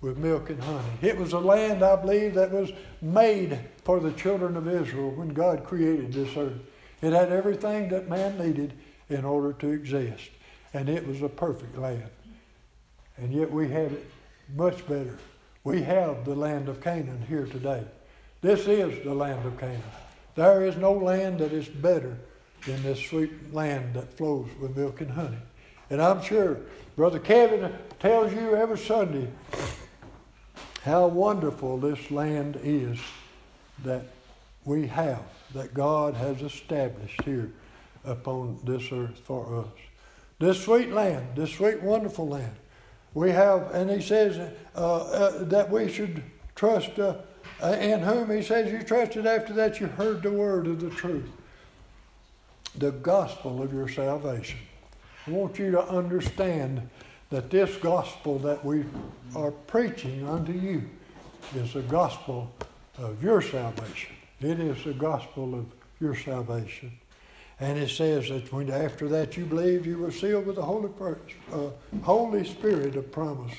with 0.00 0.18
milk 0.18 0.50
and 0.50 0.60
honey. 0.60 0.84
It 1.02 1.16
was 1.16 1.32
a 1.32 1.38
land, 1.38 1.82
I 1.82 1.96
believe, 1.96 2.34
that 2.34 2.50
was 2.50 2.72
made 3.00 3.58
for 3.84 4.00
the 4.00 4.12
children 4.12 4.56
of 4.56 4.68
Israel 4.68 5.10
when 5.10 5.28
God 5.28 5.64
created 5.64 6.12
this 6.12 6.36
earth. 6.36 6.60
It 7.02 7.12
had 7.12 7.30
everything 7.30 7.88
that 7.90 8.08
man 8.08 8.38
needed 8.38 8.72
in 9.08 9.24
order 9.24 9.52
to 9.54 9.70
exist, 9.70 10.30
and 10.74 10.88
it 10.88 11.06
was 11.06 11.22
a 11.22 11.28
perfect 11.28 11.78
land. 11.78 12.10
And 13.18 13.32
yet 13.32 13.50
we 13.50 13.68
have 13.70 13.92
it 13.92 14.10
much 14.56 14.86
better. 14.88 15.16
We 15.66 15.82
have 15.82 16.24
the 16.24 16.36
land 16.36 16.68
of 16.68 16.80
Canaan 16.80 17.24
here 17.28 17.44
today. 17.44 17.82
This 18.40 18.68
is 18.68 19.02
the 19.02 19.12
land 19.12 19.44
of 19.44 19.58
Canaan. 19.58 19.82
There 20.36 20.64
is 20.64 20.76
no 20.76 20.92
land 20.92 21.40
that 21.40 21.52
is 21.52 21.66
better 21.66 22.18
than 22.64 22.84
this 22.84 23.00
sweet 23.00 23.52
land 23.52 23.94
that 23.94 24.16
flows 24.16 24.46
with 24.60 24.76
milk 24.76 25.00
and 25.00 25.10
honey. 25.10 25.40
And 25.90 26.00
I'm 26.00 26.22
sure 26.22 26.58
Brother 26.94 27.18
Kevin 27.18 27.76
tells 27.98 28.32
you 28.32 28.54
every 28.54 28.78
Sunday 28.78 29.28
how 30.84 31.08
wonderful 31.08 31.78
this 31.78 32.12
land 32.12 32.60
is 32.62 33.00
that 33.82 34.04
we 34.64 34.86
have, 34.86 35.24
that 35.52 35.74
God 35.74 36.14
has 36.14 36.42
established 36.42 37.22
here 37.22 37.50
upon 38.04 38.60
this 38.62 38.92
earth 38.92 39.18
for 39.18 39.62
us. 39.62 39.80
This 40.38 40.62
sweet 40.62 40.92
land, 40.92 41.26
this 41.34 41.54
sweet, 41.54 41.82
wonderful 41.82 42.28
land. 42.28 42.54
We 43.16 43.30
have, 43.30 43.74
and 43.74 43.90
he 43.90 44.02
says 44.02 44.38
uh, 44.74 44.78
uh, 44.78 45.44
that 45.44 45.70
we 45.70 45.90
should 45.90 46.22
trust 46.54 46.98
uh, 46.98 47.14
in 47.62 48.00
whom 48.00 48.30
he 48.30 48.42
says 48.42 48.70
you 48.70 48.82
trusted 48.82 49.26
after 49.26 49.54
that 49.54 49.80
you 49.80 49.86
heard 49.86 50.22
the 50.22 50.30
word 50.30 50.66
of 50.66 50.80
the 50.80 50.90
truth, 50.90 51.30
the 52.76 52.90
gospel 52.90 53.62
of 53.62 53.72
your 53.72 53.88
salvation. 53.88 54.58
I 55.26 55.30
want 55.30 55.58
you 55.58 55.70
to 55.70 55.82
understand 55.88 56.90
that 57.30 57.48
this 57.48 57.74
gospel 57.76 58.38
that 58.40 58.62
we 58.62 58.84
are 59.34 59.50
preaching 59.50 60.28
unto 60.28 60.52
you 60.52 60.82
is 61.54 61.72
the 61.72 61.80
gospel 61.80 62.52
of 62.98 63.22
your 63.22 63.40
salvation. 63.40 64.14
It 64.42 64.60
is 64.60 64.84
the 64.84 64.92
gospel 64.92 65.54
of 65.54 65.64
your 66.00 66.14
salvation. 66.14 66.92
And 67.58 67.78
it 67.78 67.88
says 67.88 68.28
that 68.28 68.52
when 68.52 68.70
after 68.70 69.08
that 69.08 69.36
you 69.36 69.46
believed, 69.46 69.86
you 69.86 69.98
were 69.98 70.10
sealed 70.10 70.46
with 70.46 70.56
the 70.56 70.62
Holy, 70.62 70.90
uh, 71.52 71.70
Holy 72.02 72.44
Spirit 72.44 72.96
of 72.96 73.10
promise, 73.10 73.54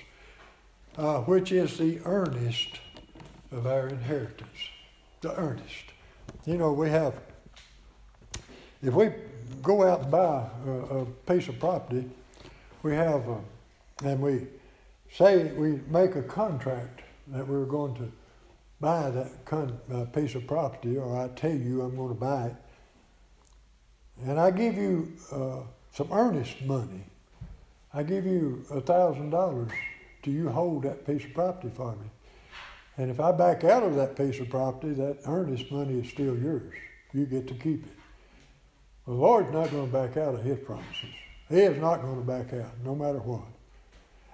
uh, 0.97 1.21
which 1.21 1.51
is 1.51 1.77
the 1.77 1.99
earnest 2.05 2.79
of 3.51 3.65
our 3.65 3.87
inheritance. 3.87 4.69
The 5.21 5.35
earnest. 5.35 5.85
You 6.45 6.57
know, 6.57 6.73
we 6.73 6.89
have, 6.89 7.15
if 8.83 8.93
we 8.93 9.11
go 9.63 9.83
out 9.83 10.03
and 10.03 10.11
buy 10.11 10.47
a, 10.65 10.71
a 10.71 11.05
piece 11.05 11.47
of 11.47 11.59
property, 11.59 12.07
we 12.83 12.93
have, 12.93 13.27
uh, 13.27 13.35
and 14.03 14.21
we 14.21 14.45
say 15.11 15.51
we 15.53 15.79
make 15.87 16.15
a 16.15 16.21
contract 16.21 17.01
that 17.27 17.47
we're 17.47 17.65
going 17.65 17.95
to 17.95 18.11
buy 18.79 19.09
that 19.09 19.45
con- 19.45 19.79
uh, 19.91 20.05
piece 20.05 20.35
of 20.35 20.45
property, 20.45 20.97
or 20.97 21.19
I 21.19 21.29
tell 21.29 21.51
you 21.51 21.81
I'm 21.81 21.95
going 21.95 22.09
to 22.09 22.19
buy 22.19 22.47
it, 22.47 22.55
and 24.25 24.39
I 24.39 24.51
give 24.51 24.75
you 24.75 25.13
uh, 25.31 25.59
some 25.93 26.09
earnest 26.11 26.61
money. 26.61 27.03
I 27.93 28.03
give 28.03 28.25
you 28.25 28.65
a 28.71 28.81
thousand 28.81 29.29
dollars 29.29 29.71
to 30.23 30.31
you 30.31 30.49
hold 30.49 30.83
that 30.83 31.05
piece 31.05 31.23
of 31.23 31.33
property 31.33 31.71
for 31.73 31.91
me. 31.93 32.09
And 32.97 33.11
if 33.11 33.19
I 33.19 33.31
back 33.31 33.63
out 33.63 33.83
of 33.83 33.95
that 33.95 34.15
piece 34.15 34.39
of 34.39 34.49
property, 34.49 34.93
that 34.93 35.19
earnest 35.25 35.71
money 35.71 35.99
is 35.99 36.09
still 36.09 36.37
yours. 36.37 36.73
You 37.13 37.25
get 37.25 37.47
to 37.47 37.53
keep 37.53 37.85
it. 37.85 37.91
The 39.05 39.13
Lord's 39.13 39.51
not 39.53 39.71
going 39.71 39.85
to 39.85 39.93
back 39.93 40.17
out 40.17 40.35
of 40.35 40.43
His 40.43 40.59
promises. 40.59 41.13
He 41.49 41.59
is 41.59 41.79
not 41.79 42.01
going 42.01 42.17
to 42.17 42.25
back 42.25 42.53
out, 42.53 42.73
no 42.83 42.93
matter 42.93 43.19
what. 43.19 43.45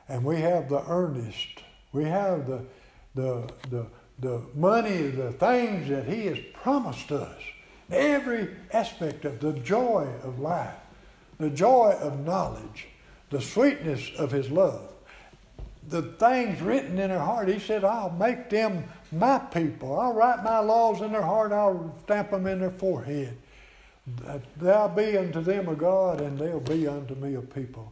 And 0.07 0.23
we 0.23 0.39
have 0.41 0.69
the 0.69 0.83
earnest. 0.87 1.61
We 1.91 2.05
have 2.05 2.47
the 2.47 2.65
the 3.15 3.49
the 3.69 3.85
the 4.19 4.41
money, 4.55 5.09
the 5.09 5.31
things 5.33 5.89
that 5.89 6.07
He 6.07 6.25
has 6.25 6.39
promised 6.53 7.11
us. 7.11 7.39
Every 7.93 8.49
aspect 8.71 9.23
of 9.23 9.39
the 9.39 9.53
joy 9.53 10.07
of 10.23 10.39
life, 10.39 10.73
the 11.37 11.49
joy 11.49 11.95
of 12.01 12.25
knowledge, 12.25 12.87
the 13.29 13.39
sweetness 13.39 14.11
of 14.17 14.31
His 14.31 14.49
love, 14.49 14.89
the 15.87 16.01
things 16.01 16.61
written 16.61 16.97
in 16.97 17.09
their 17.09 17.19
heart. 17.19 17.49
He 17.49 17.59
said, 17.59 17.83
I'll 17.83 18.09
make 18.09 18.49
them 18.49 18.85
my 19.11 19.37
people. 19.37 19.99
I'll 19.99 20.13
write 20.13 20.43
my 20.43 20.59
laws 20.59 21.01
in 21.01 21.11
their 21.11 21.21
heart. 21.21 21.51
I'll 21.51 21.95
stamp 22.03 22.31
them 22.31 22.47
in 22.47 22.59
their 22.59 22.71
forehead. 22.71 23.37
They'll 24.57 24.89
be 24.89 25.17
unto 25.17 25.41
them 25.41 25.69
a 25.69 25.75
God, 25.75 26.19
and 26.19 26.37
they'll 26.37 26.59
be 26.59 26.87
unto 26.87 27.15
me 27.15 27.35
a 27.35 27.41
people. 27.41 27.91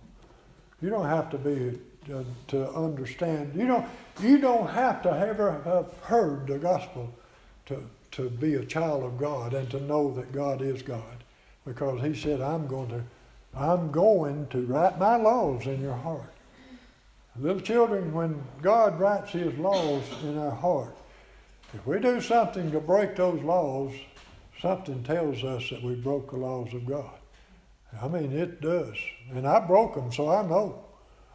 You 0.81 0.89
don't 0.89 1.05
have 1.05 1.29
to 1.29 1.37
be 1.37 1.79
uh, 2.11 2.23
to 2.47 2.69
understand. 2.71 3.53
You 3.55 3.67
don't. 3.67 3.85
You 4.21 4.39
don't 4.39 4.67
have 4.67 5.03
to 5.03 5.11
ever 5.11 5.61
have 5.63 5.93
heard 6.01 6.47
the 6.47 6.57
gospel 6.57 7.13
to 7.67 7.81
to 8.11 8.29
be 8.29 8.55
a 8.55 8.65
child 8.65 9.03
of 9.03 9.17
God 9.17 9.53
and 9.53 9.69
to 9.71 9.79
know 9.79 10.11
that 10.13 10.31
God 10.31 10.61
is 10.61 10.81
God, 10.81 11.23
because 11.65 12.01
He 12.01 12.13
said, 12.13 12.41
"I'm 12.41 12.67
going 12.67 12.89
to, 12.89 13.03
I'm 13.55 13.91
going 13.91 14.47
to 14.47 14.65
write 14.65 14.99
my 14.99 15.15
laws 15.15 15.65
in 15.65 15.81
your 15.81 15.95
heart." 15.95 16.33
Little 17.39 17.61
children, 17.61 18.13
when 18.13 18.43
God 18.61 18.99
writes 18.99 19.31
His 19.31 19.57
laws 19.57 20.03
in 20.23 20.37
our 20.37 20.51
heart, 20.51 20.95
if 21.73 21.87
we 21.87 21.99
do 21.99 22.19
something 22.19 22.71
to 22.71 22.79
break 22.81 23.15
those 23.15 23.41
laws, 23.41 23.93
something 24.61 25.03
tells 25.03 25.43
us 25.43 25.69
that 25.69 25.81
we 25.81 25.95
broke 25.95 26.31
the 26.31 26.37
laws 26.37 26.73
of 26.73 26.85
God. 26.85 27.17
I 28.01 28.07
mean, 28.07 28.31
it 28.31 28.61
does. 28.61 28.95
And 29.33 29.47
I 29.47 29.59
broke 29.59 29.95
them, 29.95 30.11
so 30.11 30.29
I 30.29 30.43
know. 30.43 30.83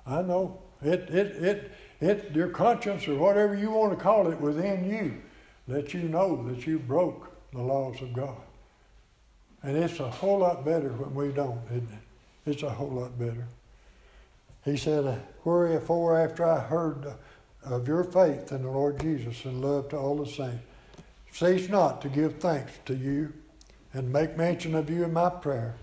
I 0.07 0.23
know. 0.23 0.59
It, 0.83 1.09
it, 1.11 1.43
it, 1.43 1.73
it, 2.01 2.35
your 2.35 2.49
conscience 2.49 3.09
or 3.09 3.17
whatever 3.17 3.55
you 3.55 3.71
want 3.71 3.97
to 3.97 4.03
call 4.03 4.31
it 4.31 4.41
within 4.41 4.89
you, 4.89 5.17
let 5.69 5.93
you 5.93 6.03
know 6.03 6.43
that 6.49 6.67
you 6.67 6.79
broke 6.79 7.31
the 7.53 7.63
laws 7.63 8.01
of 8.03 8.13
God. 8.13 8.37
And 9.63 9.77
it's 9.77 9.99
a 10.01 10.11
whole 10.11 10.39
lot 10.39 10.65
better 10.65 10.91
when 10.91 11.15
we 11.15 11.33
don't, 11.33 11.61
isn't 11.71 11.89
it? 11.89 12.51
It's 12.51 12.63
a 12.63 12.71
whole 12.71 12.91
lot 12.91 13.19
better. 13.19 13.47
He 14.65 14.77
said, 14.77 15.07
uh, 15.07 15.17
Wherefore, 15.45 16.21
after 16.21 16.45
I 16.45 16.61
heard 16.61 17.07
uh, 17.07 17.75
of 17.75 17.89
your 17.89 18.05
faith 18.05 18.53
in 18.53 18.63
the 18.63 18.71
Lord 18.71 19.01
Jesus 19.01 19.45
and 19.45 19.61
love 19.61 19.89
to 19.89 19.97
all 19.97 20.17
the 20.17 20.31
saints, 20.31 20.63
cease 21.33 21.69
not 21.69 22.01
to 22.03 22.09
give 22.09 22.37
thanks 22.37 22.73
to 22.87 22.95
you 22.95 23.33
and 23.93 24.13
make 24.13 24.37
mention 24.37 24.75
of 24.75 24.91
you 24.91 25.05
in 25.05 25.13
my 25.13 25.31
prayer, 25.31 25.75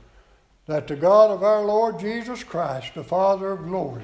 that 0.65 0.87
the 0.87 0.95
God 0.95 1.31
of 1.31 1.43
our 1.43 1.63
Lord 1.63 1.99
Jesus 1.99 2.43
Christ, 2.43 2.93
the 2.93 3.03
Father 3.03 3.51
of 3.51 3.65
glory, 3.65 4.03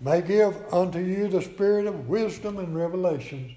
may 0.00 0.20
give 0.20 0.56
unto 0.72 0.98
you 0.98 1.28
the 1.28 1.42
spirit 1.42 1.86
of 1.86 2.08
wisdom 2.08 2.58
and 2.58 2.76
revelation 2.76 3.56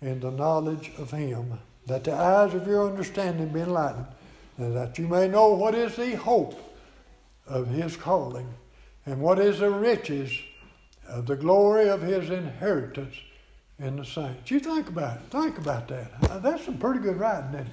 in 0.00 0.20
the 0.20 0.30
knowledge 0.30 0.92
of 0.98 1.10
him, 1.10 1.58
that 1.86 2.04
the 2.04 2.12
eyes 2.12 2.54
of 2.54 2.66
your 2.66 2.86
understanding 2.86 3.48
be 3.48 3.60
enlightened, 3.60 4.06
and 4.56 4.76
that 4.76 4.98
you 4.98 5.06
may 5.06 5.28
know 5.28 5.48
what 5.48 5.74
is 5.74 5.96
the 5.96 6.16
hope 6.16 6.76
of 7.46 7.68
his 7.68 7.96
calling, 7.96 8.48
and 9.06 9.20
what 9.20 9.38
is 9.38 9.60
the 9.60 9.70
riches 9.70 10.30
of 11.08 11.26
the 11.26 11.36
glory 11.36 11.88
of 11.88 12.02
his 12.02 12.30
inheritance 12.30 13.14
in 13.78 13.96
the 13.96 14.04
saints. 14.04 14.50
You 14.50 14.60
think 14.60 14.88
about 14.88 15.16
it. 15.18 15.22
Think 15.30 15.58
about 15.58 15.88
that. 15.88 16.12
Uh, 16.28 16.38
that's 16.38 16.64
some 16.64 16.78
pretty 16.78 17.00
good 17.00 17.18
writing, 17.18 17.54
isn't 17.54 17.66
it? 17.66 17.72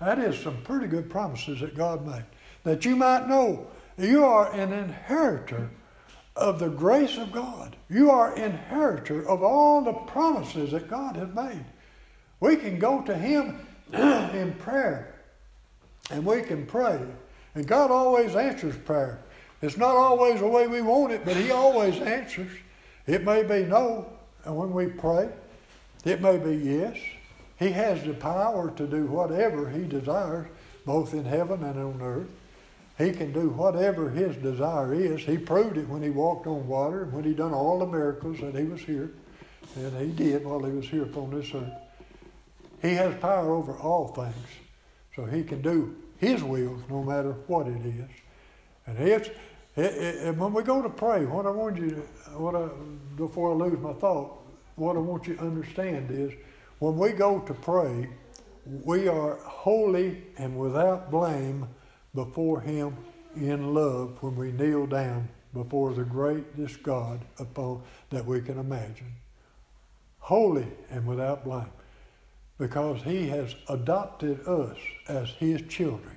That 0.00 0.18
is 0.18 0.38
some 0.38 0.62
pretty 0.62 0.86
good 0.86 1.10
promises 1.10 1.60
that 1.60 1.74
God 1.74 2.06
made. 2.06 2.24
That 2.64 2.84
you 2.84 2.94
might 2.96 3.28
know 3.28 3.66
you 3.96 4.24
are 4.24 4.52
an 4.52 4.72
inheritor 4.72 5.70
of 6.36 6.58
the 6.58 6.68
grace 6.68 7.16
of 7.16 7.32
God. 7.32 7.76
You 7.88 8.10
are 8.10 8.36
inheritor 8.36 9.26
of 9.28 9.42
all 9.42 9.82
the 9.82 9.92
promises 9.92 10.72
that 10.72 10.88
God 10.88 11.16
has 11.16 11.34
made. 11.34 11.64
We 12.40 12.56
can 12.56 12.78
go 12.78 13.00
to 13.02 13.16
Him 13.16 13.58
in 13.92 14.54
prayer 14.58 15.14
and 16.10 16.24
we 16.24 16.42
can 16.42 16.66
pray. 16.66 17.00
And 17.54 17.66
God 17.66 17.90
always 17.90 18.36
answers 18.36 18.76
prayer. 18.76 19.20
It's 19.62 19.78
not 19.78 19.96
always 19.96 20.40
the 20.40 20.48
way 20.48 20.66
we 20.66 20.82
want 20.82 21.12
it, 21.12 21.24
but 21.24 21.36
He 21.36 21.50
always 21.50 22.00
answers. 22.00 22.52
It 23.06 23.24
may 23.24 23.42
be 23.42 23.64
no, 23.64 24.06
and 24.44 24.56
when 24.56 24.72
we 24.72 24.86
pray, 24.86 25.30
it 26.04 26.20
may 26.20 26.36
be 26.36 26.56
yes. 26.56 26.98
He 27.58 27.70
has 27.70 28.02
the 28.04 28.12
power 28.12 28.70
to 28.72 28.86
do 28.86 29.06
whatever 29.06 29.70
He 29.70 29.84
desires, 29.84 30.46
both 30.84 31.14
in 31.14 31.24
heaven 31.24 31.64
and 31.64 31.78
on 31.78 32.02
earth. 32.02 32.28
He 32.98 33.12
can 33.12 33.32
do 33.32 33.50
whatever 33.50 34.08
his 34.08 34.36
desire 34.36 34.94
is. 34.94 35.20
He 35.20 35.36
proved 35.36 35.76
it 35.76 35.88
when 35.88 36.02
he 36.02 36.10
walked 36.10 36.46
on 36.46 36.66
water 36.66 37.04
when 37.06 37.24
he 37.24 37.34
done 37.34 37.52
all 37.52 37.78
the 37.78 37.86
miracles 37.86 38.40
that 38.40 38.54
he 38.54 38.64
was 38.64 38.80
here. 38.80 39.10
And 39.76 39.94
he 40.00 40.12
did 40.12 40.46
while 40.46 40.64
he 40.64 40.72
was 40.72 40.86
here 40.86 41.02
upon 41.02 41.30
this 41.30 41.52
earth. 41.54 41.72
He 42.80 42.94
has 42.94 43.14
power 43.20 43.52
over 43.52 43.76
all 43.76 44.08
things. 44.08 44.46
So 45.14 45.26
he 45.26 45.42
can 45.42 45.60
do 45.60 45.96
his 46.18 46.42
will 46.42 46.82
no 46.88 47.02
matter 47.02 47.32
what 47.46 47.66
it 47.66 47.84
is. 47.84 48.10
And 48.86 48.98
it, 48.98 49.36
it, 49.76 50.36
when 50.36 50.54
we 50.54 50.62
go 50.62 50.80
to 50.80 50.88
pray, 50.88 51.26
what 51.26 51.46
I 51.46 51.50
want 51.50 51.76
you 51.76 51.90
to, 51.90 51.96
what 52.38 52.54
I, 52.54 52.68
before 53.16 53.52
I 53.52 53.54
lose 53.54 53.78
my 53.78 53.92
thought, 53.94 54.38
what 54.76 54.96
I 54.96 55.00
want 55.00 55.26
you 55.26 55.34
to 55.36 55.42
understand 55.42 56.10
is 56.10 56.32
when 56.78 56.96
we 56.96 57.10
go 57.10 57.40
to 57.40 57.52
pray, 57.52 58.08
we 58.84 59.08
are 59.08 59.36
holy 59.36 60.22
and 60.38 60.56
without 60.56 61.10
blame 61.10 61.68
before 62.16 62.60
Him 62.60 62.96
in 63.36 63.72
love 63.72 64.20
when 64.22 64.34
we 64.34 64.50
kneel 64.50 64.86
down 64.86 65.28
before 65.54 65.94
the 65.94 66.02
greatest 66.02 66.82
God 66.82 67.20
upon 67.38 67.82
that 68.10 68.26
we 68.26 68.40
can 68.40 68.58
imagine. 68.58 69.12
Holy 70.18 70.66
and 70.90 71.06
without 71.06 71.44
blame. 71.44 71.70
Because 72.58 73.02
He 73.02 73.28
has 73.28 73.54
adopted 73.68 74.46
us 74.48 74.76
as 75.06 75.28
His 75.30 75.62
children, 75.62 76.16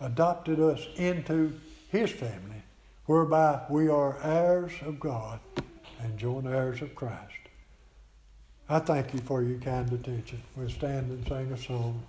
adopted 0.00 0.60
us 0.60 0.86
into 0.96 1.58
His 1.90 2.10
family, 2.10 2.62
whereby 3.06 3.62
we 3.68 3.88
are 3.88 4.22
heirs 4.22 4.72
of 4.82 5.00
God 5.00 5.40
and 6.00 6.18
joint 6.18 6.46
heirs 6.46 6.82
of 6.82 6.94
Christ. 6.94 7.32
I 8.68 8.80
thank 8.80 9.14
you 9.14 9.20
for 9.20 9.42
your 9.42 9.58
kind 9.58 9.90
attention. 9.92 10.42
We'll 10.56 10.68
stand 10.68 11.10
and 11.10 11.26
sing 11.26 11.52
a 11.52 11.56
song. 11.56 12.02